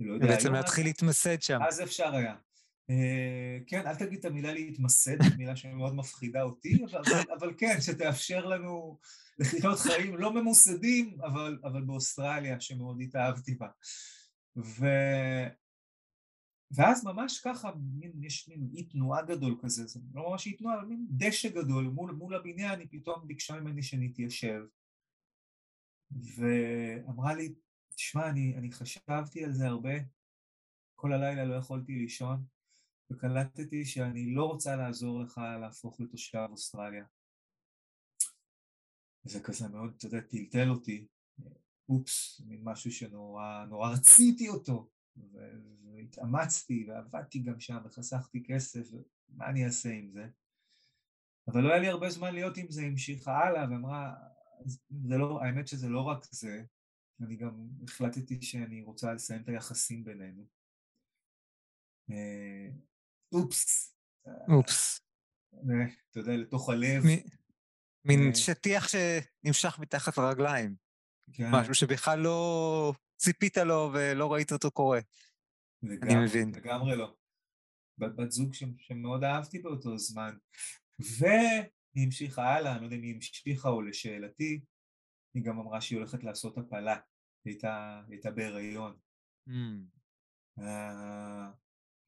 לא 0.00 0.14
יודע, 0.14 0.26
בעצם 0.26 0.52
להתחיל 0.52 0.86
להתמסד 0.86 1.42
שם. 1.42 1.58
אז 1.68 1.82
אפשר 1.82 2.14
היה. 2.14 2.34
Uh, 2.90 3.64
כן, 3.66 3.86
אל 3.86 3.94
תגיד 3.94 4.18
את 4.18 4.24
המילה 4.24 4.52
להתמסד, 4.52 5.22
זו 5.22 5.36
מילה 5.38 5.56
שמאוד 5.56 5.94
מפחידה 5.94 6.42
אותי, 6.42 6.84
אבל, 6.84 7.00
אבל, 7.06 7.32
אבל 7.38 7.54
כן, 7.58 7.76
שתאפשר 7.80 8.46
לנו 8.46 8.98
לחיות 9.38 9.78
חיים 9.78 10.16
לא 10.16 10.32
ממוסדים, 10.32 11.18
אבל, 11.20 11.58
אבל 11.64 11.82
באוסטרליה, 11.82 12.60
שמאוד 12.60 13.00
התאהבתי 13.00 13.54
בה. 13.54 13.68
ו... 14.56 14.86
ואז 16.70 17.04
ממש 17.04 17.40
ככה, 17.44 17.70
מין, 17.76 18.12
יש 18.20 18.48
מין 18.48 18.68
אי 18.74 18.84
תנועה 18.84 19.22
גדול 19.22 19.56
כזה, 19.62 19.86
זה 19.86 20.00
לא 20.14 20.30
ממש 20.30 20.46
אי 20.46 20.52
תנועה, 20.52 20.78
אבל 20.78 20.84
מין 20.84 21.06
דשא 21.10 21.48
גדול 21.48 21.84
מול, 21.84 22.10
מול 22.10 22.34
הבניין, 22.34 22.80
היא 22.80 22.88
פתאום 22.90 23.26
ביקשה 23.26 23.60
ממני 23.60 23.82
שנתיישב. 23.82 24.62
ואמרה 26.10 27.34
לי, 27.34 27.54
תשמע, 27.94 28.28
אני, 28.28 28.56
אני 28.56 28.72
חשבתי 28.72 29.44
על 29.44 29.52
זה 29.52 29.66
הרבה, 29.66 29.94
כל 30.94 31.12
הלילה 31.12 31.44
לא 31.44 31.54
יכולתי 31.54 31.92
לישון, 31.92 32.44
וקלטתי 33.10 33.84
שאני 33.84 34.34
לא 34.34 34.44
רוצה 34.44 34.76
לעזור 34.76 35.20
לך 35.22 35.40
להפוך 35.60 36.00
לתושב 36.00 36.46
אוסטרליה. 36.50 37.04
זה 39.22 39.40
כזה 39.40 39.68
מאוד, 39.68 39.94
אתה 39.96 40.06
יודע, 40.06 40.20
טלטל 40.20 40.70
אותי. 40.70 41.06
אופס, 41.88 42.40
מין 42.40 42.60
משהו 42.64 42.92
שנורא 42.92 43.92
רציתי 43.92 44.48
אותו, 44.48 44.90
והתאמצתי 45.16 46.86
ועבדתי 46.88 47.38
גם 47.38 47.60
שם 47.60 47.78
וחסכתי 47.84 48.42
כסף, 48.46 48.90
מה 49.28 49.46
אני 49.46 49.66
אעשה 49.66 49.92
עם 49.92 50.10
זה? 50.10 50.28
אבל 51.48 51.60
לא 51.60 51.68
היה 51.68 51.78
לי 51.78 51.88
הרבה 51.88 52.10
זמן 52.10 52.34
להיות 52.34 52.56
עם 52.56 52.70
זה, 52.70 52.82
המשיכה 52.82 53.38
הלאה 53.38 53.70
ואמרה, 53.70 54.14
זה 54.64 55.16
לא, 55.18 55.42
האמת 55.42 55.68
שזה 55.68 55.88
לא 55.88 56.00
רק 56.00 56.24
זה, 56.30 56.62
אני 57.20 57.36
גם 57.36 57.68
החלטתי 57.84 58.42
שאני 58.42 58.82
רוצה 58.82 59.12
לסיים 59.14 59.42
את 59.42 59.48
היחסים 59.48 60.04
בינינו. 60.04 60.46
אה, 62.10 62.68
אופס. 63.32 63.96
אופס. 64.48 65.00
אה, 65.54 65.86
אתה 66.10 66.20
יודע, 66.20 66.32
לתוך 66.32 66.68
הלב. 66.68 67.02
מין 68.04 68.20
אה. 68.28 68.34
שטיח 68.34 68.88
שנמשך 68.88 69.78
מתחת 69.78 70.18
לרגליים. 70.18 70.74
כן. 71.32 71.50
משהו 71.52 71.74
שבכלל 71.74 72.18
לא 72.18 72.92
ציפית 73.16 73.56
לו 73.56 73.90
ולא 73.94 74.32
ראית 74.32 74.52
אותו 74.52 74.70
קורה. 74.70 75.00
לגמרי, 75.82 76.14
אני 76.14 76.24
מבין. 76.24 76.52
לגמרי 76.54 76.96
לא. 76.96 77.16
בת 77.98 78.30
זוג 78.30 78.54
שמאוד 78.78 79.24
אהבתי 79.24 79.58
באותו 79.58 79.98
זמן. 79.98 80.36
והיא 81.96 82.06
המשיכה 82.06 82.42
הלאה, 82.42 82.72
אני 82.72 82.80
לא 82.80 82.86
יודע 82.86 82.96
אם 82.96 83.02
היא 83.02 83.14
המשיכה 83.14 83.68
או 83.68 83.82
לשאלתי, 83.82 84.60
היא 85.34 85.44
גם 85.44 85.58
אמרה 85.58 85.80
שהיא 85.80 85.98
הולכת 85.98 86.24
לעשות 86.24 86.58
הפלה, 86.58 86.94
היא 87.44 87.52
הייתה, 87.52 88.02
היא 88.06 88.14
הייתה 88.14 88.30
בהיריון. 88.30 88.96
Mm. 89.48 89.52
Uh, 90.58 90.62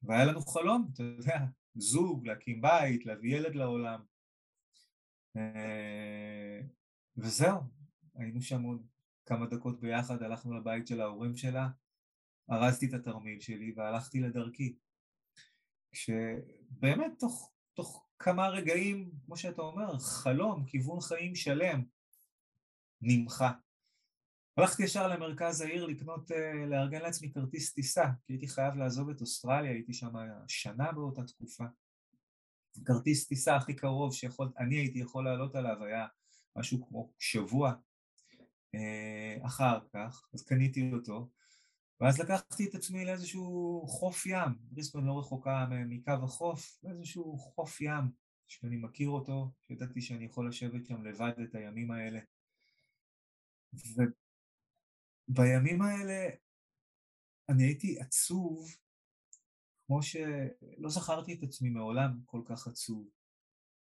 והיה 0.03 0.25
לנו 0.25 0.41
חלום, 0.41 0.89
אתה 0.93 1.03
יודע, 1.03 1.39
זוג, 1.75 2.27
להקים 2.27 2.61
בית, 2.61 3.05
להביא 3.05 3.35
ילד 3.35 3.55
לעולם. 3.55 4.01
Uh, 5.37 6.63
וזהו, 7.17 7.59
היינו 8.15 8.41
שם 8.41 8.61
עוד 8.61 8.87
כמה 9.25 9.45
דקות 9.45 9.79
ביחד, 9.79 10.23
הלכנו 10.23 10.59
לבית 10.59 10.87
של 10.87 11.01
ההורים 11.01 11.35
שלה, 11.35 11.69
ארזתי 12.51 12.85
את 12.85 12.93
התרמיל 12.93 13.39
שלי 13.39 13.73
והלכתי 13.75 14.19
לדרכי. 14.19 14.75
כשבאמת 15.91 17.11
תוך, 17.19 17.53
תוך 17.73 18.08
כמה 18.19 18.47
רגעים, 18.47 19.11
כמו 19.25 19.37
שאתה 19.37 19.61
אומר, 19.61 19.99
חלום, 19.99 20.65
כיוון 20.65 21.01
חיים 21.01 21.35
שלם, 21.35 21.83
נמחה. 23.01 23.51
הלכתי 24.57 24.83
ישר 24.83 25.07
למרכז 25.07 25.61
העיר 25.61 25.85
לקנות, 25.85 26.31
אה, 26.31 26.65
לארגן 26.65 27.01
לעצמי 27.01 27.31
כרטיס 27.31 27.73
טיסה, 27.73 28.05
כי 28.25 28.33
הייתי 28.33 28.47
חייב 28.47 28.75
לעזוב 28.75 29.09
את 29.09 29.21
אוסטרליה, 29.21 29.71
הייתי 29.71 29.93
שם 29.93 30.13
שנה 30.47 30.91
באותה 30.91 31.23
תקופה. 31.23 31.63
כרטיס 32.85 33.27
טיסה 33.27 33.55
הכי 33.55 33.75
קרוב 33.75 34.13
שאני 34.13 34.75
הייתי 34.75 34.99
יכול 34.99 35.25
לעלות 35.25 35.55
עליו 35.55 35.83
היה 35.83 36.07
משהו 36.55 36.87
כמו 36.87 37.13
שבוע 37.19 37.73
אה, 38.75 39.45
אחר 39.45 39.79
כך, 39.93 40.27
אז 40.33 40.43
קניתי 40.43 40.91
אותו, 40.93 41.29
ואז 42.01 42.19
לקחתי 42.19 42.69
את 42.69 42.75
עצמי 42.75 43.05
לאיזשהו 43.05 43.83
חוף 43.87 44.25
ים, 44.25 44.55
בריסבן 44.59 45.05
לא 45.05 45.19
רחוקה 45.19 45.65
מקו 45.69 46.11
החוף, 46.23 46.79
לאיזשהו 46.83 47.37
חוף 47.37 47.81
ים 47.81 48.11
שאני 48.47 48.77
מכיר 48.77 49.09
אותו, 49.09 49.51
שידעתי 49.67 50.01
שאני 50.01 50.25
יכול 50.25 50.49
לשבת 50.49 50.85
שם 50.85 51.03
לבד 51.03 51.31
את 51.43 51.55
הימים 51.55 51.91
האלה. 51.91 52.19
ובימים 55.29 55.81
האלה 55.81 56.29
אני 57.49 57.63
הייתי 57.63 57.99
עצוב, 57.99 58.67
כמו 59.87 60.03
שלא 60.03 60.89
זכרתי 60.89 61.33
את 61.33 61.43
עצמי 61.43 61.69
מעולם 61.69 62.19
כל 62.25 62.41
כך 62.45 62.67
עצוב. 62.67 63.09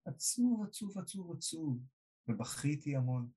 עצוב, 0.05 0.63
עצוב, 0.67 0.97
עצוב, 0.97 1.31
עצוב, 1.31 1.79
ובכיתי 2.27 2.95
המון. 2.95 3.29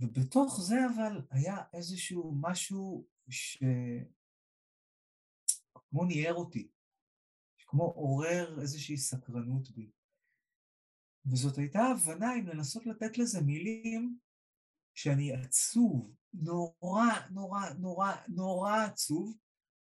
ובתוך 0.00 0.60
זה 0.60 0.74
אבל 0.94 1.26
היה 1.30 1.56
איזשהו 1.72 2.34
משהו 2.40 3.06
שכמו 3.28 3.64
ניער 6.08 6.34
אותי, 6.34 6.68
כמו 7.66 7.84
עורר 7.84 8.60
איזושהי 8.60 8.96
סקרנות 8.96 9.70
בי. 9.70 9.90
וזאת 11.26 11.58
הייתה 11.58 11.78
הבנה 11.78 12.34
אם 12.38 12.46
lנסות 12.48 12.86
לתת 12.86 13.18
לזה 13.18 13.40
מילים 13.40 14.18
שאני 14.94 15.32
עצוב, 15.32 16.16
נורא 16.34 17.04
נורא 17.30 17.60
נורא 17.78 18.12
נורא 18.28 18.84
עצוב, 18.84 19.36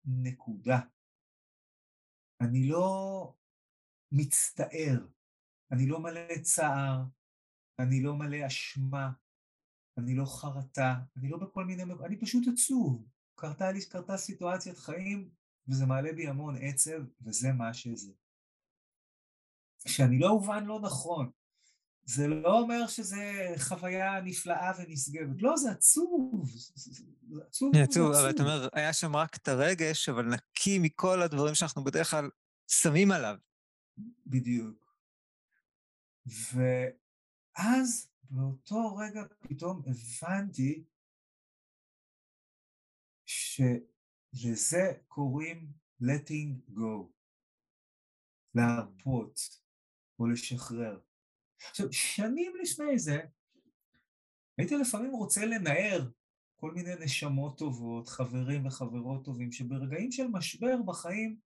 נקודה. 0.05 0.79
אני 2.41 2.67
לא 2.67 3.33
מצטער, 4.11 5.07
אני 5.71 5.87
לא 5.87 5.99
מלא 5.99 6.41
צער, 6.41 7.03
אני 7.79 8.03
לא 8.03 8.15
מלא 8.15 8.47
אשמה, 8.47 9.11
אני 9.97 10.15
לא 10.15 10.25
חרטה, 10.25 10.95
אני 11.17 11.29
לא 11.29 11.37
בכל 11.37 11.65
מיני... 11.65 11.83
אני 12.05 12.19
פשוט 12.19 12.43
עצוב. 12.53 13.05
קרתה 13.35 13.71
לי, 13.71 13.85
קרתה 13.85 14.17
סיטואציית 14.17 14.77
חיים, 14.77 15.29
וזה 15.67 15.85
מעלה 15.85 16.13
בי 16.13 16.27
המון 16.27 16.55
עצב, 16.61 17.01
וזה 17.21 17.51
מה 17.51 17.73
שזה. 17.73 18.11
שאני 19.87 20.19
לא 20.19 20.29
אובן 20.29 20.65
לא 20.65 20.79
נכון. 20.79 21.31
זה 22.05 22.27
לא 22.27 22.59
אומר 22.59 22.87
שזה 22.87 23.53
חוויה 23.59 24.21
נפלאה 24.21 24.71
ונשגבת. 24.77 25.41
לא, 25.41 25.57
זה 25.57 25.71
עצוב. 25.71 26.49
זה 26.75 27.41
עצוב. 27.47 27.75
זה 27.75 27.83
עצוב, 27.83 28.11
אבל 28.13 28.29
אתה 28.29 28.43
אומר, 28.43 28.67
היה 28.73 28.93
שם 28.93 29.15
רק 29.15 29.35
את 29.35 29.47
הרגש, 29.47 30.09
אבל 30.09 30.25
נקי 30.25 30.79
מכל 30.79 31.21
הדברים 31.21 31.55
שאנחנו 31.55 31.83
בדרך 31.83 32.09
כלל 32.09 32.29
שמים 32.67 33.11
עליו. 33.11 33.35
בדיוק. 34.25 34.95
ואז 36.53 38.12
באותו 38.29 38.95
רגע 38.95 39.21
פתאום 39.39 39.81
הבנתי 39.87 40.83
שלזה 43.25 44.93
קוראים 45.07 45.71
letting 46.01 46.71
go, 46.71 47.07
להרפות 48.55 49.39
או 50.19 50.27
לשחרר. 50.27 50.99
עכשיו, 51.69 51.93
שנים 51.93 52.53
לפני 52.61 52.99
זה, 52.99 53.19
הייתי 54.57 54.75
לפעמים 54.75 55.11
רוצה 55.11 55.45
לנער 55.45 56.09
כל 56.55 56.71
מיני 56.71 56.95
נשמות 57.05 57.57
טובות, 57.57 58.07
חברים 58.07 58.65
וחברות 58.65 59.25
טובים, 59.25 59.51
שברגעים 59.51 60.11
של 60.11 60.27
משבר 60.27 60.81
בחיים 60.85 61.39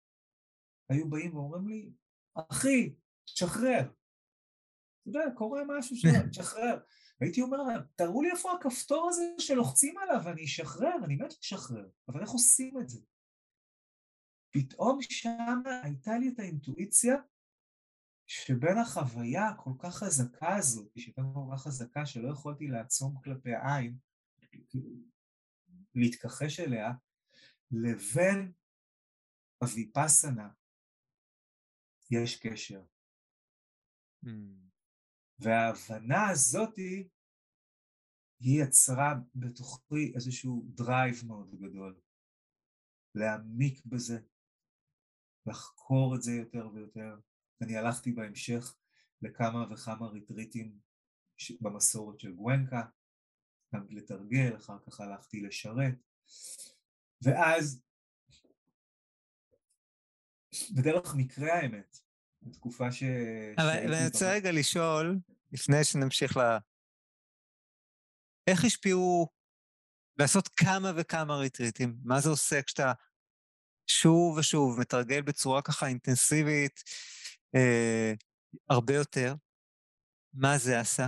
היו 0.90 1.10
באים 1.10 1.36
ואומרים 1.36 1.68
לי, 1.68 1.92
אחי, 2.36 2.96
תשחרר, 3.26 3.92
אתה 5.10 5.20
יודע, 5.20 5.36
קורה 5.36 5.62
משהו 5.68 5.96
שתשחרר. 5.96 6.80
והייתי 7.22 7.42
אומר 7.42 7.58
להם, 7.58 7.82
תראו 7.96 8.22
לי 8.22 8.32
איפה 8.32 8.52
הכפתור 8.52 9.10
הזה 9.10 9.24
שלוחצים 9.40 9.98
עליו 9.98 10.22
ואני 10.26 10.44
אשחרר, 10.46 10.96
אני 11.04 11.16
מת 11.16 11.34
לשחרר, 11.42 11.90
אבל 12.08 12.22
איך 12.22 12.30
עושים 12.30 12.80
את 12.82 12.90
זה? 12.90 13.00
פתאום 14.52 15.00
שם 15.02 15.62
הייתה 15.84 16.18
לי 16.18 16.30
את 16.30 16.40
האינטואיציה 16.40 17.16
שבין 18.28 18.78
החוויה 18.78 19.48
הכל 19.48 19.72
כך 19.80 19.96
חזקה 19.96 20.56
הזאת, 20.56 20.92
שהייתה 20.98 21.22
כל 21.34 21.56
כך 21.56 21.62
חזקה 21.62 22.06
שלא 22.06 22.32
יכולתי 22.32 22.68
לעצום 22.68 23.16
כלפיה 23.24 23.54
עין, 23.54 23.98
להתכחש 25.96 26.60
אליה, 26.60 26.92
לבין 27.72 28.52
הוויפסנה 29.58 30.50
יש 32.12 32.40
קשר. 32.40 32.82
Mm. 34.26 34.67
וההבנה 35.40 36.30
הזאתי 36.30 37.08
היא 38.40 38.64
יצרה 38.64 39.14
בתוכי 39.36 40.12
איזשהו 40.16 40.66
drive 40.76 41.26
מאוד 41.26 41.56
גדול, 41.56 42.00
להעמיק 43.16 43.86
בזה, 43.86 44.20
לחקור 45.46 46.16
את 46.16 46.22
זה 46.22 46.32
יותר 46.32 46.70
ויותר. 46.74 47.20
אני 47.62 47.78
הלכתי 47.78 48.12
בהמשך 48.12 48.76
לכמה 49.22 49.74
וכמה 49.74 50.08
ריטריטים 50.08 50.80
במסורת 51.62 52.20
של 52.20 52.34
גואנקה, 52.34 52.86
גם 53.76 53.86
לתרגל, 53.90 54.56
אחר 54.56 54.80
כך 54.80 55.00
הלכתי 55.00 55.42
לשרת, 55.42 55.96
ואז 57.22 57.82
בדרך 60.76 61.16
מקרה 61.16 61.54
האמת, 61.54 61.98
בתקופה 62.42 62.92
ש... 62.92 63.04
אבל 63.58 63.94
אני 63.94 64.06
רוצה 64.06 64.32
רגע 64.32 64.52
לשאול, 64.52 65.20
לפני 65.52 65.84
שנמשיך 65.84 66.38
ל... 66.38 66.42
איך 68.48 68.66
השפיעו 68.66 69.28
לעשות 70.18 70.48
כמה 70.48 70.92
וכמה 70.98 71.36
ריטריטים? 71.36 71.98
מה 72.04 72.20
זה 72.20 72.30
עושה 72.30 72.62
כשאתה 72.62 72.94
שוב 73.88 74.38
ושוב 74.38 74.80
מתרגל 74.80 75.22
בצורה 75.22 75.62
ככה 75.62 75.88
אינטנסיבית 75.88 76.84
אה, 77.56 78.14
הרבה 78.70 78.94
יותר? 78.94 79.36
מה 80.34 80.58
זה 80.58 80.80
עשה? 80.80 81.08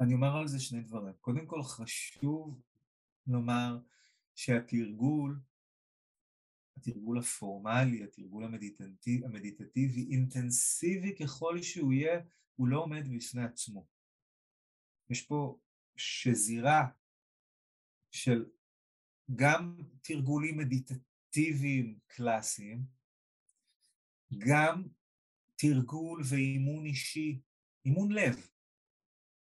אני 0.00 0.14
אומר 0.14 0.36
על 0.36 0.48
זה 0.48 0.60
שני 0.60 0.80
דברים. 0.80 1.14
קודם 1.20 1.46
כל 1.46 1.62
חשוב 1.62 2.60
לומר 3.26 3.78
שהתרגול 4.34 5.40
התרגול 6.78 7.18
הפורמלי, 7.18 8.04
התרגול 8.04 8.44
המדיטטיבי, 8.44 9.26
המדיטטיבי, 9.26 10.08
אינטנסיבי 10.10 11.16
ככל 11.16 11.62
שהוא 11.62 11.92
יהיה, 11.92 12.20
הוא 12.56 12.68
לא 12.68 12.82
עומד 12.82 13.08
בפני 13.16 13.44
עצמו. 13.44 13.86
יש 15.10 15.22
פה 15.22 15.58
שזירה 15.96 16.86
של 18.10 18.44
גם 19.36 19.76
תרגולים 20.02 20.58
מדיטטיביים 20.58 21.98
קלאסיים, 22.06 22.84
גם 24.38 24.82
תרגול 25.56 26.22
ואימון 26.28 26.86
אישי, 26.86 27.40
אימון 27.84 28.12
לב. 28.12 28.48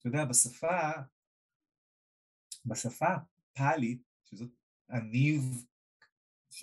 אתה 0.06 0.16
יודע, 0.16 0.26
בשפה, 0.26 0.92
בשפה 2.66 3.16
פאלית, 3.54 4.02
שזאת 4.26 4.50
הניב, 4.90 5.66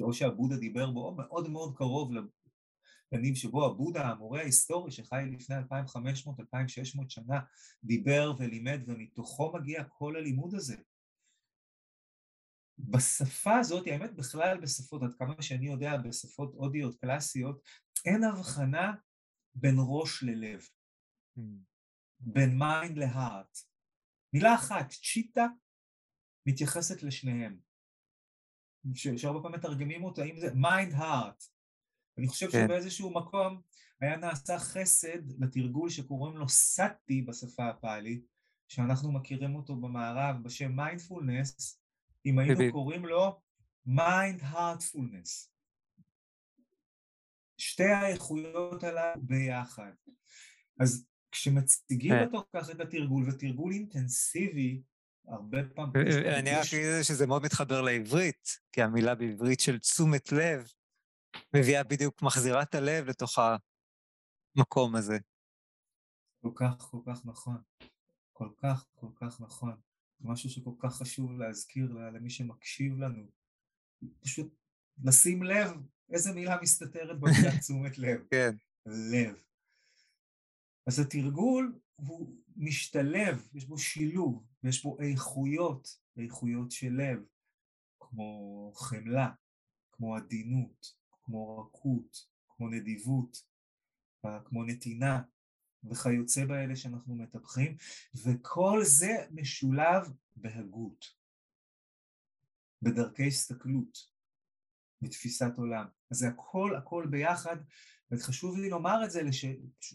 או 0.01 0.12
שהבודה 0.12 0.57
דיבר 0.57 0.90
בו, 0.90 1.14
מאוד 1.14 1.51
מאוד 1.51 1.76
קרוב 1.76 2.11
לניב 3.12 3.34
שבו 3.34 3.66
הבודה, 3.66 4.09
המורה 4.09 4.40
ההיסטורי 4.40 4.90
שחי 4.90 5.22
לפני 5.32 5.57
2500-2600 5.57 7.09
שנה, 7.09 7.40
דיבר 7.84 8.32
ולימד, 8.38 8.80
ומתוכו 8.86 9.53
מגיע 9.53 9.84
כל 9.84 10.16
הלימוד 10.16 10.55
הזה. 10.55 10.76
בשפה 12.78 13.59
הזאת, 13.59 13.86
האמת 13.86 14.16
בכלל 14.16 14.61
בשפות, 14.61 15.03
עד 15.03 15.14
כמה 15.18 15.43
שאני 15.43 15.66
יודע, 15.66 15.97
בשפות 15.97 16.55
הודיות 16.55 17.01
קלאסיות, 17.01 17.62
אין 18.05 18.24
הבחנה 18.24 18.93
בין 19.55 19.74
ראש 19.78 20.22
ללב, 20.22 20.61
mm. 21.38 21.72
בין 22.23 22.59
mind 22.59 22.99
ל 22.99 23.07
heart. 23.07 23.59
מילה 24.33 24.55
אחת, 24.55 24.91
צ'יטה, 24.91 25.47
מתייחסת 26.47 27.03
לשניהם. 27.03 27.59
שהרבה 28.95 29.43
פעמים 29.43 29.59
מתרגמים 29.59 30.05
אותה, 30.05 30.25
אם 30.25 30.41
זה 30.41 30.55
mind 30.55 30.93
heart. 30.95 31.45
אני 32.18 32.29
חושב 32.29 32.51
כן. 32.51 32.64
שבאיזשהו 32.64 33.14
מקום 33.14 33.61
היה 34.01 34.16
נעשה 34.16 34.59
חסד 34.59 35.43
לתרגול 35.43 35.91
שקוראים 35.91 36.37
לו 36.37 36.49
סאטי 36.49 37.23
בשפה 37.23 37.68
הפאלית, 37.68 38.27
שאנחנו 38.68 39.12
מכירים 39.12 39.55
אותו 39.55 39.77
במערב 39.77 40.43
בשם 40.43 40.77
מיינדפולנס, 40.77 41.81
אם 42.27 42.39
היינו 42.39 42.55
בדיוק. 42.55 42.73
קוראים 42.73 43.07
לו 43.07 43.41
mind 43.87 44.41
heartfulness. 44.43 45.53
שתי 47.59 47.85
האיכויות 47.85 48.85
הללו 48.85 49.23
ביחד. 49.23 49.93
אז 50.81 51.07
כשמציגים 51.33 52.12
כן. 52.12 52.26
בתוך 52.28 52.47
כך 52.57 52.70
את 52.70 52.80
התרגול, 52.80 53.28
ותרגול 53.28 53.72
אינטנסיבי, 53.72 54.83
הרבה 55.26 55.59
פעמים... 55.74 55.95
אני 56.39 56.51
רק 56.51 56.66
אגיד 56.74 57.03
שזה 57.03 57.26
מאוד 57.26 57.43
מתחבר 57.43 57.80
לעברית, 57.80 58.61
כי 58.72 58.83
המילה 58.83 59.14
בעברית 59.14 59.61
של 59.61 59.78
תשומת 59.78 60.33
לב 60.33 60.72
מביאה 61.57 61.85
בדיוק, 61.85 62.22
מחזירה 62.22 62.62
את 62.62 62.74
הלב 62.74 63.09
לתוך 63.09 63.39
המקום 64.57 64.97
הזה. 64.97 65.18
כל 66.43 66.53
כך, 66.55 66.76
כל 66.78 66.99
כך 67.07 67.26
נכון. 67.26 67.62
כל 68.33 68.49
כך, 68.57 68.87
כל 68.95 69.11
כך 69.14 69.41
נכון. 69.41 69.80
משהו 70.20 70.51
שכל 70.51 70.74
כך 70.78 70.97
חשוב 70.97 71.33
להזכיר 71.33 71.93
למי 72.14 72.30
שמקשיב 72.30 72.99
לנו. 72.99 73.30
פשוט 74.20 74.55
לשים 75.05 75.43
לב 75.43 75.70
איזה 76.12 76.33
מילה 76.33 76.57
מסתתרת 76.62 77.20
במילה 77.20 77.51
תשומת 77.61 77.99
לב. 77.99 78.20
כן. 78.30 78.55
לב. 78.87 79.43
אז 80.87 80.99
התרגול 81.01 81.78
הוא 81.97 82.37
משתלב, 82.57 83.49
יש 83.55 83.64
בו 83.64 83.78
שילוב, 83.78 84.47
ויש 84.62 84.83
בו 84.83 84.99
איכויות, 85.01 85.99
איכויות 86.16 86.70
של 86.70 86.93
לב, 86.93 87.24
כמו 88.01 88.72
חמלה, 88.74 89.30
כמו 89.93 90.16
עדינות, 90.16 90.95
כמו 91.24 91.59
רכות, 91.59 92.26
כמו 92.49 92.68
נדיבות, 92.68 93.43
כמו 94.45 94.64
נתינה, 94.64 95.22
וכיוצא 95.85 96.45
באלה 96.45 96.76
שאנחנו 96.76 97.14
מטפחים, 97.14 97.76
וכל 98.24 98.80
זה 98.85 99.26
משולב 99.30 100.12
בהגות, 100.37 101.07
בדרכי 102.83 103.26
הסתכלות, 103.26 104.12
בתפיסת 105.03 105.53
עולם. 105.57 105.87
אז 106.11 106.16
זה 106.16 106.28
הכל 106.28 106.76
הכל 106.76 107.07
ביחד, 107.11 107.57
וחשוב 108.13 108.59
לי 108.59 108.71
לומר 108.71 109.05
את 109.05 109.11
זה 109.11 109.23
לש... 109.23 109.45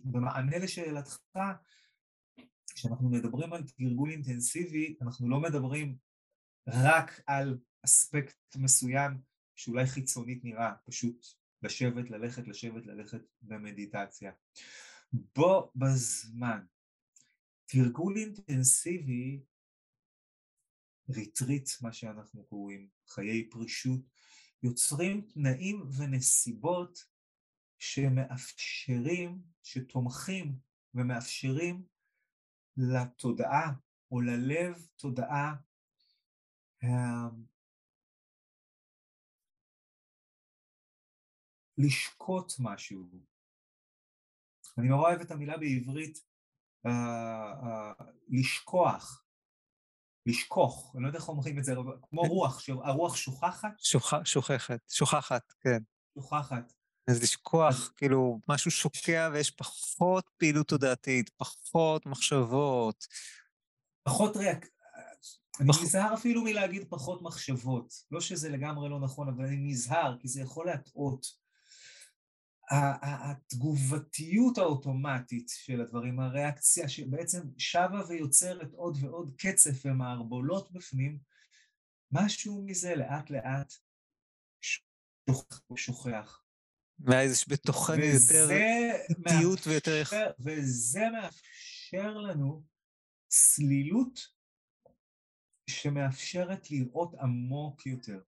במענה 0.03 0.57
לשאלתך, 0.57 1.17
כשאנחנו 2.75 3.09
מדברים 3.09 3.53
על 3.53 3.63
תרגול 3.63 4.11
אינטנסיבי, 4.11 4.95
אנחנו 5.01 5.29
לא 5.29 5.39
מדברים 5.39 5.97
רק 6.67 7.21
על 7.27 7.59
אספקט 7.85 8.55
מסוים 8.55 9.11
שאולי 9.55 9.85
חיצונית 9.85 10.43
נראה, 10.43 10.73
פשוט 10.85 11.25
לשבת, 11.63 12.09
ללכת, 12.09 12.47
לשבת, 12.47 12.85
ללכת 12.85 13.21
במדיטציה. 13.41 14.31
בו 15.13 15.71
בזמן. 15.75 16.65
תרגול 17.65 18.17
אינטנסיבי, 18.17 19.41
ריטריט, 21.09 21.69
מה 21.81 21.93
שאנחנו 21.93 22.43
קוראים, 22.43 22.89
חיי 23.07 23.49
פרישות, 23.49 24.01
יוצרים 24.63 25.21
תנאים 25.21 25.89
ונסיבות 25.97 27.05
שמאפשרים, 27.79 29.41
שתומכים 29.63 30.59
ומאפשרים 30.93 31.85
לתודעה 32.77 33.73
או 34.11 34.21
ללב 34.21 34.87
תודעה 34.95 35.55
אמ, 36.83 37.45
לשקוט 41.77 42.53
משהו, 42.59 43.09
אני 44.77 44.87
נורא 44.87 45.09
אוהב 45.09 45.21
את 45.21 45.31
המילה 45.31 45.57
בעברית 45.57 46.17
uh, 46.87 46.89
uh, 46.89 48.03
לשכוח, 48.27 49.23
לשכוח, 50.25 50.95
אני 50.95 51.03
לא 51.03 51.07
יודע 51.07 51.19
איך 51.19 51.29
אומרים 51.29 51.59
את 51.59 51.63
זה, 51.63 51.73
כמו 52.01 52.21
כן. 52.21 52.27
רוח, 52.27 52.59
שהרוח 52.59 53.15
שוכחת. 53.15 53.79
שוכ... 53.79 54.13
שוכחת, 54.23 54.89
שוכחת, 54.89 55.53
כן. 55.59 55.79
שוכחת. 56.13 56.73
אז 57.07 57.23
לשכוח, 57.23 57.93
כאילו, 57.97 58.39
משהו 58.47 58.71
שוקע 58.71 59.29
ויש 59.33 59.51
פחות 59.51 60.29
פעילות 60.37 60.67
תודעתית, 60.67 61.29
פחות 61.29 62.05
מחשבות. 62.05 63.07
פחות 64.03 64.37
ריאק... 64.37 64.67
אני 65.59 65.73
פח... 65.73 65.83
נזהר 65.83 66.13
אפילו 66.13 66.43
מלהגיד 66.43 66.87
פחות 66.89 67.21
מחשבות. 67.21 67.93
לא 68.11 68.21
שזה 68.21 68.49
לגמרי 68.49 68.89
לא 68.89 68.99
נכון, 68.99 69.29
אבל 69.29 69.45
אני 69.45 69.57
נזהר, 69.57 70.17
כי 70.19 70.27
זה 70.27 70.41
יכול 70.41 70.65
להטעות. 70.65 71.25
התגובתיות 73.01 74.57
האוטומטית 74.57 75.49
של 75.49 75.81
הדברים, 75.81 76.19
הריאקציה 76.19 76.89
שבעצם 76.89 77.41
שבה 77.57 78.01
ויוצרת 78.07 78.73
עוד 78.73 78.97
ועוד 79.01 79.33
קצף 79.37 79.85
ומערבולות 79.85 80.71
בפנים, 80.71 81.19
משהו 82.11 82.63
מזה 82.65 82.95
לאט 82.95 83.29
לאט 83.29 83.73
שוכח 85.75 86.46
ואז 86.99 87.43
בתוכנו 87.47 88.03
יותר 88.03 88.49
איטיות 89.09 89.67
ויותר... 89.67 89.99
איך... 89.99 90.13
וזה 90.39 91.01
מאפשר 91.09 92.17
לנו 92.17 92.63
צלילות 93.27 94.19
שמאפשרת 95.69 96.71
לראות 96.71 97.15
עמוק 97.15 97.85
יותר. 97.85 98.21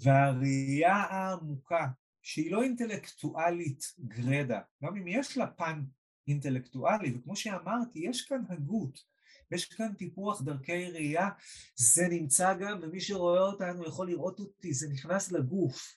והראייה 0.00 0.94
העמוקה, 0.94 1.86
שהיא 2.22 2.52
לא 2.52 2.62
אינטלקטואלית 2.62 3.94
גרדה, 4.00 4.60
גם 4.84 4.96
אם 4.96 5.08
יש 5.08 5.36
לה 5.36 5.46
פן 5.46 5.84
אינטלקטואלי, 6.28 7.14
וכמו 7.14 7.36
שאמרתי, 7.36 7.98
יש 7.98 8.22
כאן 8.22 8.42
הגות, 8.48 9.04
יש 9.50 9.64
כאן 9.64 9.94
טיפוח 9.94 10.42
דרכי 10.42 10.90
ראייה, 10.90 11.28
זה 11.76 12.08
נמצא 12.10 12.54
גם, 12.54 12.78
ומי 12.82 13.00
שרואה 13.00 13.40
אותנו 13.40 13.86
יכול 13.86 14.10
לראות 14.10 14.40
אותי, 14.40 14.74
זה 14.74 14.88
נכנס 14.88 15.32
לגוף. 15.32 15.96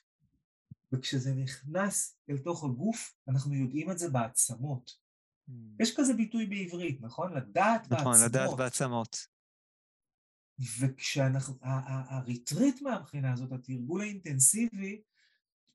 וכשזה 0.92 1.34
נכנס 1.34 2.16
אל 2.30 2.38
תוך 2.38 2.64
הגוף, 2.64 3.14
אנחנו 3.28 3.54
יודעים 3.54 3.90
את 3.90 3.98
זה 3.98 4.10
בעצמות. 4.10 4.90
Mm. 5.48 5.52
יש 5.80 5.96
כזה 5.96 6.14
ביטוי 6.14 6.46
בעברית, 6.46 7.00
נכון? 7.00 7.32
לדעת 7.32 7.80
נכון, 7.80 7.96
בעצמות. 7.96 8.14
נכון, 8.14 8.24
לדעת 8.24 8.56
בעצמות. 8.56 9.26
וכשאנחנו, 10.80 11.54
הריטריט 11.62 12.82
מהבחינה 12.82 13.32
הזאת, 13.32 13.52
התרגול 13.52 14.00
האינטנסיבי, 14.00 15.02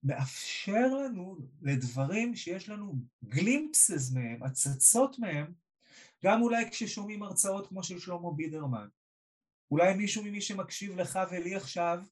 מאפשר 0.03 0.87
לנו 0.87 1.37
לדברים 1.61 2.35
שיש 2.35 2.69
לנו 2.69 2.93
glimpses 3.23 4.11
מהם, 4.11 4.43
הצצות 4.43 5.19
מהם, 5.19 5.53
גם 6.23 6.41
אולי 6.41 6.69
כששומעים 6.71 7.23
הרצאות 7.23 7.67
כמו 7.67 7.83
של 7.83 7.99
שלמה 7.99 8.31
בידרמן. 8.35 8.87
אולי 9.71 9.93
מישהו 9.93 10.23
ממי 10.23 10.41
שמקשיב 10.41 10.99
לך 10.99 11.19
ולי 11.31 11.55
עכשיו, 11.55 12.03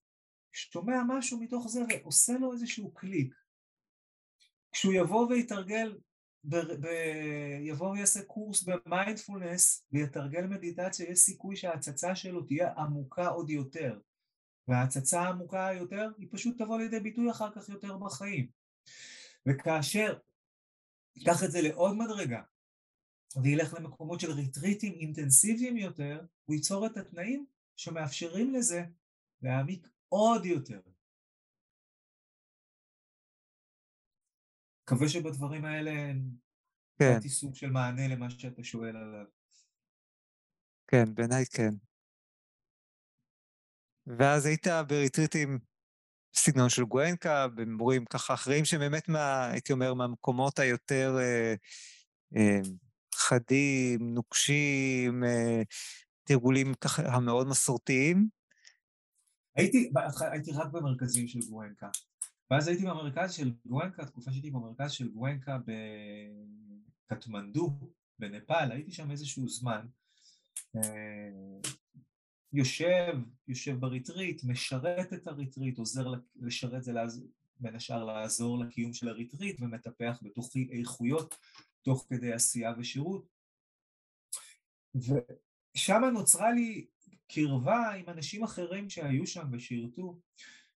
שומע 0.55 1.01
משהו 1.07 1.39
מתוך 1.39 1.67
זה 1.67 1.79
ועושה 1.89 2.33
לו 2.33 2.53
איזשהו 2.53 2.93
קליק. 2.93 3.35
כשהוא 4.71 4.93
יבוא 4.93 5.27
ויתרגל 5.27 5.97
ב- 6.43 6.85
ב- 6.85 7.59
יבוא 7.61 7.89
ויעשה 7.91 8.23
קורס 8.23 8.63
במיינדפולנס 8.63 9.85
ויתרגל 9.91 10.47
מדיטציה, 10.47 11.09
יש 11.09 11.19
סיכוי 11.19 11.55
שההצצה 11.55 12.15
שלו 12.15 12.43
תהיה 12.43 12.73
עמוקה 12.73 13.27
עוד 13.27 13.49
יותר. 13.49 13.99
וההצצה 14.67 15.21
העמוקה 15.21 15.69
יותר, 15.75 16.09
היא 16.17 16.27
פשוט 16.31 16.57
תבוא 16.57 16.79
לידי 16.79 16.99
ביטוי 16.99 17.31
אחר 17.31 17.51
כך 17.51 17.69
יותר 17.69 17.97
בחיים. 17.97 18.47
וכאשר 19.45 20.19
ייקח 21.15 21.43
את 21.43 21.51
זה 21.51 21.61
לעוד 21.61 21.95
מדרגה, 21.97 22.41
וילך 23.43 23.73
למקומות 23.73 24.19
של 24.19 24.31
ריטריטים 24.31 24.93
אינטנסיביים 24.93 25.77
יותר, 25.77 26.25
הוא 26.45 26.55
ייצור 26.55 26.85
את 26.85 26.97
התנאים 26.97 27.45
שמאפשרים 27.75 28.53
לזה 28.53 28.83
להעמיק 29.41 29.87
עוד 30.15 30.45
יותר. 30.45 30.81
מקווה 34.83 35.09
שבדברים 35.09 35.65
האלה 35.65 35.91
כן. 36.99 37.13
נתתי 37.15 37.29
סוג 37.29 37.55
של 37.55 37.69
מענה 37.69 38.07
למה 38.07 38.29
שאתה 38.29 38.63
שואל 38.63 38.97
עליו. 38.97 39.25
כן, 40.87 41.15
בעיניי 41.15 41.45
כן. 41.45 41.73
ואז 44.07 44.45
היית 44.45 44.67
בריטריטים 44.87 45.59
בסגנון 46.33 46.69
של 46.69 46.83
גואנקה, 46.83 47.47
במורים 47.47 48.05
ככה 48.05 48.33
אחרים 48.33 48.65
שבאמת, 48.65 49.09
מה, 49.09 49.47
הייתי 49.51 49.73
אומר, 49.73 49.93
מהמקומות 49.93 50.59
היותר 50.59 51.17
אה, 51.19 51.53
אה, 52.35 52.59
חדים, 53.15 54.13
נוקשים, 54.13 55.23
אה, 55.23 55.61
תרגולים 56.23 56.73
ככה 56.73 57.01
המאוד 57.01 57.47
מסורתיים. 57.47 58.34
הייתי, 59.55 59.91
הייתי 60.31 60.51
רק 60.51 60.71
במרכזים 60.71 61.27
של 61.27 61.39
גואנקה. 61.49 61.89
ואז 62.51 62.67
הייתי 62.67 62.85
במרכז 62.85 63.33
של 63.33 63.53
גואנקה, 63.65 64.05
תקופה 64.05 64.31
שהייתי 64.31 64.51
במרכז 64.51 64.91
של 64.91 65.09
גואנקה 65.09 65.57
בקטמנדו, 67.09 67.79
בנפאל, 68.19 68.71
הייתי 68.71 68.91
שם 68.91 69.11
איזשהו 69.11 69.47
זמן. 69.47 69.87
אה, 70.75 71.61
יושב, 72.53 73.13
יושב 73.47 73.79
בריטריט, 73.79 74.43
משרת 74.43 75.13
את 75.13 75.27
הריטריט, 75.27 75.77
עוזר 75.77 76.13
לשרת 76.35 76.83
זה 76.83 76.93
בין 77.59 77.75
השאר 77.75 78.03
לעזור 78.03 78.59
לקיום 78.59 78.93
של 78.93 79.07
הריטריט 79.07 79.61
ומטפח 79.61 80.19
בתוכי 80.21 80.69
איכויות 80.71 81.35
תוך 81.81 82.05
כדי 82.09 82.33
עשייה 82.33 82.73
ושירות. 82.77 83.27
ושם 84.95 86.01
נוצרה 86.13 86.51
לי 86.51 86.85
קרבה 87.27 87.91
עם 87.91 88.09
אנשים 88.09 88.43
אחרים 88.43 88.89
שהיו 88.89 89.27
שם 89.27 89.47
ושירתו, 89.51 90.19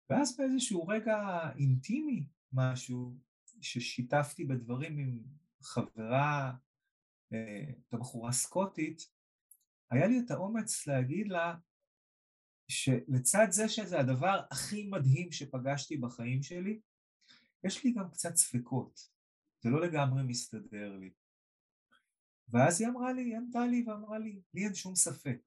ואז 0.10 0.38
באיזשהו 0.38 0.88
רגע 0.88 1.40
אינטימי 1.60 2.26
משהו, 2.54 3.18
ששיתפתי 3.62 4.46
בדברים 4.46 4.98
עם 4.98 5.20
חברה, 5.62 6.54
אה, 7.34 7.64
את 7.88 7.94
הבחורה 7.94 8.32
סקוטית, 8.32 9.10
היה 9.92 10.08
לי 10.08 10.20
את 10.20 10.32
האומץ 10.32 10.88
להגיד 10.88 11.28
לה 11.28 11.56
שלצד 12.68 13.48
זה 13.50 13.70
שזה 13.70 14.00
הדבר 14.00 14.42
הכי 14.52 14.88
מדהים 14.88 15.32
שפגשתי 15.32 15.98
בחיים 15.98 16.44
שלי, 16.44 16.80
יש 17.64 17.84
לי 17.84 17.92
גם 17.92 18.10
קצת 18.12 18.36
ספקות, 18.36 19.10
זה 19.62 19.70
לא 19.70 19.82
לגמרי 19.82 20.24
מסתדר 20.24 20.98
לי. 20.98 21.12
ואז 22.50 22.82
היא 22.82 22.90
אמרה 22.90 23.14
לי, 23.14 23.22
היא 23.22 23.38
ענתה 23.38 23.66
לי 23.66 23.84
ואמרה 23.88 24.20
לי, 24.20 24.42
לי 24.54 24.66
אין 24.66 24.76
שום 24.76 24.96
ספק. 24.96 25.38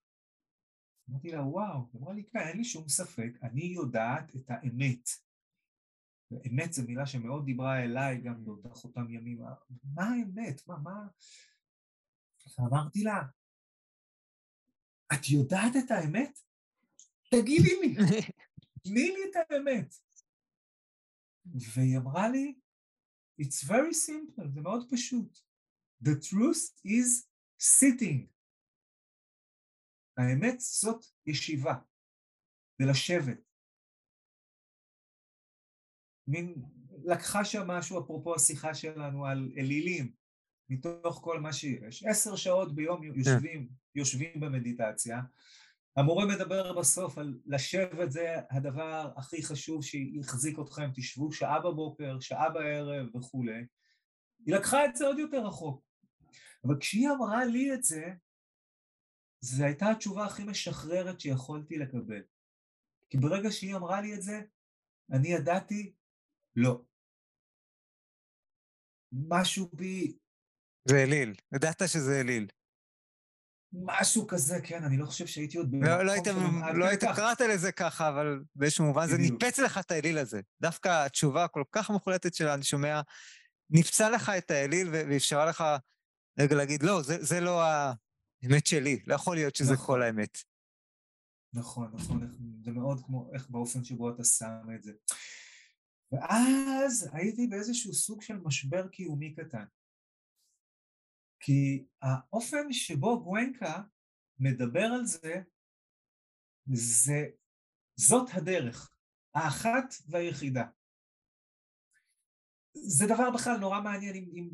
אמרתי 1.10 1.30
לה, 1.30 1.42
וואו, 1.42 1.88
היא 1.92 2.00
אמרה 2.00 2.12
לי, 2.14 2.24
כן, 2.24 2.38
אין 2.38 2.56
לי 2.56 2.64
שום 2.64 2.88
ספק, 2.88 3.32
אני 3.42 3.64
יודעת 3.64 4.36
את 4.36 4.44
האמת. 4.48 5.08
אמת 6.46 6.72
זו 6.72 6.82
מילה 6.86 7.06
שמאוד 7.06 7.44
דיברה 7.44 7.84
אליי 7.84 8.20
גם 8.20 8.44
באותך 8.44 8.84
אותם 8.84 9.10
ימים. 9.10 9.42
מה 9.94 10.04
האמת? 10.04 10.66
מה, 10.66 10.78
מה? 10.78 11.06
אמרתי 12.60 13.02
לה, 13.02 13.22
את 15.12 15.28
יודעת 15.30 15.72
את 15.84 15.90
האמת? 15.90 16.38
תגידי 17.30 17.80
לי, 17.80 17.94
תני 18.82 19.08
לי 19.08 19.20
את 19.30 19.36
האמת. 19.50 19.94
והיא 21.74 21.98
אמרה 21.98 22.28
לי, 22.28 22.54
It's 23.40 23.62
very 23.62 23.94
simple, 23.94 24.48
זה 24.54 24.60
מאוד 24.60 24.90
פשוט. 24.90 25.38
The 26.04 26.14
truth 26.14 26.72
is 26.84 27.26
sitting. 27.58 28.28
האמת 30.20 30.60
זאת 30.60 31.04
ישיבה, 31.26 31.74
זה 32.78 32.86
לשבת. 32.86 33.38
מין 36.26 36.62
לקחה 37.04 37.44
שם 37.44 37.66
משהו, 37.66 38.00
אפרופו 38.00 38.34
השיחה 38.34 38.74
שלנו 38.74 39.26
על 39.26 39.52
אלילים, 39.56 40.12
מתוך 40.68 41.20
כל 41.24 41.40
מה 41.40 41.52
שיש. 41.52 42.04
עשר 42.04 42.36
שעות 42.36 42.74
ביום 42.74 43.00
כן. 43.02 43.18
יושבים, 43.18 43.68
יושבים 43.94 44.40
במדיטציה. 44.40 45.20
המורה 45.96 46.26
מדבר 46.26 46.78
בסוף 46.78 47.18
על 47.18 47.38
לשבת 47.46 48.12
זה 48.12 48.36
הדבר 48.50 49.12
הכי 49.16 49.42
חשוב 49.42 49.84
שיחזיק 49.84 50.58
אתכם, 50.58 50.90
תשבו 50.94 51.32
שעה 51.32 51.60
בבוקר, 51.60 52.20
שעה 52.20 52.50
בערב 52.50 53.16
וכולי. 53.16 53.66
היא 54.46 54.54
לקחה 54.54 54.84
את 54.84 54.96
זה 54.96 55.06
עוד 55.06 55.18
יותר 55.18 55.46
רחוק. 55.46 55.84
אבל 56.64 56.78
כשהיא 56.80 57.08
אמרה 57.10 57.44
לי 57.44 57.74
את 57.74 57.84
זה, 57.84 58.02
זו 59.40 59.64
הייתה 59.64 59.90
התשובה 59.90 60.24
הכי 60.24 60.44
משחררת 60.44 61.20
שיכולתי 61.20 61.78
לקבל. 61.78 62.22
כי 63.10 63.18
ברגע 63.18 63.50
שהיא 63.50 63.76
אמרה 63.76 64.00
לי 64.00 64.14
את 64.14 64.22
זה, 64.22 64.40
אני 65.12 65.28
ידעתי, 65.28 65.92
לא. 66.56 66.82
משהו 69.12 69.70
בי... 69.72 70.18
זה 70.84 71.02
אליל, 71.02 71.34
ידעת 71.54 71.82
שזה 71.86 72.20
אליל. 72.20 72.48
משהו 73.72 74.26
כזה, 74.26 74.60
כן, 74.64 74.84
אני 74.84 74.96
לא 74.96 75.06
חושב 75.06 75.26
שהייתי 75.26 75.58
עוד 75.58 75.70
לא, 75.72 76.02
לא 76.02 76.12
היית, 76.12 76.26
לא 76.74 76.84
היית 76.84 77.04
קראת 77.04 77.40
לזה 77.40 77.72
ככה, 77.72 78.08
אבל 78.08 78.42
באיזשהו 78.54 78.84
מובן 78.84 79.06
זה 79.06 79.18
ניפץ 79.18 79.58
לך 79.58 79.78
את 79.78 79.90
האליל 79.90 80.18
הזה. 80.18 80.40
דווקא 80.62 81.06
התשובה 81.06 81.44
הכל 81.44 81.62
כך 81.72 81.90
מוחלטת 81.90 82.34
שלה, 82.34 82.54
אני 82.54 82.62
שומע, 82.62 83.00
נפצה 83.70 84.10
לך 84.10 84.32
את 84.38 84.50
האליל 84.50 84.88
ואפשרה 84.92 85.46
לך 85.46 85.64
רגע 86.38 86.56
להגיד, 86.56 86.82
לא, 86.82 87.02
זה, 87.02 87.16
זה 87.20 87.40
לא 87.40 87.62
האמת 88.42 88.66
שלי, 88.66 89.02
לא 89.06 89.14
יכול 89.14 89.36
להיות 89.36 89.56
שזה 89.56 89.72
נכון. 89.72 89.86
כל 89.86 90.02
האמת. 90.02 90.38
נכון, 91.52 91.92
נכון, 91.94 92.20
זה 92.64 92.70
מאוד 92.70 93.00
כמו 93.06 93.30
איך 93.34 93.50
באופן 93.50 93.84
שבו 93.84 94.14
אתה 94.14 94.24
שם 94.24 94.74
את 94.74 94.82
זה. 94.82 94.92
ואז 96.12 97.10
הייתי 97.12 97.46
באיזשהו 97.46 97.94
סוג 97.94 98.22
של 98.22 98.38
משבר 98.38 98.88
קיומי 98.88 99.34
קטן. 99.34 99.64
כי 101.40 101.86
האופן 102.02 102.72
שבו 102.72 103.24
גואנקה 103.24 103.82
מדבר 104.38 104.84
על 104.94 105.04
זה, 105.04 105.34
זה, 106.72 107.26
זאת 107.96 108.30
הדרך, 108.32 108.92
האחת 109.34 109.94
והיחידה. 110.08 110.64
זה 112.74 113.06
דבר 113.06 113.30
בכלל 113.34 113.56
נורא 113.60 113.80
מעניין 113.80 114.14
אם, 114.14 114.30
אם 114.34 114.50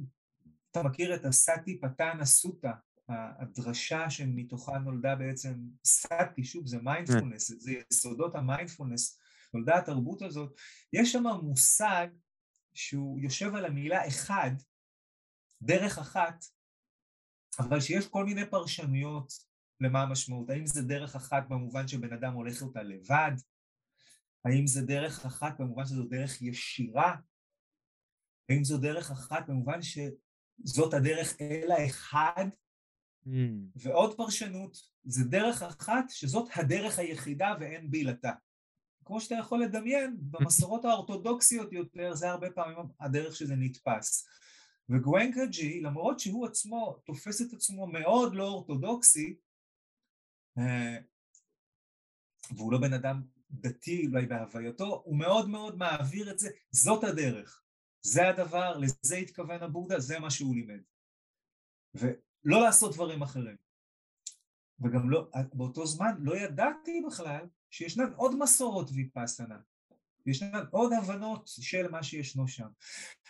אתה 0.71 0.83
מכיר 0.83 1.15
את 1.15 1.25
הסאטיפטהאנה 1.25 2.21
סוטה, 2.21 2.73
הדרשה 3.09 4.11
שמתוכה 4.11 4.79
נולדה 4.79 5.15
בעצם 5.15 5.55
סאטי, 5.85 6.45
שוב 6.45 6.67
זה 6.67 6.79
מיינדפולנס, 6.79 7.53
זה 7.59 7.73
יסודות 7.91 8.35
המיינדפולנס, 8.35 9.21
נולדה 9.55 9.79
התרבות 9.79 10.23
הזאת, 10.23 10.55
יש 10.93 11.13
שם 11.13 11.25
מושג 11.43 12.07
שהוא 12.75 13.21
יושב 13.21 13.55
על 13.55 13.65
המילה 13.65 14.09
אחד, 14.09 14.51
דרך 15.63 15.99
אחת, 15.99 16.45
אבל 17.59 17.81
שיש 17.81 18.09
כל 18.09 18.25
מיני 18.25 18.51
פרשנויות 18.51 19.33
למה 19.81 20.03
המשמעות, 20.03 20.51
האם 20.51 20.67
זה 20.67 20.83
דרך 20.83 21.17
אחת 21.17 21.49
במובן 21.49 21.89
שבן 21.89 22.13
אדם 22.13 22.33
הולך 22.33 22.63
אותה 22.63 22.83
לבד, 22.83 23.33
האם 24.45 24.67
זה 24.67 24.83
דרך 24.83 25.27
אחת 25.27 25.61
במובן 25.61 25.85
שזו 25.85 26.05
דרך 26.05 26.43
ישירה, 26.43 27.17
האם 28.49 28.65
זו 28.65 28.79
דרך 28.79 29.11
אחת 29.11 29.49
במובן 29.49 29.79
שזאת 29.83 30.95
הדרך 30.95 31.37
אל 31.41 31.71
האחד. 31.71 32.47
ועוד 33.77 34.17
פרשנות, 34.17 34.77
זה 35.05 35.25
דרך 35.25 35.63
אחת 35.63 36.05
שזאת 36.11 36.49
הדרך 36.55 36.99
היחידה 36.99 37.55
ואין 37.61 37.91
בילתה. 37.91 38.33
כמו 39.05 39.21
שאתה 39.21 39.35
יכול 39.35 39.63
לדמיין, 39.63 40.17
במסורות 40.21 40.85
האורתודוקסיות 40.85 41.73
יותר, 41.73 42.15
זה 42.15 42.31
הרבה 42.31 42.51
פעמים 42.51 42.77
הדרך 43.01 43.37
שזה 43.37 43.55
נתפס. 43.57 44.29
וגואנקה 44.89 45.47
ג'י, 45.47 45.81
למרות 45.81 46.21
שהוא 46.21 46.47
עצמו 46.47 47.03
תופס 47.05 47.43
את 47.43 47.53
עצמו 47.53 47.87
מאוד 47.87 48.35
לא 48.35 48.45
אורתודוקסי, 48.45 49.37
אה, 50.59 50.97
והוא 52.57 52.73
לא 52.73 52.79
בן 52.79 52.93
אדם 52.93 53.23
דתי 53.51 54.07
אולי 54.07 54.27
בהווייתו, 54.27 55.03
הוא 55.05 55.19
מאוד 55.19 55.49
מאוד 55.49 55.79
מעביר 55.79 56.31
את 56.31 56.39
זה, 56.39 56.51
זאת 56.71 57.05
הדרך, 57.05 57.63
זה 58.03 58.29
הדבר, 58.29 58.79
לזה 58.79 59.17
התכוון 59.17 59.63
הבודה, 59.63 60.01
זה 60.01 60.19
מה 60.19 60.31
שהוא 60.31 60.55
לימד. 60.55 60.81
ולא 62.47 62.61
לעשות 62.61 62.95
דברים 62.95 63.23
אחרים. 63.23 63.57
וגם 64.81 65.11
לא, 65.11 65.29
באותו 65.53 65.87
זמן 65.87 66.15
לא 66.19 66.37
ידעתי 66.37 67.03
בכלל 67.07 67.47
שישנן 67.71 68.13
עוד 68.17 68.39
מסורות 68.39 68.91
ויפאסנה, 68.95 69.59
ישנן 70.27 70.65
עוד 70.71 70.93
הבנות 70.93 71.43
של 71.47 71.91
מה 71.91 72.03
שישנו 72.03 72.49
שם. 72.49 72.69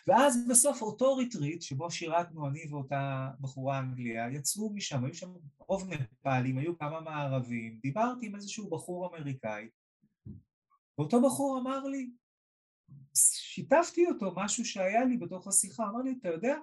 ואז 0.06 0.48
בסוף 0.48 0.82
אותו 0.82 1.16
ריטריט 1.16 1.62
שבו 1.62 1.90
שירתנו 1.90 2.48
אני 2.48 2.66
ואותה 2.70 3.30
בחורה 3.40 3.78
אנגליה, 3.78 4.30
יצאו 4.30 4.70
משם, 4.74 5.04
היו 5.04 5.14
שם 5.14 5.32
רוב 5.58 5.88
נפאלים, 5.88 6.58
היו 6.58 6.78
כמה 6.78 7.00
מערבים, 7.00 7.78
דיברתי 7.82 8.26
עם 8.26 8.34
איזשהו 8.34 8.70
בחור 8.70 9.06
אמריקאי, 9.06 9.68
ואותו 10.98 11.22
בחור 11.22 11.58
אמר 11.60 11.84
לי, 11.84 12.10
שיתפתי 13.14 14.06
אותו 14.06 14.34
משהו 14.36 14.64
שהיה 14.64 15.04
לי 15.04 15.16
בתוך 15.16 15.48
השיחה, 15.48 15.84
אמר 15.84 16.02
לי, 16.02 16.14
אתה 16.20 16.28
יודע, 16.28 16.56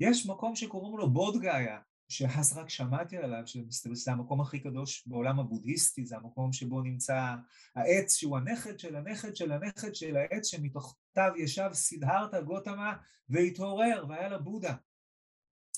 יש 0.00 0.26
מקום 0.26 0.56
שקוראים 0.56 0.98
לו 0.98 1.10
בודגאיה, 1.10 1.78
שאז 2.08 2.56
רק 2.56 2.68
שמעתי 2.68 3.16
עליו, 3.16 3.42
שזה 3.46 4.12
המקום 4.12 4.40
הכי 4.40 4.60
קדוש 4.60 5.06
בעולם 5.06 5.40
הבודהיסטי, 5.40 6.06
זה 6.06 6.16
המקום 6.16 6.52
שבו 6.52 6.82
נמצא 6.82 7.34
העץ 7.76 8.14
שהוא 8.14 8.36
הנכד 8.36 8.78
של 8.78 8.96
הנכד 8.96 9.36
של 9.36 9.52
הנכד 9.52 9.94
של 9.94 10.16
העץ 10.16 10.46
שמתחתיו 10.46 11.32
ישב 11.36 11.70
סידהרתא 11.72 12.40
גותמה 12.40 12.96
והתעורר 13.28 14.06
והיה 14.08 14.28
לה 14.28 14.38
בודה. 14.38 14.74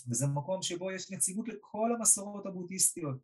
וזה 0.08 0.26
מקום 0.26 0.62
שבו 0.62 0.92
יש 0.92 1.10
נציגות 1.10 1.48
לכל 1.48 1.90
המסורות 1.94 2.46
הבודהיסטיות. 2.46 3.16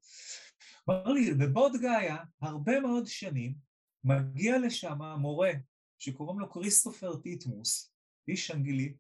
אמר 0.91 1.13
לי, 1.13 1.35
בבוד 1.35 1.73
גאיה, 1.81 2.17
הרבה 2.41 2.81
מאוד 2.81 3.07
שנים, 3.07 3.55
מגיע 4.05 4.59
לשם 4.59 4.99
מורה 5.19 5.53
שקוראים 5.99 6.39
לו 6.39 6.51
כריסטופר 6.51 7.17
טיטמוס, 7.17 7.93
איש 8.29 8.51
אנגלי, 8.51 8.95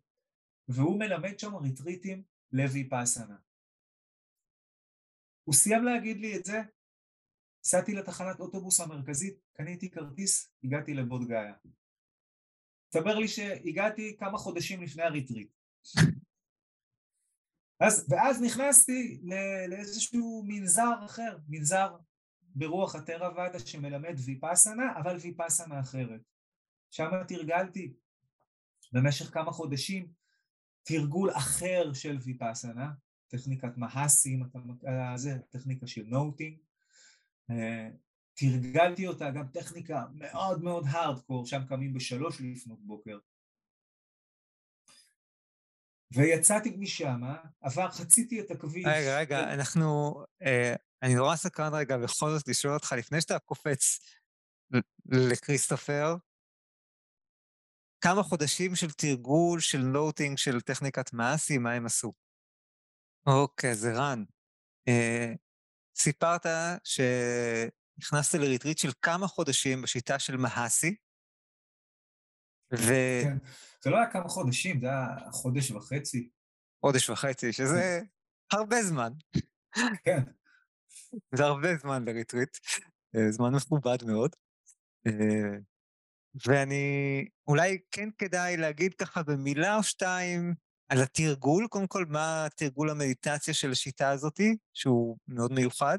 והוא 0.69 0.99
מלמד 0.99 1.39
שם 1.39 1.55
ריטריטים 1.57 2.23
לויפאסנה. 2.53 3.37
הוא 5.45 5.55
סיים 5.55 5.85
להגיד 5.85 6.17
לי 6.17 6.37
את 6.37 6.45
זה, 6.45 6.63
נסעתי 7.65 7.95
לתחנת 7.95 8.41
אוטובוס 8.41 8.81
המרכזית, 8.81 9.35
קניתי 9.53 9.91
כרטיס, 9.91 10.53
הגעתי 10.65 10.95
לבוד 10.95 11.29
גאיה. 11.29 11.55
מסתבר 12.89 13.19
לי 13.19 13.29
שהגעתי 13.29 14.17
כמה 14.19 14.39
חודשים 14.39 14.83
לפני 14.83 15.03
הריטריט. 15.03 15.51
אז, 17.81 18.07
ואז 18.11 18.43
נכנסתי 18.43 19.21
לאיזשהו 19.69 20.45
מנזר 20.47 21.05
אחר, 21.05 21.39
מנזר 21.49 21.97
ברוח 22.41 22.95
הטרה 22.95 23.59
שמלמד 23.67 24.15
ויפאסנה, 24.25 24.99
אבל 25.01 25.17
ויפאסנה 25.17 25.81
אחרת. 25.81 26.21
שם 26.91 27.11
תרגלתי 27.29 27.95
במשך 28.93 29.35
כמה 29.35 29.53
חודשים 29.53 30.13
תרגול 30.83 31.30
אחר 31.30 31.93
של 31.93 32.18
ויפאסנה, 32.24 32.91
טכניקת 33.28 33.76
מהסים, 33.76 34.43
אה, 34.87 35.14
טכניקה 35.51 35.87
של 35.87 36.03
נוטינג. 36.07 36.59
אה, 37.51 37.89
תרגלתי 38.35 39.07
אותה 39.07 39.30
גם 39.30 39.49
טכניקה 39.49 40.05
מאוד 40.14 40.62
מאוד 40.62 40.85
הארדקור, 40.89 41.47
שם 41.47 41.62
קמים 41.68 41.95
בשלוש 41.95 42.41
לפנות 42.41 42.87
בוקר. 42.87 43.18
ויצאתי 46.14 46.76
משם, 46.78 47.22
עבר, 47.61 47.91
חציתי 47.91 48.41
את 48.41 48.51
הכביש. 48.51 48.87
רגע, 48.87 49.18
רגע, 49.18 49.55
אנחנו... 49.55 50.14
אה, 50.43 50.74
אני 51.03 51.14
נורא 51.14 51.37
סקרן 51.37 51.74
רגע 51.74 51.97
בכל 51.97 52.30
זאת 52.30 52.49
לשאול 52.49 52.74
אותך, 52.74 52.95
לפני 52.99 53.20
שאתה 53.20 53.39
קופץ 53.39 53.99
לכריסטופר, 55.07 56.16
כמה 58.03 58.22
חודשים 58.22 58.74
של 58.74 58.90
תרגול, 58.90 59.61
של 59.61 59.78
נוטינג, 59.78 60.38
של 60.38 60.61
טכניקת 60.61 61.12
מאסי, 61.12 61.59
מה 61.59 61.72
הם 61.72 61.86
עשו? 61.86 62.12
אוקיי, 63.26 63.74
זה 63.74 63.92
רן. 63.94 64.24
אה, 64.88 65.32
סיפרת 65.96 66.46
שנכנסת 66.84 68.38
לריטריט 68.38 68.78
של 68.78 68.90
כמה 69.03 69.26
חודשים 69.26 69.82
בשיטה 69.82 70.18
של 70.18 70.36
מהסי, 70.36 70.94
ו... 72.74 72.92
כן, 73.22 73.36
זה 73.84 73.90
לא 73.90 73.96
היה 73.96 74.11
כמה 74.11 74.28
חודשים, 74.28 74.80
זה 74.80 74.86
היה 74.86 75.07
חודש 75.32 75.70
וחצי. 75.70 76.30
חודש 76.80 77.11
וחצי, 77.11 77.53
שזה 77.53 78.00
הרבה 78.53 78.82
זמן. 78.82 79.12
כן. 80.05 80.22
זה 81.34 81.44
הרבה 81.44 81.76
זמן 81.76 82.05
לריטריט, 82.05 82.57
אה, 83.16 83.32
זמן 83.32 83.55
מכובד 83.55 84.05
מאוד. 84.07 84.36
ואני, 86.35 87.26
אולי 87.49 87.78
כן 87.91 88.09
כדאי 88.18 88.57
להגיד 88.57 88.95
ככה 88.95 89.22
במילה 89.22 89.76
או 89.76 89.83
שתיים 89.83 90.55
על 90.89 91.03
התרגול, 91.03 91.66
קודם 91.70 91.87
כל, 91.87 92.07
מה 92.09 92.47
תרגול 92.57 92.91
המדיטציה 92.91 93.55
של 93.55 93.70
השיטה 93.70 94.11
הזאתי, 94.11 94.57
שהוא 94.72 95.16
מאוד 95.28 95.53
מיוחד, 95.53 95.99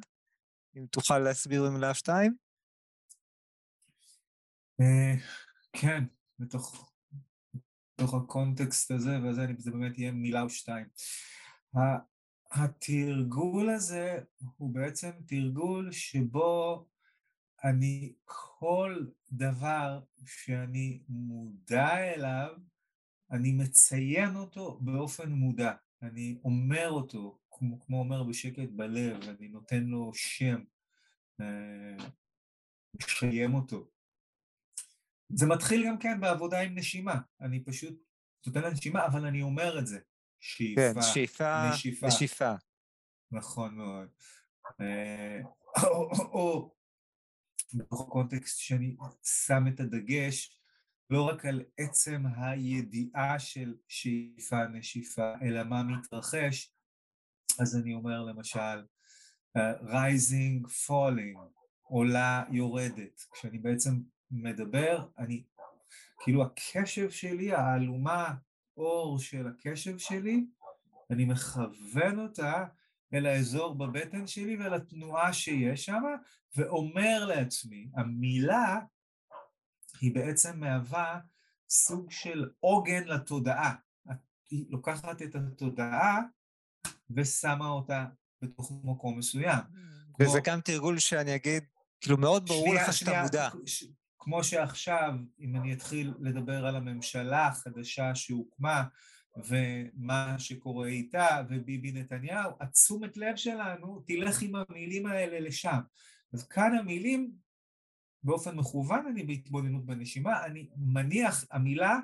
אם 0.77 0.85
תוכל 0.91 1.19
להסביר 1.19 1.63
במילה 1.63 1.89
או 1.89 1.95
שתיים. 1.95 2.35
אה, 4.81 5.13
כן, 5.73 6.03
בתוך, 6.39 6.93
בתוך 7.93 8.13
הקונטקסט 8.13 8.91
הזה, 8.91 9.11
וזה 9.23 9.45
זה 9.57 9.71
באמת 9.71 9.97
יהיה 9.97 10.11
מילה 10.11 10.41
או 10.41 10.49
שתיים. 10.49 10.85
התרגול 12.51 13.69
הזה 13.69 14.19
הוא 14.57 14.73
בעצם 14.73 15.11
תרגול 15.27 15.91
שבו 15.91 16.85
אני 17.63 18.13
כל 18.23 19.05
דבר 19.31 19.99
שאני 20.25 21.03
מודע 21.09 21.97
אליו, 21.97 22.51
אני 23.31 23.51
מציין 23.51 24.35
אותו 24.35 24.79
באופן 24.81 25.31
מודע. 25.31 25.73
אני 26.01 26.37
אומר 26.43 26.89
אותו, 26.89 27.39
כמו, 27.51 27.81
כמו 27.81 27.99
אומר 27.99 28.23
בשקט 28.23 28.69
בלב, 28.69 29.23
אני 29.29 29.47
נותן 29.47 29.83
לו 29.83 30.11
שם, 30.13 30.63
אה, 31.41 32.05
משיים 32.95 33.53
אותו. 33.53 33.89
זה 35.29 35.45
מתחיל 35.45 35.87
גם 35.87 35.97
כן 35.99 36.19
בעבודה 36.19 36.61
עם 36.61 36.77
נשימה, 36.77 37.15
אני 37.41 37.63
פשוט 37.63 37.93
נותן 38.47 38.61
לנשימה, 38.61 39.05
אבל 39.05 39.25
אני 39.25 39.41
אומר 39.41 39.79
את 39.79 39.87
זה. 39.87 39.99
שאיפה, 40.39 40.93
כן, 40.93 41.01
שאיפה, 41.13 41.69
נשיפה. 41.73 42.07
נשיפה. 42.07 42.53
נכון 43.31 43.75
מאוד. 43.75 44.09
אה, 44.81 45.39
או, 45.83 46.11
או 46.11 46.72
בתוך 47.75 48.01
הקונטקסט 48.01 48.59
שאני 48.59 48.95
שם 49.23 49.63
את 49.67 49.79
הדגש 49.79 50.59
לא 51.09 51.21
רק 51.29 51.45
על 51.45 51.63
עצם 51.77 52.23
הידיעה 52.37 53.39
של 53.39 53.75
שאיפה 53.87 54.67
נשיפה, 54.67 55.33
אלא 55.41 55.63
מה 55.63 55.83
מתרחש, 55.83 56.73
אז 57.59 57.75
אני 57.75 57.93
אומר 57.93 58.21
למשל, 58.21 58.85
uh, 59.57 59.81
rising, 59.81 60.67
falling, 60.87 61.39
עולה, 61.81 62.43
יורדת. 62.51 63.25
כשאני 63.31 63.57
בעצם 63.57 64.01
מדבר, 64.31 65.07
אני, 65.17 65.43
כאילו 66.19 66.43
הקשב 66.43 67.09
שלי, 67.09 67.53
האלומה 67.53 68.33
אור 68.77 69.19
של 69.19 69.47
הקשב 69.47 69.97
שלי, 69.97 70.45
אני 71.11 71.25
מכוון 71.25 72.19
אותה 72.19 72.65
אל 73.13 73.25
האזור 73.25 73.77
בבטן 73.77 74.27
שלי 74.27 74.55
ואל 74.55 74.73
התנועה 74.73 75.33
שיש 75.33 75.85
שם, 75.85 76.01
ואומר 76.55 77.25
לעצמי, 77.25 77.87
המילה 77.95 78.79
היא 80.01 80.15
בעצם 80.15 80.59
מהווה 80.59 81.19
סוג 81.69 82.11
של 82.11 82.49
עוגן 82.59 83.03
לתודעה. 83.03 83.75
היא 84.49 84.65
לוקחת 84.69 85.21
את 85.21 85.35
התודעה 85.35 86.21
ושמה 87.09 87.67
אותה 87.67 88.05
בתוך 88.41 88.71
מקום 88.83 89.17
מסוים. 89.17 89.59
וזה 90.19 90.41
כמו... 90.41 90.53
גם 90.53 90.61
תרגול 90.61 90.99
שאני 90.99 91.35
אגיד, 91.35 91.63
כאילו 92.01 92.17
מאוד 92.17 92.45
ברור 92.45 92.67
שנייה, 92.67 92.83
לך 92.83 92.93
שאתה 92.93 93.21
מודע. 93.21 93.49
ש... 93.65 93.83
כמו 94.19 94.43
שעכשיו, 94.43 95.13
אם 95.39 95.55
אני 95.55 95.73
אתחיל 95.73 96.13
לדבר 96.19 96.65
על 96.65 96.75
הממשלה 96.75 97.47
החדשה 97.47 98.15
שהוקמה, 98.15 98.83
ומה 99.35 100.35
שקורה 100.39 100.87
איתה, 100.87 101.41
וביבי 101.49 101.91
נתניהו, 101.91 102.51
התשומת 102.59 103.17
לב 103.17 103.35
שלנו 103.35 104.03
תלך 104.07 104.41
עם 104.41 104.55
המילים 104.55 105.05
האלה 105.05 105.39
לשם. 105.39 105.79
אז 106.33 106.47
כאן 106.47 106.75
המילים, 106.75 107.31
באופן 108.23 108.55
מכוון 108.55 109.07
אני 109.07 109.23
בהתבוננות 109.23 109.85
בנשימה, 109.85 110.45
אני 110.45 110.69
מניח, 110.77 111.45
המילה 111.51 111.99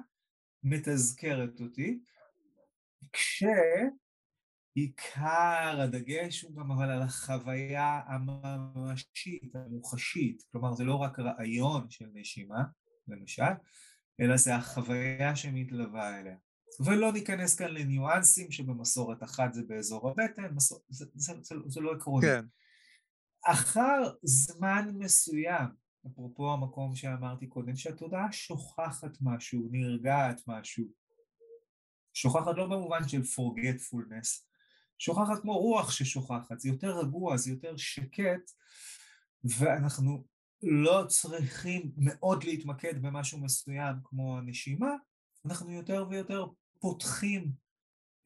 מתזכרת 0.64 1.62
אותי, 1.62 2.00
כשעיקר 4.74 5.12
הדגש 5.82 6.42
הוא 6.42 6.56
גם 6.56 6.72
אבל 6.72 6.92
על 6.92 7.02
החוויה 7.02 8.02
הממשית, 8.06 9.56
המוחשית, 9.56 10.44
כלומר 10.52 10.74
זה 10.74 10.84
לא 10.84 10.96
רק 10.96 11.20
רעיון 11.20 11.90
של 11.90 12.10
נשימה, 12.14 12.64
למשל, 13.08 13.54
אלא 14.20 14.38
זה 14.38 14.56
החוויה 14.56 15.36
שמתלווה 15.36 16.20
אליה. 16.20 16.36
ולא 16.86 17.14
ניכנס 17.14 17.56
כאן 17.56 17.72
לניואנסים 17.72 18.52
שבמסורת 18.52 19.24
אחת 19.24 19.54
זה 19.54 19.62
באזור 19.68 20.10
הבטן, 20.10 20.54
מסור... 20.56 20.80
זה, 20.90 21.06
זה, 21.16 21.34
זה, 21.42 21.56
זה 21.68 21.82
לא 21.82 21.92
עקרוני. 21.96 22.28
כן. 22.28 22.46
אחר 23.46 24.14
זמן 24.24 24.92
מסוים, 24.94 25.68
אפרופו 26.08 26.54
המקום 26.54 26.96
שאמרתי 26.96 27.48
קודם, 27.48 27.76
שהתודעה 27.76 28.32
שוכחת 28.32 29.18
משהו, 29.22 29.68
נרגעת 29.72 30.42
משהו, 30.48 30.86
שוכחת 32.14 32.56
לא 32.58 32.66
במובן 32.66 33.08
של 33.08 33.22
forgetfulness, 33.22 34.44
שוכחת 34.98 35.42
כמו 35.42 35.58
רוח 35.58 35.92
ששוכחת, 35.92 36.60
זה 36.60 36.70
יותר 36.70 37.00
רגוע, 37.00 37.38
זה 37.38 37.52
יותר 37.52 37.78
שקט, 37.78 38.52
ואנחנו 39.44 40.24
לא 40.64 41.06
צריכים 41.08 41.92
מאוד 41.98 42.44
להתמקד 42.44 43.02
במשהו 43.02 43.40
מסוים 43.40 43.96
כמו 44.04 44.38
הנשימה, 44.38 44.92
אנחנו 45.46 45.72
יותר 45.72 46.06
ויותר 46.10 46.46
פותחים 46.80 47.52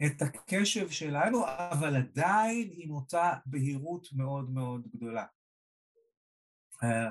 את 0.06 0.22
הקשב 0.22 0.90
שלנו, 0.90 1.46
אבל 1.48 1.96
עדיין 1.96 2.70
עם 2.74 2.92
אותה 2.92 3.34
בהירות 3.46 4.08
מאוד 4.14 4.50
מאוד 4.50 4.88
גדולה. 4.96 5.26
אה, 6.84 7.10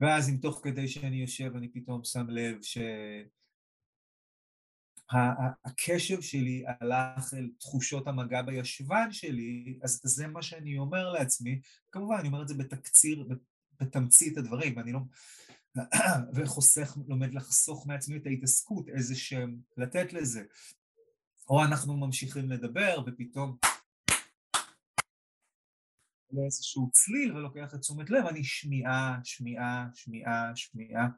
ואז 0.00 0.28
אם 0.28 0.36
תוך 0.36 0.60
כדי 0.62 0.88
שאני 0.88 1.16
יושב 1.16 1.56
אני 1.56 1.68
פתאום 1.68 2.04
שם 2.04 2.26
לב 2.28 2.58
שהקשב 5.12 6.20
שלי 6.20 6.64
הלך 6.66 7.34
אל 7.34 7.50
תחושות 7.58 8.06
המגע 8.06 8.42
בישבן 8.42 9.12
שלי, 9.12 9.78
אז 9.82 10.00
זה 10.04 10.26
מה 10.26 10.42
שאני 10.42 10.78
אומר 10.78 11.12
לעצמי, 11.12 11.60
כמובן 11.92 12.16
אני 12.18 12.28
אומר 12.28 12.42
את 12.42 12.48
זה 12.48 12.54
בתקציר, 12.54 13.28
בתמצית 13.80 14.38
הדברים, 14.38 14.76
ואני 14.76 14.92
לא... 14.92 15.00
וחוסך, 16.34 16.96
לומד 17.08 17.34
לחסוך 17.34 17.86
מעצמי 17.86 18.16
את 18.16 18.26
ההתעסקות, 18.26 18.88
איזה 18.88 19.16
שם 19.16 19.56
לתת 19.76 20.12
לזה. 20.12 20.42
או 21.48 21.64
אנחנו 21.64 21.96
ממשיכים 21.96 22.50
לדבר 22.50 23.02
ופתאום 23.06 23.56
לאיזשהו 26.32 26.90
צליל 26.90 27.36
ולוקח 27.36 27.74
את 27.74 27.80
תשומת 27.80 28.10
לב, 28.10 28.26
אני 28.26 28.44
שמיעה, 28.44 29.18
שמיעה, 29.24 29.86
שמיעה, 29.94 30.56
שמיעה, 30.56 31.08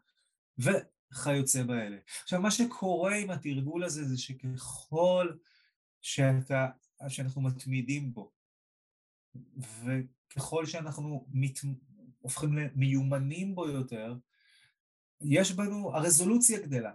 וכיוצא 0.58 1.62
באלה. 1.62 1.96
עכשיו, 2.22 2.40
מה 2.40 2.50
שקורה 2.50 3.14
עם 3.14 3.30
התרגול 3.30 3.84
הזה 3.84 4.04
זה 4.04 4.18
שככל 4.18 5.36
שאתה, 6.00 6.68
שאנחנו 7.08 7.42
מתמידים 7.42 8.14
בו, 8.14 8.32
וככל 9.56 10.66
שאנחנו 10.66 11.26
מת, 11.28 11.58
הופכים 12.18 12.52
למיומנים 12.52 13.54
בו 13.54 13.68
יותר, 13.68 14.14
יש 15.20 15.52
בנו, 15.52 15.96
הרזולוציה 15.96 16.60
גדלה. 16.60 16.92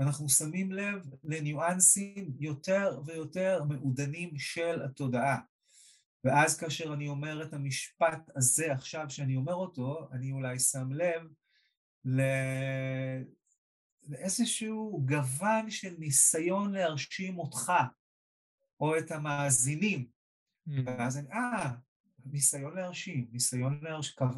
אנחנו 0.00 0.28
שמים 0.28 0.72
לב 0.72 1.10
לניואנסים 1.24 2.32
יותר 2.38 3.00
ויותר 3.06 3.64
מעודנים 3.64 4.38
של 4.38 4.82
התודעה. 4.82 5.40
ואז 6.24 6.58
כאשר 6.58 6.94
אני 6.94 7.08
אומר 7.08 7.42
את 7.42 7.52
המשפט 7.52 8.30
הזה 8.36 8.72
עכשיו 8.72 9.10
שאני 9.10 9.36
אומר 9.36 9.54
אותו, 9.54 10.08
אני 10.12 10.32
אולי 10.32 10.58
שם 10.58 10.92
לב 10.92 11.22
לא... 12.04 12.24
לאיזשהו 14.08 15.02
גוון 15.04 15.70
של 15.70 15.94
ניסיון 15.98 16.72
להרשים 16.72 17.38
אותך, 17.38 17.72
או 18.80 18.98
את 18.98 19.10
המאזינים. 19.10 20.06
Mm. 20.68 20.72
ואז 20.86 21.18
אני, 21.18 21.32
אה, 21.32 21.70
ניסיון 22.24 22.76
להרשים, 22.76 23.28
ניסיון 23.32 23.80
להרשים, 23.82 24.28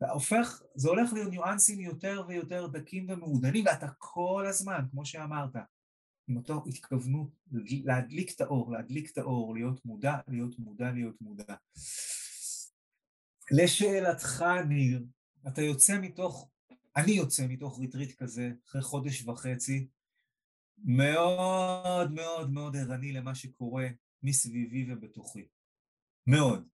הופך, 0.00 0.62
זה 0.74 0.88
הולך 0.88 1.12
להיות 1.12 1.30
ניואנסים 1.30 1.80
יותר 1.80 2.22
ויותר 2.28 2.66
דקים 2.66 3.10
ומעודנים, 3.10 3.66
ואתה 3.66 3.86
כל 3.98 4.46
הזמן, 4.48 4.80
כמו 4.90 5.06
שאמרת, 5.06 5.56
עם 6.28 6.36
אותו 6.36 6.64
התכוונות 6.66 7.30
להדליק 7.84 8.34
את 8.36 8.40
האור, 8.40 8.72
להדליק 8.72 9.10
את 9.10 9.18
האור, 9.18 9.54
להיות 9.54 9.84
מודע, 9.84 10.16
להיות 10.28 10.58
מודע, 10.58 10.90
להיות 10.90 11.20
מודע. 11.20 11.54
לשאלתך, 13.50 14.44
ניר, 14.68 15.04
אתה 15.48 15.62
יוצא 15.62 15.98
מתוך, 16.00 16.50
אני 16.96 17.12
יוצא 17.12 17.46
מתוך 17.48 17.78
ריטריט 17.80 18.22
כזה, 18.22 18.52
אחרי 18.66 18.82
חודש 18.82 19.28
וחצי, 19.28 19.88
מאוד 20.78 22.12
מאוד 22.12 22.50
מאוד 22.50 22.76
ערני 22.76 23.12
למה 23.12 23.34
שקורה 23.34 23.86
מסביבי 24.22 24.92
ובתוכי. 24.92 25.48
מאוד. 26.26 26.68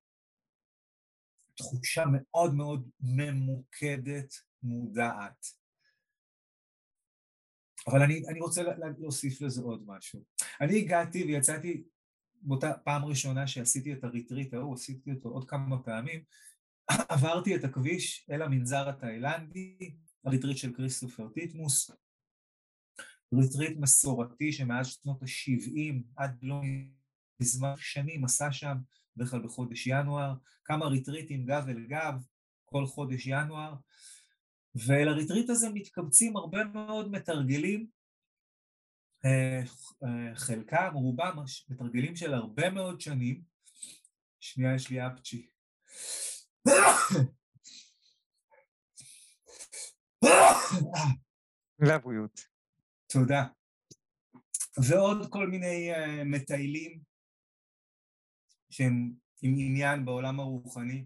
תחושה 1.60 2.04
מאוד 2.12 2.54
מאוד 2.54 2.88
ממוקדת, 3.00 4.34
מודעת. 4.62 5.46
אבל 7.86 8.02
אני, 8.02 8.22
אני 8.28 8.40
רוצה 8.40 8.62
להוסיף 8.98 9.40
לזה 9.40 9.62
עוד 9.62 9.82
משהו. 9.86 10.24
אני 10.60 10.78
הגעתי 10.78 11.24
ויצאתי 11.24 11.82
באותה 12.42 12.72
פעם 12.84 13.04
ראשונה 13.04 13.46
שעשיתי 13.46 13.92
את 13.92 14.04
הריטריט 14.04 14.54
ההוא, 14.54 14.74
עשיתי 14.74 15.12
אותו 15.12 15.28
עוד 15.28 15.50
כמה 15.50 15.82
פעמים, 15.82 16.24
עברתי 16.88 17.56
את 17.56 17.64
הכביש 17.64 18.26
אל 18.30 18.42
המנזר 18.42 18.88
התאילנדי, 18.88 19.96
הריטריט 20.24 20.56
של 20.56 20.74
כריסטופר 20.74 21.28
טיטמוס, 21.28 21.90
ריטריט 23.34 23.78
מסורתי 23.78 24.52
שמאז 24.52 24.86
שנות 24.86 25.22
ה-70 25.22 26.02
עד 26.16 26.38
לא 26.42 26.60
מזמן 27.40 27.74
שנים 27.76 28.24
עשה 28.24 28.52
שם 28.52 28.76
בדרך 29.16 29.30
כלל 29.30 29.42
בחודש 29.42 29.86
ינואר, 29.86 30.34
כמה 30.64 30.86
ריטריטים 30.86 31.46
גב 31.46 31.64
אל 31.68 31.86
גב 31.88 32.14
כל 32.64 32.86
חודש 32.86 33.26
ינואר, 33.26 33.74
ואל 34.86 35.08
הריטריט 35.08 35.50
הזה 35.50 35.68
מתקבצים 35.74 36.36
הרבה 36.36 36.64
מאוד 36.64 37.10
מתרגלים, 37.10 37.86
אה, 39.24 39.60
אה, 40.04 40.34
חלקם, 40.34 40.90
רובם, 40.94 41.36
מתרגלים 41.68 42.16
של 42.16 42.34
הרבה 42.34 42.70
מאוד 42.70 43.00
שנים. 43.00 43.42
שנייה, 44.40 44.74
יש 44.74 44.90
לי 44.90 45.06
אפצ'י. 45.06 45.46
לבריאות. 51.78 52.40
תודה. 53.06 53.46
ועוד 54.88 55.26
כל 55.30 55.46
מיני 55.46 55.94
uh, 55.94 56.24
מטיילים 56.24 57.00
שהם 58.70 59.12
עם 59.42 59.54
עניין 59.58 60.04
בעולם 60.04 60.40
הרוחני. 60.40 61.04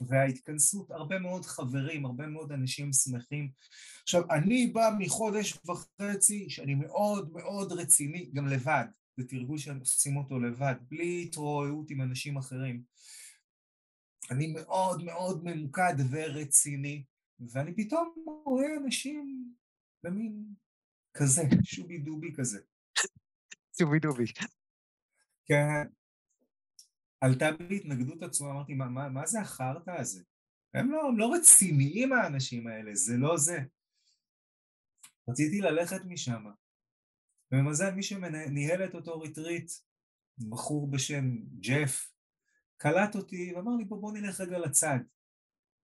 וההתכנסות, 0.00 0.90
הרבה 0.90 1.18
מאוד 1.18 1.44
חברים, 1.44 2.06
הרבה 2.06 2.26
מאוד 2.26 2.52
אנשים 2.52 2.92
שמחים. 2.92 3.50
עכשיו, 4.02 4.22
אני 4.30 4.66
בא 4.66 4.90
מחודש 4.98 5.58
וחצי 5.66 6.50
שאני 6.50 6.74
מאוד 6.74 7.32
מאוד 7.32 7.72
רציני, 7.72 8.30
גם 8.34 8.46
לבד, 8.46 8.84
זה 9.16 9.28
תרגול 9.28 9.58
שעושים 9.58 10.16
אותו 10.16 10.38
לבד, 10.40 10.74
בלי 10.88 11.22
התרועעות 11.22 11.90
עם 11.90 12.00
אנשים 12.00 12.36
אחרים. 12.36 12.82
אני 14.30 14.46
מאוד 14.46 15.04
מאוד 15.04 15.44
ממוקד 15.44 15.94
ורציני, 16.10 17.04
ואני 17.40 17.74
פתאום 17.76 18.14
רואה 18.44 18.76
אנשים 18.84 19.52
במין 20.02 20.44
כזה, 21.14 21.42
שובי 21.64 21.98
דובי 21.98 22.34
כזה. 22.36 22.58
שובי 23.78 23.98
דובי. 23.98 24.24
כן, 25.46 25.88
עלתה 27.20 27.52
בי 27.52 27.76
התנגדות 27.76 28.22
עצומה, 28.22 28.50
אמרתי, 28.50 28.74
מה, 28.74 28.88
מה, 28.88 29.08
מה 29.08 29.26
זה 29.26 29.40
החרטא 29.40 29.90
הזה? 29.90 30.22
הם 30.74 30.90
לא, 30.90 31.08
הם 31.08 31.18
לא 31.18 31.32
רציניים 31.34 32.12
האנשים 32.12 32.66
האלה, 32.66 32.94
זה 32.94 33.16
לא 33.16 33.36
זה. 33.36 33.58
רציתי 35.28 35.60
ללכת 35.60 36.04
משם. 36.04 36.44
ובמזל 37.52 37.90
מי 37.90 38.02
שניהל 38.02 38.84
את 38.84 38.94
אותו 38.94 39.20
ריטריט, 39.20 39.70
בחור 40.38 40.90
בשם 40.90 41.36
ג'ף, 41.60 42.12
קלט 42.76 43.16
אותי 43.16 43.52
ואמר 43.54 43.76
לי 43.78 43.84
בוא 43.84 44.00
בוא 44.00 44.12
נלך 44.12 44.40
רגע 44.40 44.58
לצד. 44.58 44.98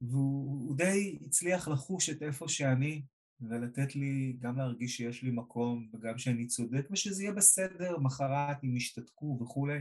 והוא 0.00 0.76
די 0.76 1.18
הצליח 1.26 1.68
לחוש 1.68 2.10
את 2.10 2.22
איפה 2.22 2.48
שאני 2.48 3.02
ולתת 3.48 3.96
לי 3.96 4.36
גם 4.40 4.56
להרגיש 4.56 4.96
שיש 4.96 5.22
לי 5.22 5.30
מקום 5.30 5.88
וגם 5.92 6.18
שאני 6.18 6.46
צודק 6.46 6.86
ושזה 6.90 7.22
יהיה 7.22 7.34
בסדר 7.34 7.98
מחר 7.98 8.64
הם 8.64 8.76
ישתתקו 8.76 9.38
וכולי. 9.40 9.78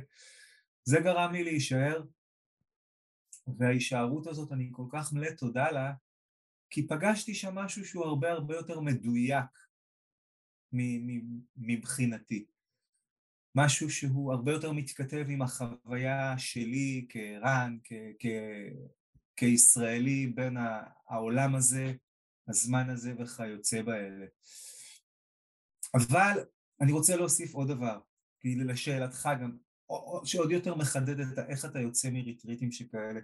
זה 0.84 1.00
גרם 1.00 1.32
לי 1.34 1.44
להישאר, 1.44 2.04
וההישארות 3.58 4.28
הזאת 4.28 4.52
אני 4.52 4.70
כל 4.72 4.86
כך 4.92 5.14
מלא 5.14 5.30
תודה 5.38 5.72
לה, 5.72 5.94
כי 6.70 6.88
פגשתי 6.88 7.34
שם 7.34 7.56
משהו 7.56 7.86
שהוא 7.86 8.06
הרבה 8.06 8.32
הרבה 8.32 8.56
יותר 8.56 8.80
מדויק 8.80 9.46
מבחינתי. 11.58 12.46
משהו 13.56 13.90
שהוא 13.90 14.34
הרבה 14.34 14.52
יותר 14.52 14.72
מתכתב 14.72 15.26
עם 15.30 15.42
החוויה 15.42 16.38
שלי 16.38 17.06
כערן, 17.10 17.78
כ- 17.84 18.16
כ- 18.20 18.92
כישראלי 19.36 20.28
בין 20.28 20.58
העולם 21.08 21.56
הזה, 21.56 21.94
הזמן 22.52 22.90
הזה 22.90 23.14
וכיוצא 23.20 23.82
באלה. 23.82 24.26
אבל 25.94 26.40
אני 26.82 26.92
רוצה 26.92 27.16
להוסיף 27.16 27.54
עוד 27.54 27.68
דבר, 27.68 28.00
כי 28.40 28.56
לשאלתך 28.56 29.30
גם, 29.42 29.58
שעוד 30.26 30.52
יותר 30.52 30.76
מחדד 30.76 31.20
את 31.20 31.40
איך 31.50 31.66
אתה 31.66 31.80
יוצא 31.80 32.10
מריטריטים 32.10 32.72
שכאלה. 32.72 33.20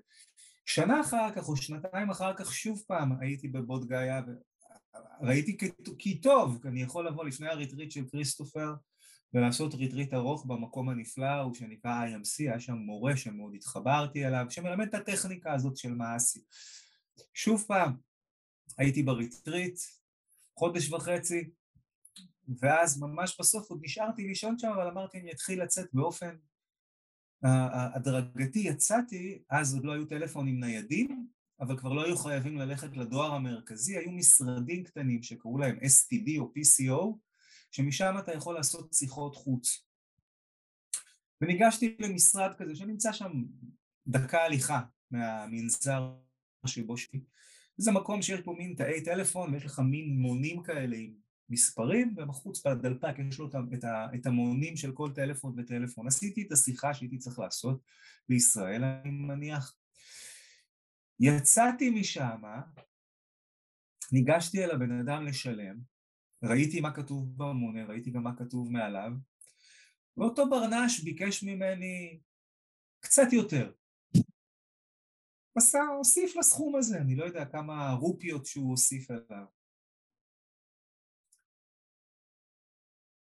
שנה 0.66 1.02
אחר 1.02 1.30
כך 1.36 1.48
או 1.48 1.58
שנתיים 1.58 2.10
אחר 2.10 2.34
כך 2.38 2.54
שוב 2.54 2.84
פעם 2.88 3.12
הייתי 3.22 3.48
בבוד 3.48 3.88
גאיה 3.88 4.22
וראיתי 5.22 5.58
כי 6.00 6.22
טוב, 6.22 6.66
אני 6.66 6.82
יכול 6.82 7.08
לבוא 7.08 7.26
לפני 7.26 7.48
הריטריט 7.48 7.92
של 7.92 8.08
כריסטופר 8.12 8.74
ולעשות 9.34 9.74
ריטריט 9.74 10.14
ארוך 10.14 10.46
במקום 10.46 10.90
הנפלא 10.90 11.42
ההוא 11.42 11.54
שנקרא 11.54 12.06
IMC, 12.06 12.40
היה 12.40 12.60
שם 12.60 12.74
מורה 12.74 13.18
שמאוד 13.18 13.54
התחברתי 13.56 14.28
אליו, 14.28 14.46
שמלמד 14.50 14.88
את 14.88 14.94
הטכניקה 14.94 15.54
הזאת 15.54 15.78
של 15.78 15.94
מעשי. 15.94 16.40
שוב 17.34 17.66
פעם, 17.68 18.07
הייתי 18.78 19.04
בריטריט, 19.04 19.80
חודש 20.56 20.92
וחצי, 20.92 21.50
ואז 22.60 23.00
ממש 23.00 23.38
בסוף 23.40 23.70
עוד 23.70 23.80
נשארתי 23.82 24.28
לישון 24.28 24.60
שם, 24.60 24.68
אבל 24.68 24.88
אמרתי 24.88 25.20
אני 25.20 25.32
אתחיל 25.32 25.64
לצאת 25.64 25.88
באופן 25.94 26.36
הדרגתי 27.96 28.60
יצאתי, 28.60 29.44
אז 29.50 29.74
עוד 29.74 29.86
לא 29.86 29.92
היו 29.92 30.06
טלפונים 30.06 30.60
ניידים, 30.60 31.28
אבל 31.60 31.78
כבר 31.78 31.94
לא 31.94 32.06
היו 32.06 32.18
חייבים 32.18 32.58
ללכת 32.58 32.98
לדואר 32.98 33.34
המרכזי, 33.34 33.98
היו 33.98 34.12
משרדים 34.12 34.84
קטנים 34.84 35.24
שקראו 35.24 35.58
להם 35.58 35.78
STD 35.78 36.40
או 36.40 36.54
PCO, 36.58 37.18
שמשם 37.72 38.16
אתה 38.20 38.34
יכול 38.34 38.56
לעשות 38.56 38.94
שיחות 38.94 39.36
חוץ. 39.36 39.88
וניגשתי 41.42 41.98
למשרד 42.00 42.52
כזה 42.58 42.76
שנמצא 42.76 43.12
שם 43.14 43.44
דקה 44.08 44.44
הליכה 44.44 44.82
מהמנזר 45.12 46.14
שבו 46.66 46.98
שלי. 46.98 47.20
זה 47.78 47.92
מקום 47.92 48.22
שיש 48.22 48.42
פה 48.42 48.56
מין 48.58 48.76
תאי 48.78 49.04
טלפון 49.04 49.54
ויש 49.54 49.66
לך 49.66 49.80
מין 49.80 50.20
מונים 50.20 50.64
כאלה 50.64 50.98
עם 50.98 51.14
מספרים 51.50 52.14
ובחוץ 52.18 52.68
בדלפק 52.68 53.16
יש 53.30 53.40
לו 53.40 53.50
את 54.16 54.26
המונים 54.26 54.78
של 54.78 54.92
כל 54.92 55.12
טלפון 55.16 55.60
וטלפון. 55.60 56.08
עשיתי 56.08 56.44
את 56.48 56.52
השיחה 56.52 56.94
שהייתי 56.94 57.18
צריך 57.18 57.40
לעשות 57.40 57.82
בישראל 58.30 58.84
אני 58.84 59.12
מניח. 59.12 59.76
יצאתי 61.20 61.90
משם, 61.90 62.42
ניגשתי 64.12 64.64
אל 64.64 64.72
הבן 64.72 65.00
אדם 65.00 65.26
לשלם, 65.26 65.76
ראיתי 66.44 66.82
מה 66.82 66.92
כתוב 66.96 67.38
במונה, 67.38 67.86
ראיתי 67.86 68.12
גם 68.12 68.24
מה 68.24 68.36
כתוב 68.38 68.72
מעליו, 68.72 69.12
ואותו 70.18 70.50
ברנש 70.50 71.00
ביקש 71.00 71.44
ממני 71.44 72.20
קצת 73.00 73.34
יותר. 73.34 73.72
עשה, 75.58 75.80
הוסיף 75.98 76.36
לסכום 76.36 76.76
הזה, 76.76 76.98
אני 76.98 77.16
לא 77.16 77.26
יודע 77.26 77.46
כמה 77.46 77.92
רופיות 77.92 78.46
שהוא 78.46 78.70
הוסיף 78.70 79.12
אליו. 79.12 79.46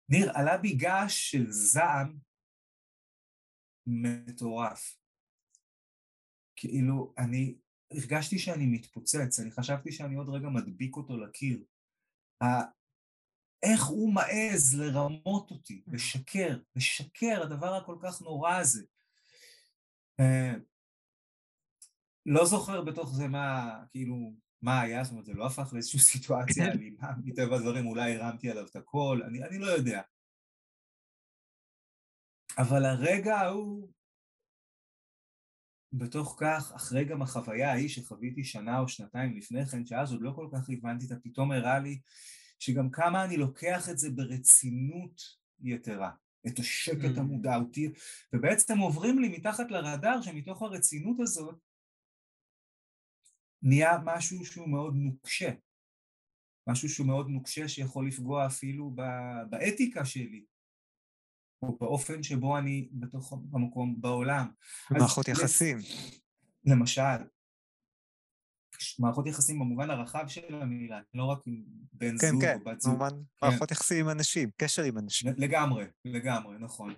ניר, 0.10 0.32
עלה 0.36 0.58
בי 0.58 0.76
געש 0.76 1.32
של 1.32 1.46
זעם 1.50 2.18
מטורף. 3.88 4.98
כאילו, 6.56 7.14
אני 7.18 7.56
הרגשתי 7.92 8.40
שאני 8.40 8.66
מתפוצץ, 8.66 9.40
אני 9.40 9.52
חשבתי 9.52 9.92
שאני 9.92 10.16
עוד 10.16 10.30
רגע 10.30 10.50
מדביק 10.50 10.96
אותו 10.96 11.18
לקיר. 11.18 11.64
איך 13.64 13.86
הוא 13.86 14.14
מעז 14.14 14.80
לרמות 14.80 15.52
אותי, 15.52 15.84
לשקר, 15.88 16.60
לשקר, 16.76 17.42
הדבר 17.44 17.74
הכל 17.74 17.98
כך 18.04 18.22
נורא 18.22 18.58
הזה. 18.58 18.86
לא 22.26 22.46
זוכר 22.46 22.82
בתוך 22.82 23.16
זה 23.16 23.28
מה, 23.28 23.80
כאילו, 23.92 24.34
מה 24.62 24.82
היה, 24.82 25.04
זאת 25.04 25.12
אומרת, 25.12 25.26
זה 25.26 25.34
לא 25.34 25.46
הפך 25.48 25.74
לאיזושהי 25.74 26.00
סיטואציה 26.12 26.72
אלימה, 26.72 27.08
מטבע 27.24 27.56
הדברים, 27.56 27.86
אולי 27.86 28.16
הרמתי 28.16 28.50
עליו 28.50 28.66
את 28.66 28.76
הכל, 28.76 29.22
אני, 29.28 29.44
אני 29.44 29.58
לא 29.58 29.66
יודע. 29.66 30.02
אבל 32.58 32.86
הרגע 32.86 33.36
ההוא, 33.36 33.90
בתוך 35.94 36.38
כך, 36.40 36.72
אחרי 36.76 37.06
גם 37.06 37.22
החוויה 37.22 37.72
ההיא 37.72 37.90
שחוויתי 37.90 38.44
שנה 38.44 38.80
או 38.80 38.88
שנתיים 38.88 39.38
לפני 39.38 39.66
כן, 39.66 39.86
שאז 39.86 40.12
עוד 40.12 40.22
לא 40.22 40.32
כל 40.36 40.48
כך 40.52 40.70
הבנתי 40.70 41.06
את 41.06 41.12
פתאום 41.24 41.52
הראה 41.52 41.80
לי 41.80 42.00
שגם 42.60 42.90
כמה 42.90 43.26
אני 43.26 43.38
לוקח 43.38 43.90
את 43.90 43.98
זה 43.98 44.10
ברצינות 44.10 45.22
יתרה, 45.62 46.12
את 46.48 46.60
השקט 46.60 47.16
mm. 47.16 47.20
המודעותי, 47.20 47.94
ובעצם 48.34 48.78
עוברים 48.78 49.20
לי 49.20 49.30
מתחת 49.30 49.72
לרדאר 49.72 50.22
שמתוך 50.22 50.62
הרצינות 50.62 51.20
הזאת 51.20 51.56
נהיה 53.64 53.98
משהו 54.04 54.46
שהוא 54.46 54.70
מאוד 54.70 54.96
נוקשה, 54.96 55.52
משהו 56.70 56.90
שהוא 56.90 57.08
מאוד 57.08 57.30
נוקשה 57.30 57.68
שיכול 57.68 58.08
לפגוע 58.08 58.46
אפילו 58.46 58.96
באתיקה 59.50 60.06
שלי, 60.06 60.46
או 61.62 61.78
באופן 61.78 62.24
שבו 62.24 62.58
אני 62.58 62.90
בתוך 62.92 63.34
המקום 63.54 64.02
בעולם. 64.02 64.48
מערכות 64.92 65.28
יחסים. 65.28 65.78
למשל, 66.66 67.24
מערכות 69.00 69.28
יחסים 69.28 69.60
במובן 69.60 69.90
הרחב 69.90 70.28
של 70.28 70.62
המילה, 70.62 71.00
לא 71.14 71.24
רק 71.24 71.40
עם 71.46 71.64
בן 71.94 72.18
כן, 72.18 72.28
זוג 72.32 72.42
כן, 72.42 72.58
או 72.60 72.64
בת 72.64 72.82
זוג. 72.82 73.00
כן, 73.00 73.10
כן, 73.10 73.16
מערכות 73.42 73.72
יחסים 73.72 74.06
עם 74.06 74.10
אנשים, 74.10 74.50
קשר 74.58 74.84
עם 74.84 74.98
אנשים. 74.98 75.34
לגמרי, 75.38 75.86
לגמרי, 76.06 76.58
נכון. 76.60 76.94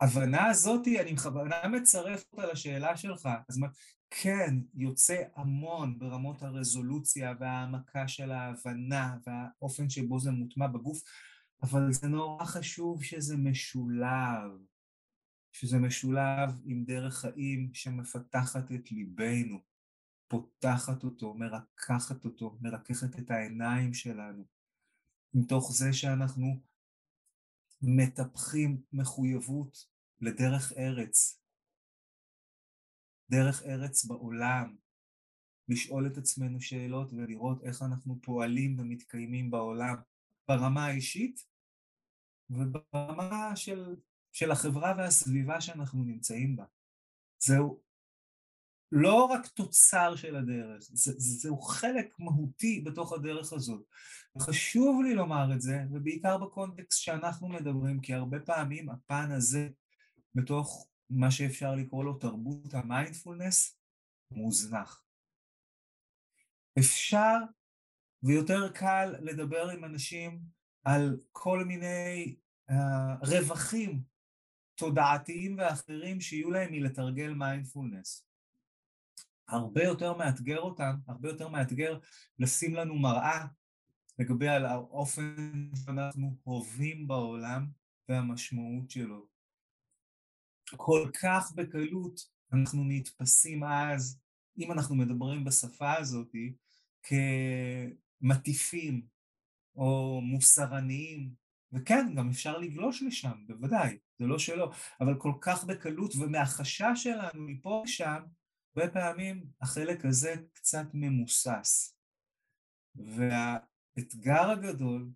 וההבנה 0.00 0.46
הזאת, 0.46 0.88
אני 1.00 1.12
בכוונה 1.12 1.68
מצרף 1.68 2.24
אותה 2.32 2.46
לשאלה 2.52 2.96
שלך, 2.96 3.28
אז 3.48 3.58
מה, 3.58 3.66
כן, 4.10 4.54
יוצא 4.74 5.22
המון 5.34 5.98
ברמות 5.98 6.42
הרזולוציה 6.42 7.34
והעמקה 7.40 8.08
של 8.08 8.32
ההבנה 8.32 9.16
והאופן 9.26 9.90
שבו 9.90 10.20
זה 10.20 10.30
מוטמע 10.30 10.66
בגוף, 10.66 11.02
אבל 11.62 11.92
זה 11.92 12.08
נורא 12.08 12.44
חשוב 12.44 13.02
שזה 13.02 13.36
משולב. 13.36 14.50
שזה 15.52 15.78
משולב 15.78 16.50
עם 16.64 16.84
דרך 16.84 17.14
חיים 17.14 17.70
שמפתחת 17.74 18.72
את 18.72 18.92
ליבנו, 18.92 19.60
פותחת 20.28 21.04
אותו, 21.04 21.34
מרככת 21.34 22.24
אותו, 22.24 22.58
מרככת 22.60 23.18
את 23.18 23.30
העיניים 23.30 23.94
שלנו, 23.94 24.44
מתוך 25.34 25.72
זה 25.72 25.92
שאנחנו 25.92 26.60
מטפחים 27.82 28.82
מחויבות 28.92 29.86
לדרך 30.20 30.72
ארץ, 30.72 31.40
דרך 33.30 33.62
ארץ 33.62 34.04
בעולם, 34.04 34.76
לשאול 35.68 36.06
את 36.06 36.16
עצמנו 36.18 36.60
שאלות 36.60 37.12
ולראות 37.12 37.64
איך 37.64 37.82
אנחנו 37.82 38.18
פועלים 38.22 38.78
ומתקיימים 38.78 39.50
בעולם. 39.50 39.96
ברמה 40.48 40.86
האישית 40.86 41.40
וברמה 42.50 43.56
של 43.56 43.96
של 44.32 44.50
החברה 44.50 44.94
והסביבה 44.98 45.60
שאנחנו 45.60 46.04
נמצאים 46.04 46.56
בה. 46.56 46.64
זהו 47.38 47.82
לא 48.92 49.24
רק 49.24 49.46
תוצר 49.46 50.16
של 50.16 50.36
הדרך, 50.36 50.78
זה, 50.80 51.12
זהו 51.16 51.60
חלק 51.60 52.14
מהותי 52.18 52.80
בתוך 52.86 53.12
הדרך 53.12 53.52
הזאת. 53.52 53.84
חשוב 54.38 55.02
לי 55.02 55.14
לומר 55.14 55.54
את 55.54 55.60
זה, 55.60 55.84
ובעיקר 55.92 56.38
בקונטקסט 56.38 57.02
שאנחנו 57.02 57.48
מדברים, 57.48 58.00
כי 58.00 58.14
הרבה 58.14 58.40
פעמים 58.40 58.90
הפן 58.90 59.30
הזה, 59.30 59.68
בתוך 60.34 60.88
מה 61.10 61.30
שאפשר 61.30 61.74
לקרוא 61.74 62.04
לו 62.04 62.14
תרבות 62.14 62.74
המיינדפולנס, 62.74 63.78
מוזנח. 64.30 65.02
אפשר 66.78 67.36
ויותר 68.22 68.72
קל 68.72 69.14
לדבר 69.20 69.70
עם 69.70 69.84
אנשים 69.84 70.40
על 70.84 71.20
כל 71.32 71.64
מיני 71.64 72.36
אה, 72.70 72.74
רווחים 73.22 74.02
תודעתיים 74.74 75.58
ואחרים 75.58 76.20
שיהיו 76.20 76.50
להם 76.50 76.72
מלתרגל 76.72 77.34
מיינדפולנס. 77.34 78.25
הרבה 79.48 79.84
יותר 79.84 80.16
מאתגר 80.16 80.58
אותם, 80.58 80.94
הרבה 81.06 81.28
יותר 81.28 81.48
מאתגר 81.48 81.98
לשים 82.38 82.74
לנו 82.74 82.98
מראה 82.98 83.46
לגבי 84.18 84.48
על 84.48 84.66
האופן 84.66 85.70
שאנחנו 85.84 86.36
הווים 86.42 87.08
בעולם 87.08 87.66
והמשמעות 88.08 88.90
שלו. 88.90 89.26
כל 90.76 91.10
כך 91.22 91.52
בקלות 91.54 92.20
אנחנו 92.52 92.84
נתפסים 92.84 93.64
אז, 93.64 94.20
אם 94.58 94.72
אנחנו 94.72 94.94
מדברים 94.94 95.44
בשפה 95.44 95.94
הזאת, 95.94 96.32
כמטיפים 98.22 99.06
או 99.76 100.20
מוסרניים, 100.20 101.30
וכן, 101.72 102.14
גם 102.16 102.30
אפשר 102.30 102.58
לגלוש 102.58 103.02
לשם, 103.02 103.46
בוודאי, 103.46 103.98
זה 104.18 104.26
לא 104.26 104.38
שלא, 104.38 104.72
אבל 105.00 105.14
כל 105.18 105.32
כך 105.40 105.64
בקלות, 105.64 106.14
ומהחשש 106.16 106.94
שלנו 106.94 107.42
מפה 107.46 107.82
לשם, 107.84 108.22
הרבה 108.76 108.92
פעמים 108.92 109.46
החלק 109.60 110.04
הזה 110.04 110.34
קצת 110.52 110.86
ממוסס. 110.94 111.98
והאתגר 112.94 114.50
הגדול 114.50 115.10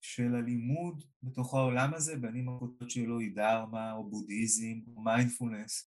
של 0.00 0.34
הלימוד 0.34 1.04
בתוך 1.22 1.54
העולם 1.54 1.94
הזה, 1.94 2.16
בין 2.16 2.36
אם 2.36 2.48
הכותות 2.48 2.90
שלו 2.90 3.18
היא 3.18 3.34
דרמה 3.34 3.92
או 3.92 4.10
בודהיזם 4.10 4.80
או 4.86 5.00
מיינדפולנס, 5.02 5.90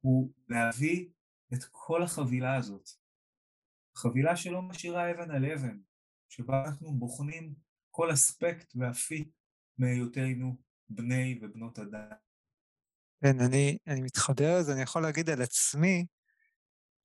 הוא 0.00 0.32
להביא 0.48 1.08
את 1.54 1.64
כל 1.70 2.02
החבילה 2.02 2.56
הזאת. 2.56 2.88
חבילה 3.96 4.36
שלא 4.36 4.62
משאירה 4.62 5.10
אבן 5.10 5.30
על 5.30 5.44
אבן, 5.44 5.78
שבה 6.28 6.64
אנחנו 6.64 6.94
בוחנים 6.94 7.54
כל 7.90 8.12
אספקט 8.12 8.72
ואפיק 8.76 9.28
מהיותנו 9.78 10.56
בני 10.88 11.38
ובנות 11.42 11.78
אדם. 11.78 12.10
כן, 13.20 13.40
אני, 13.40 13.78
אני 13.86 14.00
מתחבר 14.00 14.58
לזה, 14.58 14.72
אני 14.72 14.82
יכול 14.82 15.02
להגיד 15.02 15.30
על 15.30 15.42
עצמי, 15.42 16.06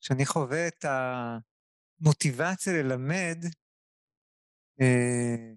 שאני 0.01 0.25
חווה 0.25 0.67
את 0.67 0.85
המוטיבציה 2.01 2.73
ללמד, 2.73 3.45
אה, 4.81 5.53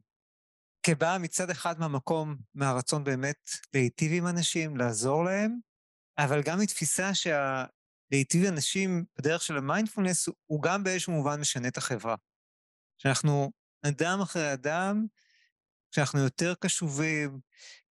כבאה 0.83 1.19
מצד 1.19 1.51
אחד 1.51 1.79
מהמקום, 1.79 2.37
מהרצון 2.55 3.05
באמת 3.05 3.51
להיטיב 3.75 4.13
עם 4.13 4.27
אנשים, 4.27 4.77
לעזור 4.77 5.25
להם, 5.25 5.59
אבל 6.19 6.43
גם 6.43 6.61
מתפיסה 6.61 7.15
שהלהיטיב 7.15 8.45
עם 8.45 8.53
אנשים 8.53 9.05
בדרך 9.19 9.43
של 9.43 9.57
המיינדפולנס, 9.57 10.29
הוא 10.47 10.63
גם 10.63 10.85
באיזשהו 10.85 11.13
מובן 11.13 11.41
משנה 11.41 11.69
את 11.69 11.77
החברה. 11.77 12.17
שאנחנו 12.99 13.53
אדם 13.87 14.21
אחרי 14.23 14.53
אדם, 14.53 15.07
כשאנחנו 15.93 16.19
יותר 16.19 16.55
קשובים, 16.55 17.41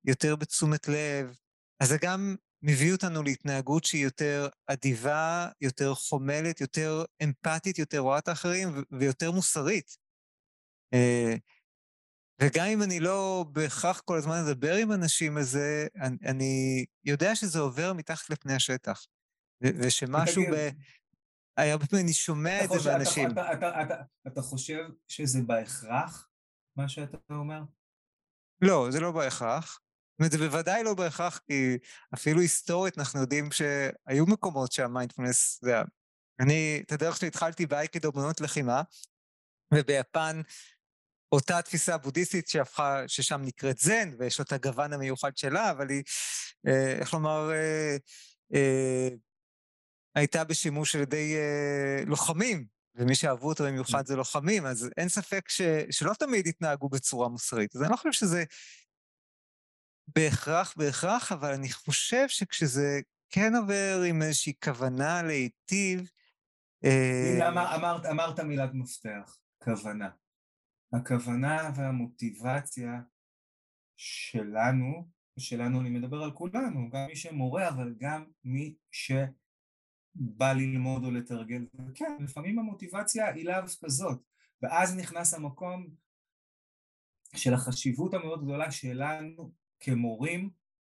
יותר 0.05 0.35
בתשומת 0.35 0.87
לב, 0.87 1.37
אז 1.79 1.89
זה 1.89 1.97
גם 2.01 2.35
מביא 2.63 2.93
אותנו 2.93 3.23
להתנהגות 3.23 3.83
שהיא 3.83 4.03
יותר 4.03 4.47
אדיבה, 4.67 5.47
יותר 5.61 5.93
חומלת, 5.93 6.61
יותר 6.61 7.05
אמפתית, 7.23 7.79
יותר 7.79 7.99
רואה 7.99 8.17
את 8.17 8.27
האחרים 8.27 8.83
ויותר 8.91 9.31
מוסרית. 9.31 9.97
אה, 10.93 11.35
וגם 12.41 12.65
אם 12.65 12.83
אני 12.83 12.99
לא 12.99 13.45
בהכרח 13.51 13.99
כל 13.99 14.17
הזמן 14.17 14.35
אדבר 14.35 14.75
עם 14.75 14.91
אנשים 14.91 15.37
על 15.37 15.43
זה, 15.43 15.87
אני, 15.95 16.17
אני 16.25 16.85
יודע 17.05 17.35
שזה 17.35 17.59
עובר 17.59 17.93
מתחת 17.93 18.29
לפני 18.29 18.53
השטח. 18.53 19.05
ושמשהו 19.61 20.43
ב... 20.51 20.69
הרבה 21.57 21.85
פעמים 21.87 22.05
אני 22.05 22.13
שומע 22.13 22.63
את 22.63 22.69
זה 22.69 22.91
מאנשים. 22.91 23.31
אתה, 23.31 23.53
אתה, 23.53 23.81
אתה, 23.81 23.95
אתה 24.27 24.41
חושב 24.41 24.83
שזה 25.07 25.41
בהכרח, 25.41 26.29
מה 26.75 26.89
שאתה 26.89 27.17
אומר? 27.29 27.61
לא, 28.61 28.87
זה 28.91 28.99
לא 28.99 29.11
בהכרח. 29.11 29.82
זאת 30.13 30.19
אומרת, 30.19 30.31
זה 30.31 30.37
בוודאי 30.37 30.83
לא 30.83 30.93
בהכרח, 30.93 31.39
כי 31.47 31.77
אפילו 32.13 32.41
היסטורית 32.41 32.97
אנחנו 32.97 33.21
יודעים 33.21 33.49
שהיו 33.51 34.25
מקומות 34.25 34.71
שהמיינדפלנס, 34.71 35.59
זה... 35.61 35.75
אני, 36.39 36.81
את 36.85 36.91
הדרך 36.91 37.17
שלי 37.17 37.27
התחלתי 37.27 37.65
באייקידו 37.65 38.11
בנות 38.11 38.41
לחימה, 38.41 38.81
וביפן 39.73 40.41
אותה 41.31 41.61
תפיסה 41.61 41.97
בודהיסטית 41.97 42.47
שהפכה, 42.47 43.03
ששם 43.07 43.41
נקראת 43.41 43.77
זן, 43.77 44.15
ויש 44.19 44.39
לה 44.39 44.45
את 44.45 44.51
הגוון 44.51 44.93
המיוחד 44.93 45.37
שלה, 45.37 45.71
אבל 45.71 45.89
היא, 45.89 46.03
אה, 46.67 46.93
איך 46.99 47.13
לומר, 47.13 47.51
אה, 47.51 47.97
אה, 48.53 49.09
הייתה 50.15 50.43
בשימוש 50.43 50.95
על 50.95 51.01
ידי 51.01 51.35
אה, 51.35 52.05
לוחמים, 52.05 52.65
ומי 52.95 53.15
שאהבו 53.15 53.47
אותו 53.47 53.63
במיוחד 53.63 54.05
זה 54.05 54.15
לוחמים, 54.15 54.65
אז 54.65 54.89
אין 54.97 55.09
ספק 55.09 55.49
ש, 55.49 55.61
שלא 55.91 56.13
תמיד 56.13 56.47
התנהגו 56.47 56.89
בצורה 56.89 57.29
מוסרית. 57.29 57.75
אז 57.75 57.81
אני 57.81 57.91
לא 57.91 57.95
חושב 57.95 58.11
שזה 58.11 58.43
בהכרח 60.07 60.73
בהכרח, 60.77 61.31
אבל 61.31 61.53
אני 61.53 61.69
חושב 61.71 62.27
שכשזה 62.27 62.99
כן 63.29 63.55
עובר 63.55 64.01
עם 64.09 64.21
איזושהי 64.21 64.53
כוונה 64.63 65.23
להיטיב... 65.23 66.09
אה... 66.83 67.49
אמר, 67.49 67.75
אמרת, 67.75 68.05
אמרת 68.05 68.39
מילת 68.39 68.69
מפתח, 68.73 69.37
כוונה. 69.63 70.09
הכוונה 70.93 71.71
והמוטיבציה 71.75 73.01
שלנו, 73.97 75.09
שלנו 75.39 75.81
אני 75.81 75.89
מדבר 75.89 76.23
על 76.23 76.31
כולנו, 76.31 76.89
גם 76.89 77.05
מי 77.07 77.15
שמורה, 77.15 77.69
אבל 77.69 77.95
גם 77.97 78.25
מי 78.43 78.75
שבא 78.91 80.53
ללמוד 80.53 81.03
או 81.03 81.11
לתרגל. 81.11 81.67
וכן, 81.87 82.17
לפעמים 82.19 82.59
המוטיבציה 82.59 83.29
היא 83.29 83.45
לאו 83.45 83.63
כזאת, 83.83 84.21
ואז 84.61 84.97
נכנס 84.97 85.33
המקום 85.33 85.87
של 87.35 87.53
החשיבות 87.53 88.13
המאוד 88.13 88.43
גדולה 88.43 88.71
שלנו 88.71 89.62
כמורים 89.83 90.49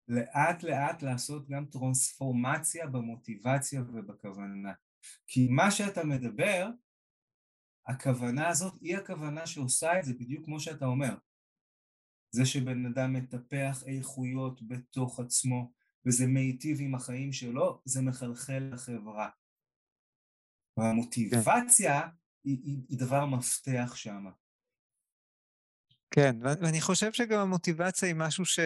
לאט 0.08 0.64
לאט 0.64 1.04
לעשות 1.04 1.50
גם 1.50 1.66
טרנספורמציה 1.66 2.88
במוטיבציה 2.88 3.82
ובכוונה. 3.82 4.74
כי 5.28 5.48
מה 5.50 5.72
שאתה 5.72 6.04
מדבר 6.04 6.70
הכוונה 7.88 8.48
הזאת 8.48 8.74
היא 8.82 8.98
הכוונה 8.98 9.48
שעושה 9.48 10.00
את 10.00 10.06
זה 10.06 10.14
בדיוק 10.14 10.46
כמו 10.46 10.60
שאתה 10.60 10.86
אומר. 10.86 11.18
זה 12.32 12.46
שבן 12.46 12.86
אדם 12.86 13.14
מטפח 13.14 13.84
איכויות 13.88 14.62
בתוך 14.68 15.20
עצמו 15.20 15.72
וזה 16.06 16.28
מיטיב 16.28 16.78
עם 16.82 16.96
החיים 16.96 17.34
שלו, 17.34 17.82
זה 17.86 18.02
מחלחל 18.02 18.70
לחברה. 18.74 19.30
והמוטיבציה 20.78 22.10
היא, 22.44 22.58
היא, 22.64 22.82
היא 22.90 23.00
דבר 23.00 23.26
מפתח 23.26 23.96
שם. 23.96 24.26
כן, 26.12 26.36
ואני 26.42 26.82
חושב 26.82 27.14
שגם 27.14 27.40
המוטיבציה 27.40 28.08
היא 28.08 28.16
משהו 28.16 28.46
ש... 28.46 28.60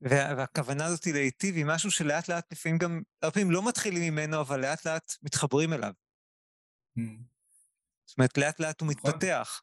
והכוונה 0.00 0.84
הזאת 0.84 1.04
היא 1.04 1.14
להיטיב 1.14 1.56
היא 1.56 1.64
משהו 1.64 1.90
שלאט 1.90 2.28
לאט 2.28 2.52
לפעמים 2.52 2.78
גם, 2.78 3.02
הרבה 3.22 3.34
פעמים 3.34 3.50
לא 3.50 3.68
מתחילים 3.68 4.14
ממנו, 4.14 4.40
אבל 4.40 4.60
לאט 4.60 4.86
לאט 4.86 5.12
מתחברים 5.22 5.72
אליו. 5.72 5.92
Mm. 6.98 7.02
זאת 8.06 8.18
אומרת, 8.18 8.38
לאט 8.38 8.60
לאט 8.60 8.80
הוא 8.80 8.92
נכון. 8.92 9.10
מתפתח. 9.10 9.62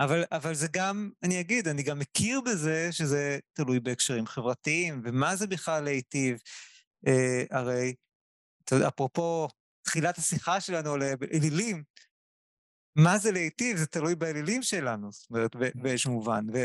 אבל, 0.00 0.24
אבל 0.32 0.54
זה 0.54 0.66
גם, 0.70 1.10
אני 1.22 1.40
אגיד, 1.40 1.68
אני 1.68 1.82
גם 1.82 1.98
מכיר 1.98 2.40
בזה 2.40 2.88
שזה 2.92 3.38
תלוי 3.52 3.80
בהקשרים 3.80 4.26
חברתיים, 4.26 5.02
ומה 5.04 5.36
זה 5.36 5.46
בכלל 5.46 5.84
להיטיב. 5.84 6.38
אה, 7.06 7.44
הרי, 7.50 7.94
אפרופו 8.88 9.48
תחילת 9.82 10.18
השיחה 10.18 10.60
שלנו 10.60 10.92
על 10.92 11.02
אלילים, 11.34 11.82
מה 12.98 13.18
זה 13.18 13.32
להיטיב? 13.32 13.76
זה 13.76 13.86
תלוי 13.86 14.14
באלילים 14.14 14.62
שלנו, 14.62 15.12
זאת 15.12 15.30
אומרת, 15.30 15.56
mm. 15.56 15.58
באיזשהו 15.74 16.12
מובן, 16.12 16.46
ו, 16.54 16.58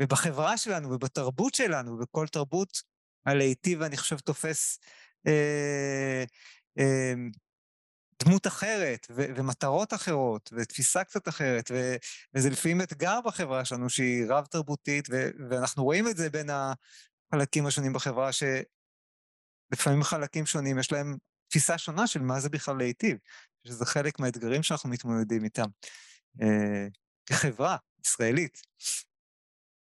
ובחברה 0.00 0.56
שלנו, 0.56 0.90
ובתרבות 0.90 1.54
שלנו, 1.54 1.98
וכל 2.00 2.26
תרבות 2.26 2.82
הלהיטיב, 3.26 3.82
אני 3.82 3.96
חושב, 3.96 4.18
תופס 4.18 4.78
אה, 5.26 6.24
אה, 6.78 7.14
דמות 8.24 8.46
אחרת, 8.46 9.06
ו- 9.10 9.26
ומטרות 9.36 9.94
אחרות, 9.94 10.52
ותפיסה 10.56 11.04
קצת 11.04 11.28
אחרת, 11.28 11.70
ו- 11.74 11.96
וזה 12.34 12.50
לפעמים 12.50 12.82
אתגר 12.82 13.20
בחברה 13.24 13.64
שלנו 13.64 13.90
שהיא 13.90 14.24
רב-תרבותית, 14.28 15.08
ו- 15.10 15.30
ואנחנו 15.50 15.84
רואים 15.84 16.08
את 16.08 16.16
זה 16.16 16.30
בין 16.30 16.50
החלקים 17.32 17.66
השונים 17.66 17.92
בחברה, 17.92 18.30
שלפעמים 18.32 20.02
חלקים 20.02 20.46
שונים 20.46 20.78
יש 20.78 20.92
להם 20.92 21.16
תפיסה 21.48 21.78
שונה 21.78 22.06
של 22.06 22.20
מה 22.22 22.40
זה 22.40 22.48
בכלל 22.48 22.76
להיטיב, 22.76 23.16
שזה 23.66 23.86
חלק 23.86 24.20
מהאתגרים 24.20 24.62
שאנחנו 24.62 24.90
מתמודדים 24.90 25.44
איתם 25.44 25.66
אה, 26.42 26.86
כחברה 27.26 27.76
ישראלית, 28.06 28.60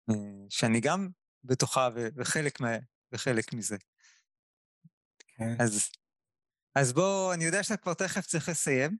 אה, 0.10 0.15
שאני 0.49 0.80
גם 0.81 1.10
בתוכה 1.43 1.89
וחלק, 2.15 2.60
מה- 2.61 2.77
וחלק 3.11 3.53
מזה. 3.53 3.77
כן. 5.38 5.61
אז 5.64 5.91
אז 6.80 6.93
בוא, 6.93 7.34
אני 7.34 7.43
יודע 7.43 7.64
שאתה 7.64 7.77
כבר 7.77 7.93
תכף 7.93 8.26
צריך 8.26 8.49
לסיים. 8.49 8.97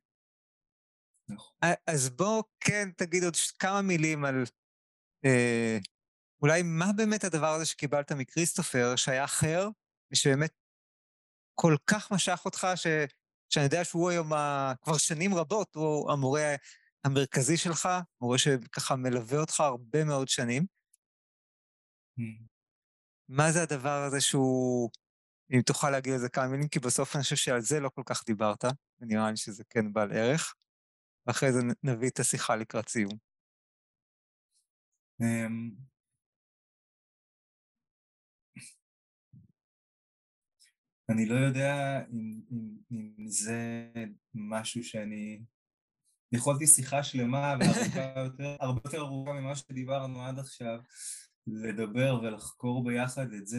נכון. 1.30 1.54
אז 1.88 2.10
בוא 2.10 2.44
כן 2.60 2.92
תגיד 2.98 3.24
עוד 3.24 3.36
כמה 3.60 3.82
מילים 3.82 4.26
על 4.26 4.44
אה, 5.26 5.78
אולי 6.42 6.62
מה 6.64 6.86
באמת 6.98 7.24
הדבר 7.24 7.48
הזה 7.48 7.66
שקיבלת 7.66 8.12
מכריסטופר, 8.12 8.96
שהיה 8.96 9.24
אחר, 9.24 9.68
ושבאמת 10.12 10.54
כל 11.54 11.76
כך 11.88 12.12
משך 12.12 12.42
אותך, 12.46 12.68
ש, 12.76 12.88
שאני 13.50 13.66
יודע 13.66 13.84
שהוא 13.84 14.10
היום, 14.10 14.34
ה, 14.34 14.74
כבר 14.82 14.98
שנים 14.98 15.36
רבות, 15.36 15.76
הוא 15.76 16.12
המורה 16.12 16.56
המרכזי 17.06 17.58
שלך, 17.58 17.90
מורה 18.22 18.38
שככה 18.38 18.96
מלווה 18.96 19.40
אותך 19.40 19.60
הרבה 19.60 20.04
מאוד 20.04 20.28
שנים. 20.28 20.66
Mm. 22.20 22.48
מה 23.30 23.52
זה 23.52 23.64
הדבר 23.64 24.04
הזה 24.04 24.22
שהוא 24.22 24.90
אם 25.54 25.62
תוכל 25.62 25.90
להגיד 25.90 26.14
על 26.14 26.20
זה 26.20 26.30
כמה 26.30 26.48
מילים, 26.48 26.68
כי 26.68 26.80
בסוף 26.80 27.16
אני 27.16 27.24
חושב 27.24 27.36
שעל 27.36 27.62
זה 27.62 27.80
לא 27.80 27.90
כל 27.90 28.02
כך 28.06 28.26
דיברת, 28.26 28.66
ונראה 29.00 29.32
לי 29.32 29.38
שזה 29.38 29.64
כן 29.70 29.94
בעל 29.94 30.12
ערך, 30.12 30.56
ואחרי 31.28 31.52
זה 31.52 31.60
נביא 31.84 32.10
את 32.10 32.20
השיחה 32.20 32.56
לקראת 32.56 32.90
סיום. 32.90 33.12
אמ, 35.22 35.72
אני 41.10 41.26
לא 41.26 41.36
יודע 41.36 42.02
אם, 42.14 42.42
אם, 42.52 42.78
אם 42.92 43.28
זה 43.28 43.90
משהו 44.34 44.84
שאני... 44.84 45.42
יכולתי 46.32 46.68
שיחה 46.68 47.04
שלמה 47.04 47.56
והרבה 47.60 48.22
יותר, 48.26 48.56
הרבה 48.60 48.82
יותר 48.86 48.98
ארוכה 48.98 49.34
ממה 49.34 49.56
שדיברנו 49.56 50.22
עד 50.22 50.40
עכשיו, 50.40 50.80
לדבר 51.48 52.20
ולחקור 52.24 52.84
ביחד 52.84 53.34
את 53.34 53.48
זה. 53.48 53.58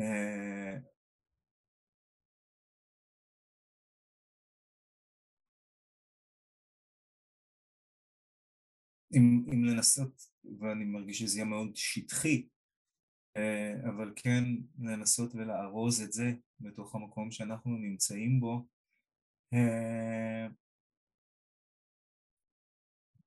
אה, 0.00 0.78
אם, 9.14 9.44
אם 9.52 9.64
לנסות, 9.64 10.22
ואני 10.60 10.84
מרגיש 10.84 11.18
שזה 11.18 11.38
יהיה 11.38 11.44
מאוד 11.44 11.76
שטחי, 11.76 12.48
אה, 13.36 13.72
אבל 13.88 14.12
כן 14.16 14.44
לנסות 14.78 15.34
ולארוז 15.34 16.00
את 16.00 16.12
זה 16.12 16.32
בתוך 16.60 16.94
המקום 16.94 17.30
שאנחנו 17.30 17.70
נמצאים 17.70 18.40
בו. 18.40 18.66
אה, 19.52 20.46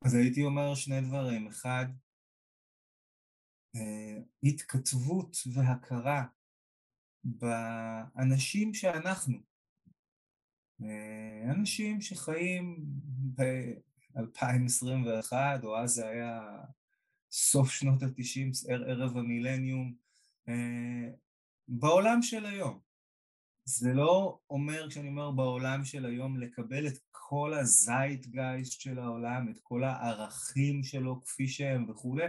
אז 0.06 0.16
הייתי 0.16 0.44
אומר 0.44 0.76
שני 0.76 1.02
דברים, 1.02 1.48
אחד, 1.48 1.86
אה, 3.76 4.18
התכתבות 4.44 5.38
והכרה 5.54 6.26
באנשים 7.24 8.74
שאנחנו, 8.74 9.38
אנשים 11.52 12.02
שחיים 12.02 12.86
2021, 14.18 15.64
או 15.64 15.78
אז 15.78 15.92
זה 15.92 16.08
היה 16.08 16.42
סוף 17.32 17.72
שנות 17.72 18.04
ה-90, 18.04 18.74
ערב 18.88 19.18
המילניום, 19.18 19.96
אה, 20.48 21.12
בעולם 21.68 22.22
של 22.22 22.46
היום. 22.46 22.89
זה 23.70 23.94
לא 23.94 24.40
אומר, 24.50 24.90
כשאני 24.90 25.08
אומר 25.08 25.32
בעולם 25.32 25.86
של 25.86 26.06
היום, 26.06 26.38
לקבל 26.38 26.88
את 26.88 26.98
כל 27.12 27.54
הזייטגייסט 27.54 28.82
של 28.82 29.00
העולם, 29.00 29.50
את 29.50 29.60
כל 29.64 29.84
הערכים 29.84 30.84
שלו 30.84 31.22
כפי 31.22 31.48
שהם 31.48 31.90
וכולי, 31.90 32.26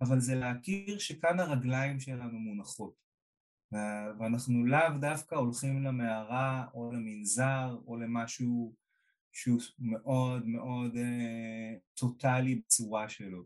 אבל 0.00 0.20
זה 0.20 0.34
להכיר 0.34 0.98
שכאן 0.98 1.40
הרגליים 1.40 2.00
שלנו 2.00 2.38
מונחות. 2.38 3.04
ואנחנו 4.18 4.66
לאו 4.66 4.98
דווקא 5.00 5.34
הולכים 5.34 5.82
למערה 5.82 6.66
או 6.74 6.92
למנזר 6.92 7.76
או 7.86 7.96
למשהו 7.96 8.74
שהוא 9.32 9.60
מאוד 9.78 10.46
מאוד 10.46 10.96
אה, 10.96 11.74
טוטאלי 11.94 12.54
בצורה 12.54 13.08
שלו. 13.08 13.44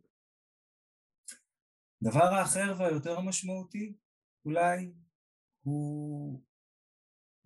הדבר 2.03 2.25
האחר 2.25 2.77
והיותר 2.79 3.21
משמעותי 3.21 3.95
אולי 4.45 4.93
הוא, 5.63 6.43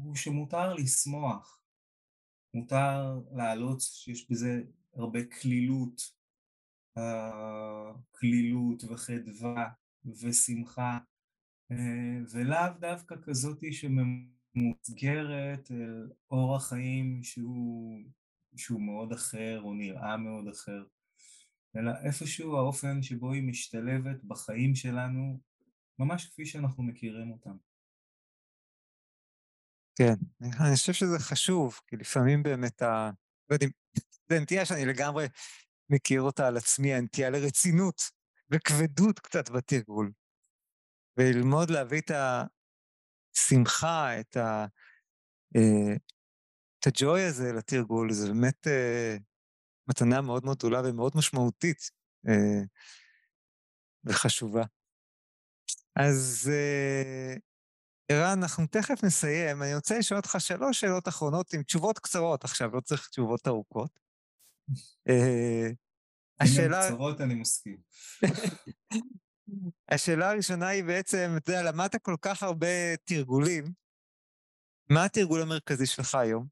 הוא 0.04 0.16
שמותר 0.16 0.74
לשמוח, 0.74 1.60
מותר 2.54 3.20
לעלות 3.32 3.80
שיש 3.80 4.30
בזה 4.30 4.62
הרבה 4.94 5.20
כלילות, 5.24 6.02
כלילות 8.10 8.84
וחדווה 8.84 9.68
ושמחה, 10.04 10.98
ולאו 12.30 12.78
דווקא 12.80 13.14
כזאתי 13.22 13.72
שממוסגרת 13.72 15.70
אל 15.70 16.10
אורח 16.30 16.68
חיים 16.68 17.22
שהוא, 17.22 18.00
שהוא 18.56 18.80
מאוד 18.80 19.12
אחר 19.12 19.60
או 19.62 19.74
נראה 19.74 20.16
מאוד 20.16 20.48
אחר, 20.48 20.84
אלא 21.76 21.92
איפשהו 22.04 22.56
האופן 22.56 23.02
שבו 23.02 23.32
היא 23.32 23.42
משתלבת 23.42 24.24
בחיים 24.24 24.74
שלנו, 24.74 25.40
ממש 25.98 26.26
כפי 26.26 26.46
שאנחנו 26.46 26.82
מכירים 26.82 27.30
אותם. 27.30 27.56
כן, 29.94 30.14
אני 30.60 30.76
חושב 30.76 30.92
שזה 30.92 31.18
חשוב, 31.18 31.80
כי 31.86 31.96
לפעמים 31.96 32.42
באמת 32.42 32.82
ה... 32.82 33.10
לא 33.50 33.54
יודע, 33.54 33.66
זו 34.30 34.40
נטייה 34.40 34.66
שאני 34.66 34.84
לגמרי 34.84 35.26
מכיר 35.90 36.22
אותה 36.22 36.48
על 36.48 36.56
עצמי, 36.56 36.94
הנטייה 36.94 37.30
לרצינות 37.30 38.02
וכבדות 38.50 39.18
קצת 39.18 39.50
בתרגול. 39.50 40.12
וללמוד 41.16 41.70
להביא 41.70 42.00
את 42.00 42.10
השמחה, 43.34 44.20
את, 44.20 44.36
ה... 44.36 44.66
אה, 45.56 45.94
את 46.78 46.86
הג'וי 46.86 47.22
הזה 47.22 47.52
לתרגול, 47.52 48.12
זה 48.12 48.28
באמת 48.28 48.66
אה, 48.66 49.16
מתנה 49.88 50.20
מאוד 50.20 50.44
מאוד 50.44 50.56
גדולה 50.58 50.80
ומאוד 50.84 51.12
משמעותית 51.16 51.90
אה, 52.28 52.62
וחשובה. 54.04 54.64
אז 55.96 56.50
ערן, 58.12 58.38
אנחנו 58.42 58.66
תכף 58.66 59.04
נסיים. 59.04 59.62
אני 59.62 59.74
רוצה 59.74 59.98
לשאול 59.98 60.20
אותך 60.20 60.36
שלוש 60.38 60.80
שאלות 60.80 61.08
אחרונות 61.08 61.54
עם 61.54 61.62
תשובות 61.62 61.98
קצרות 61.98 62.44
עכשיו, 62.44 62.70
לא 62.74 62.80
צריך 62.80 63.08
תשובות 63.08 63.48
ארוכות. 63.48 64.00
השאלה... 66.40 66.78
אם 66.78 66.84
הן 66.84 66.94
קצרות, 66.94 67.20
אני 67.20 67.34
מסכים. 67.34 67.76
השאלה 69.92 70.30
הראשונה 70.30 70.68
היא 70.68 70.84
בעצם, 70.84 71.34
אתה 71.36 71.52
יודע, 71.52 71.62
למדת 71.62 71.96
כל 72.02 72.16
כך 72.20 72.42
הרבה 72.42 72.96
תרגולים, 73.04 73.64
מה 74.90 75.04
התרגול 75.04 75.42
המרכזי 75.42 75.86
שלך 75.86 76.14
היום? 76.14 76.46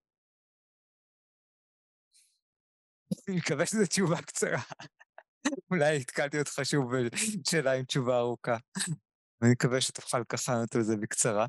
אני 3.29 3.37
מקווה 3.37 3.67
שזו 3.67 3.87
תשובה 3.87 4.23
קצרה. 4.23 4.63
אולי 5.71 5.97
התקלתי 5.97 6.39
אותך 6.39 6.61
שוב 6.63 6.93
בשאלה 6.97 7.73
עם 7.73 7.85
תשובה 7.85 8.19
ארוכה. 8.19 8.57
אני 9.43 9.51
מקווה 9.53 9.81
שתוכל 9.81 10.25
ככה 10.25 10.53
לענות 10.53 10.75
על 10.75 10.83
זה 10.83 10.97
בקצרה. 11.03 11.47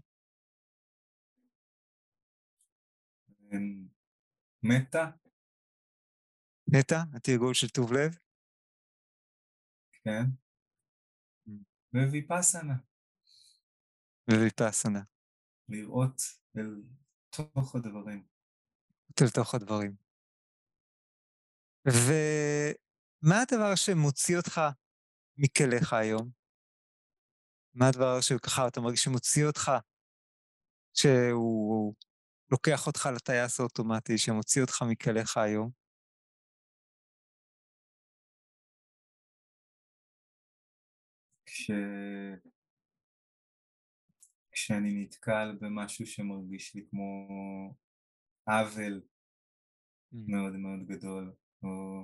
אמ, 3.53 3.87
מטה. 4.63 5.11
מטה? 6.67 7.03
התרגול 7.15 7.53
של 7.53 7.69
טוב 7.69 7.93
לב? 7.93 8.17
כן. 10.03 10.23
וויפאסנה. 11.93 12.73
וויפאסנה. 14.31 15.01
לראות 15.69 16.21
אל 16.57 16.83
תוך 17.29 17.75
הדברים. 17.75 18.27
אל 19.21 19.29
תוך 19.35 19.55
הדברים. 19.55 19.95
ומה 21.87 23.35
הדבר 23.41 23.75
שמוציא 23.75 24.37
אותך 24.37 24.61
מכליך 25.37 25.93
היום? 25.93 26.40
מה 27.73 27.87
הדבר 27.87 28.21
שככה 28.21 28.67
אתה 28.67 28.81
מרגיש 28.81 29.03
שמוציא 29.03 29.45
אותך, 29.45 29.71
שהוא 30.93 31.95
לוקח 32.51 32.87
אותך 32.87 33.09
לטייס 33.15 33.59
האוטומטי, 33.59 34.17
שמוציא 34.17 34.61
אותך 34.61 34.83
מכליך 34.91 35.37
היום? 35.37 35.71
כש... 41.45 41.71
כשאני 44.51 45.03
נתקל 45.03 45.57
במשהו 45.61 46.07
שמרגיש 46.07 46.75
לי 46.75 46.85
כמו 46.89 47.27
עוול 48.47 49.01
mm. 49.01 50.17
מאוד 50.27 50.53
מאוד 50.53 50.79
גדול, 50.87 51.33
או, 51.63 52.03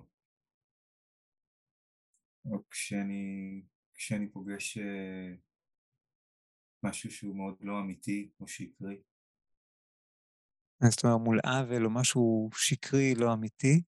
או 2.46 2.70
כשאני, 2.70 3.62
כשאני 3.94 4.32
פוגש 4.32 4.78
אה, 4.78 5.47
משהו 6.84 7.12
שהוא 7.12 7.36
מאוד 7.36 7.56
לא 7.60 7.80
אמיתי 7.80 8.30
או 8.40 8.48
שקרי. 8.48 9.02
זאת 10.90 11.04
אומרת, 11.04 11.22
מול 11.22 11.40
עוול 11.46 11.86
או 11.86 11.90
משהו 11.90 12.50
שקרי, 12.54 13.16
לא 13.16 13.34
אמיתי, 13.34 13.82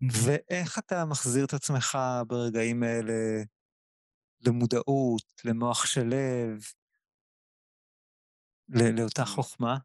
ואיך 0.00 0.78
אתה 0.78 1.04
מחזיר 1.10 1.44
את 1.44 1.52
עצמך 1.52 1.98
ברגעים 2.28 2.82
האלה 2.82 3.42
למודעות, 4.46 5.24
למוח 5.44 5.86
של 5.86 6.06
לב, 6.06 6.60
לאותה 8.68 9.24
חוכמה? 9.24 9.78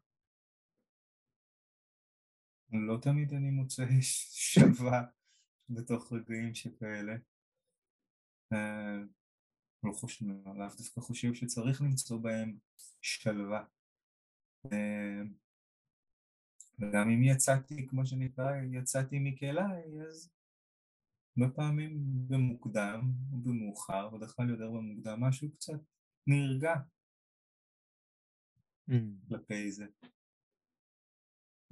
לא 2.72 2.98
תמיד 3.02 3.32
אני 3.32 3.50
מוצא 3.50 3.84
שלווה 4.00 5.02
בתוך 5.68 6.12
רגעים 6.12 6.54
שכאלה. 6.54 7.16
לא 9.84 9.92
חושב, 9.92 10.26
לאו 10.46 10.66
דווקא 10.78 11.00
חושב 11.00 11.34
שצריך 11.34 11.82
למצוא 11.82 12.18
בהם 12.18 12.58
שלווה. 13.02 13.64
אה, 14.72 15.22
וגם 16.78 17.10
אם 17.10 17.22
יצאתי, 17.24 17.86
כמו 17.88 18.06
שנקרא, 18.06 18.52
יצאתי 18.72 19.18
מכליי, 19.18 19.82
אז 20.08 20.30
בפעמים 21.36 21.98
במוקדם 22.28 23.12
או 23.32 23.36
במאוחר, 23.36 24.08
בדרך 24.10 24.36
כלל 24.36 24.50
יותר 24.50 24.70
במוקדם, 24.70 25.20
משהו 25.20 25.52
קצת 25.52 25.80
נרגע 26.26 26.74
mm. 28.90 28.94
כלפי 29.28 29.72
זה. 29.72 29.86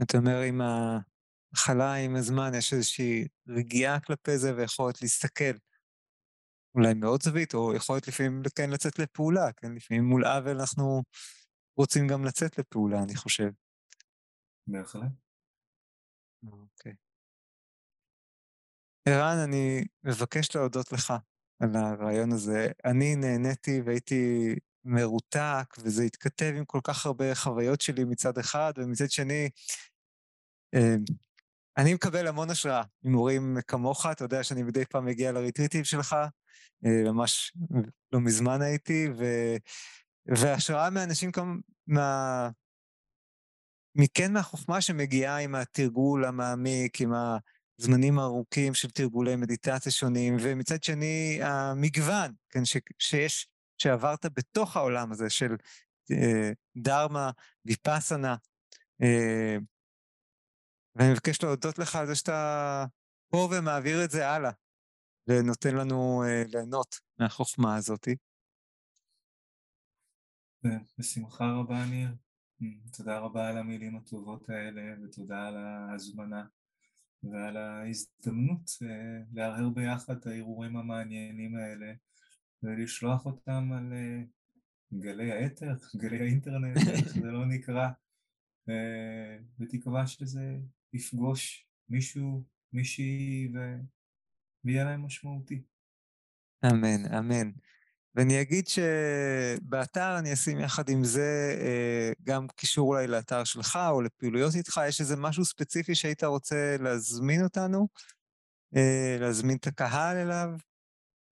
אתה 0.03 0.19
אומר, 0.19 0.41
עם 0.41 0.61
ההחלה, 0.61 1.95
עם 1.95 2.17
הזמן, 2.17 2.51
יש 2.59 2.73
איזושהי 2.73 3.29
רגיעה 3.49 4.01
כלפי 4.01 4.39
זה 4.39 4.57
ויכולת 4.57 5.03
להסתכל. 5.03 5.55
אולי 6.75 6.95
מאוד 6.95 7.23
זווית, 7.23 7.55
או 7.55 7.75
יכולת 7.75 8.09
לפעמים 8.09 8.43
כן 8.55 8.71
לצאת 8.71 8.99
לפעולה, 8.99 9.53
כן? 9.53 9.73
לפעמים 9.75 10.05
מול 10.05 10.25
עוול 10.25 10.61
אנחנו 10.61 11.03
רוצים 11.77 12.09
גם 12.09 12.25
לצאת 12.25 12.59
לפעולה, 12.59 13.03
אני 13.03 13.17
חושב. 13.17 13.51
בהחלט. 14.67 15.13
אוקיי. 16.47 16.93
ערן, 19.09 19.37
אני 19.45 19.85
מבקש 20.05 20.57
להודות 20.57 20.93
לך 20.93 21.13
על 21.63 21.77
הרעיון 21.77 22.33
הזה. 22.33 22.69
אני 22.85 23.17
נהניתי 23.17 23.81
והייתי 23.85 24.55
מרותק, 24.85 25.75
וזה 25.79 26.03
התכתב 26.03 26.53
עם 26.57 26.65
כל 26.65 26.81
כך 26.85 27.07
הרבה 27.07 27.35
חוויות 27.35 27.81
שלי 27.81 28.05
מצד 28.05 28.39
אחד, 28.39 28.73
ומצד 28.77 29.11
שני, 29.11 29.51
אה, 30.75 30.95
אני 31.77 31.95
מקבל 31.95 32.27
המון 32.27 32.51
השראה 32.51 32.83
ממורים 33.03 33.57
כמוך, 33.67 34.07
אתה 34.07 34.25
יודע 34.25 34.45
שאני 34.45 34.63
מדי 34.63 34.85
פעם 34.85 35.05
מגיע 35.05 35.33
לריטריטים 35.33 35.85
שלך, 35.85 36.17
אה, 36.87 37.13
ממש 37.13 37.53
לא 38.13 38.21
מזמן 38.21 38.63
הייתי, 38.63 39.09
ו... 39.19 39.25
והשראה 40.27 40.91
מאנשים 40.91 41.33
כמו, 41.33 41.55
מה... 41.87 42.51
מכן 43.95 44.33
מהחוכמה 44.33 44.81
שמגיעה 44.81 45.39
עם 45.39 45.55
התרגול 45.55 46.25
המעמיק, 46.25 47.01
עם 47.01 47.13
הזמנים 47.79 48.19
הארוכים 48.19 48.75
של 48.75 48.91
תרגולי 48.91 49.37
מדיטציה 49.37 49.93
שונים, 49.93 50.37
ומצד 50.41 50.83
שני 50.83 51.39
המגוון, 51.43 52.33
כן, 52.51 52.65
ש... 52.65 52.77
שיש, 52.99 53.49
שעברת 53.79 54.27
בתוך 54.27 54.77
העולם 54.77 55.13
הזה 55.13 55.31
של 55.31 55.57
אה, 56.11 56.51
דרמה, 56.77 57.31
ויפאסנה, 57.65 58.37
אה, 59.03 59.57
ואני 60.97 61.13
מבקש 61.13 61.43
להודות 61.43 61.79
לך 61.79 61.97
על 61.97 62.07
זה 62.07 62.15
שאתה 62.15 62.85
פה 63.29 63.49
ומעביר 63.53 64.05
את 64.05 64.11
זה 64.11 64.29
הלאה, 64.29 64.51
ונותן 65.29 65.75
לנו 65.75 66.23
uh, 66.25 66.49
ליהנות 66.53 66.95
מהחוכמה 67.19 67.77
הזאת. 67.77 68.09
בשמחה 70.99 71.45
רבה, 71.45 71.85
ניר. 71.85 72.09
תודה 72.97 73.19
רבה 73.19 73.49
על 73.49 73.59
המילים 73.59 73.97
הטובות 73.97 74.51
האלה, 74.51 74.83
ותודה 75.05 75.49
על 75.49 75.57
ההזמנה 75.57 76.45
ועל 77.23 77.57
ההזדמנות 77.57 78.69
uh, 78.69 78.87
להרהר 79.33 79.69
ביחד 79.69 80.17
את 80.17 80.27
ההרהורים 80.27 80.77
המעניינים 80.77 81.57
האלה, 81.57 81.93
ולשלוח 82.63 83.27
אותם 83.27 83.73
על 83.73 83.93
uh, 83.93 84.99
גלי 85.01 85.33
האתר, 85.33 85.75
גלי 86.03 86.21
האינטרנט, 86.21 86.77
איך 86.77 87.09
זה 87.09 87.31
לא 87.31 87.47
נקרא, 87.47 87.89
בתקווה 89.59 90.07
שזה 90.07 90.59
יפגוש 90.93 91.67
מישהו, 91.89 92.45
מישהי, 92.73 93.49
ו... 93.55 93.59
ויהיה 94.65 94.85
להם 94.85 95.07
משמעותי. 95.07 95.63
אמן, 96.65 97.15
אמן. 97.19 97.51
ואני 98.15 98.41
אגיד 98.41 98.65
שבאתר 98.69 100.19
אני 100.19 100.33
אשים 100.33 100.61
יחד 100.61 100.89
עם 100.89 101.05
זה 101.05 101.57
אה, 101.61 102.13
גם 102.23 102.47
קישור 102.49 102.89
אולי 102.89 103.07
לאתר 103.07 103.45
שלך 103.45 103.79
או 103.91 104.01
לפעילויות 104.01 104.55
איתך. 104.55 104.81
יש 104.89 105.01
איזה 105.01 105.17
משהו 105.17 105.45
ספציפי 105.45 105.95
שהיית 105.95 106.25
רוצה 106.25 106.77
להזמין 106.81 107.45
אותנו? 107.45 107.89
אה, 108.77 109.17
להזמין 109.21 109.57
את 109.57 109.67
הקהל 109.67 110.17
אליו? 110.17 110.49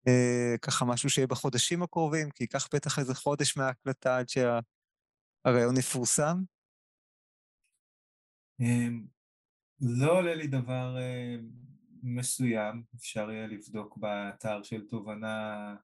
אה, 0.09 0.55
ככה 0.63 0.85
משהו 0.85 1.11
שיהיה 1.11 1.27
בחודשים 1.27 1.83
הקרובים, 1.83 2.31
כי 2.31 2.45
ייקח 2.45 2.69
בטח 2.75 2.99
איזה 2.99 3.15
חודש 3.15 3.57
מההקלטה 3.57 4.19
עד 4.19 4.27
שהרעיון 4.29 5.77
יפורסם. 5.77 6.43
לא 9.81 10.19
עולה 10.19 10.35
לי 10.35 10.47
דבר 10.47 10.97
מסוים, 12.03 12.83
אפשר 12.97 13.31
יהיה 13.31 13.47
לבדוק 13.47 13.97
באתר 13.97 14.63
של 14.63 14.87
תובנה 14.87 15.77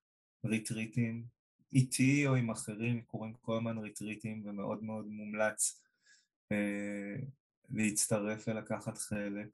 ריטריטים, 0.44 1.24
איתי 1.73 2.27
או 2.27 2.35
עם 2.35 2.51
אחרים, 2.51 3.02
קוראים 3.02 3.35
כל 3.40 3.56
הזמן 3.56 3.78
ריטריטים 3.78 4.43
ומאוד 4.44 4.82
מאוד 4.82 5.06
מומלץ 5.06 5.82
אה, 6.52 7.16
להצטרף 7.70 8.44
ולקחת 8.48 8.98
חלק. 8.98 9.48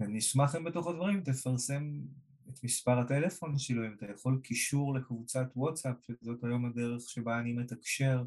אני 0.00 0.18
אשמח 0.18 0.56
אם 0.56 0.64
בתוך 0.64 0.86
הדברים 0.86 1.20
תפרסם 1.24 2.00
את 2.48 2.64
מספר 2.64 2.98
הטלפון 2.98 3.58
שלו, 3.58 3.86
אם 3.86 3.92
אתה 3.92 4.06
יכול 4.06 4.40
קישור 4.42 4.94
לקבוצת 4.94 5.46
וואטסאפ, 5.56 5.96
שזאת 6.02 6.44
היום 6.44 6.64
הדרך 6.64 7.02
שבה 7.08 7.38
אני 7.38 7.52
מתקשר 7.52 8.24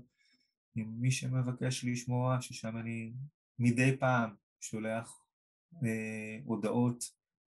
עם 0.75 1.01
מי 1.01 1.11
שמבקש 1.11 1.85
לשמוע, 1.85 2.37
ששם 2.41 2.77
אני 2.77 3.13
מדי 3.59 3.97
פעם 3.97 4.29
שולח 4.61 5.19
אה, 5.19 5.22
הודעות 6.45 7.03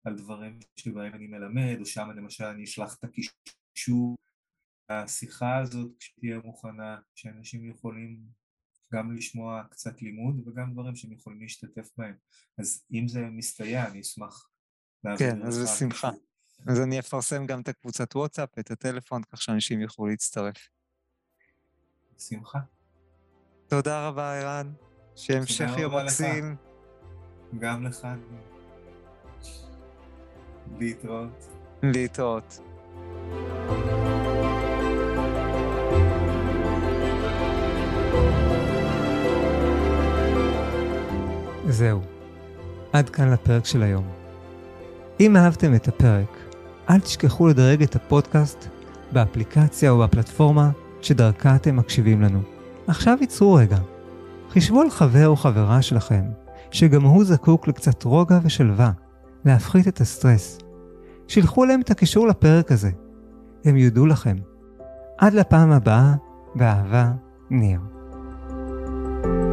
על 0.03 0.17
דברים 0.17 0.59
שבהם 0.79 1.13
אני 1.13 1.27
מלמד, 1.27 1.77
או 1.79 1.85
שם 1.85 2.09
למשל 2.15 2.43
אני 2.43 2.63
אשלח 2.63 2.95
את 2.95 3.03
הקישור 3.03 4.15
השיחה 4.89 5.57
הזאת 5.57 5.91
כשתהיה 5.99 6.39
מוכנה, 6.43 6.97
שאנשים 7.15 7.69
יכולים 7.69 8.19
גם 8.93 9.15
לשמוע 9.15 9.63
קצת 9.71 10.01
לימוד 10.01 10.47
וגם 10.47 10.73
דברים 10.73 10.95
שהם 10.95 11.11
יכולים 11.11 11.41
להשתתף 11.41 11.89
בהם. 11.97 12.15
אז 12.57 12.85
אם 12.93 13.07
זה 13.07 13.21
מסתייע, 13.21 13.87
אני 13.87 14.01
אשמח 14.01 14.49
להעביר 15.03 15.31
כן, 15.31 15.41
אז 15.41 15.59
בשמחה. 15.59 16.09
אז 16.67 16.81
אני 16.81 16.99
אפרסם 16.99 17.45
גם 17.45 17.61
את 17.61 17.67
הקבוצת 17.67 18.15
וואטסאפ, 18.15 18.59
את 18.59 18.71
הטלפון, 18.71 19.21
כך 19.23 19.41
שאנשים 19.41 19.81
יוכלו 19.81 20.07
להצטרף. 20.07 20.67
בשמחה. 22.15 22.59
תודה 23.67 24.07
רבה, 24.07 24.39
ערן. 24.39 24.73
שהמשך 25.15 25.69
יום 25.77 25.97
מקסים. 25.97 26.72
גם 27.59 27.85
לך. 27.85 28.07
להתראות. 30.79 31.47
להתראות. 31.83 32.59
זהו, 41.67 42.01
עד 42.93 43.09
כאן 43.09 43.29
לפרק 43.31 43.65
של 43.65 43.83
היום. 43.83 44.03
אם 45.19 45.37
אהבתם 45.37 45.75
את 45.75 45.87
הפרק, 45.87 46.37
אל 46.89 46.99
תשכחו 46.99 47.47
לדרג 47.47 47.83
את 47.83 47.95
הפודקאסט 47.95 48.67
באפליקציה 49.11 49.91
או 49.91 49.99
בפלטפורמה 49.99 50.69
שדרכה 51.01 51.55
אתם 51.55 51.75
מקשיבים 51.75 52.21
לנו. 52.21 52.41
עכשיו 52.87 53.17
ייצרו 53.21 53.53
רגע. 53.53 53.77
חישבו 54.49 54.81
על 54.81 54.89
חבר 54.89 55.27
או 55.27 55.35
חברה 55.35 55.81
שלכם, 55.81 56.23
שגם 56.73 57.03
הוא 57.03 57.23
זקוק 57.23 57.67
לקצת 57.67 58.03
רוגע 58.03 58.39
ושלווה, 58.43 58.91
להפחית 59.45 59.87
את 59.87 60.01
הסטרס. 60.01 60.57
שילחו 61.27 61.65
להם 61.65 61.81
את 61.81 61.91
הקישור 61.91 62.27
לפרק 62.27 62.71
הזה. 62.71 62.91
הם 63.65 63.77
יודו 63.77 64.05
לכם. 64.05 64.35
עד 65.17 65.33
לפעם 65.33 65.71
הבאה, 65.71 66.13
באהבה, 66.55 67.11
ניר. 67.49 67.79
thank 69.23 69.25
you 69.25 69.52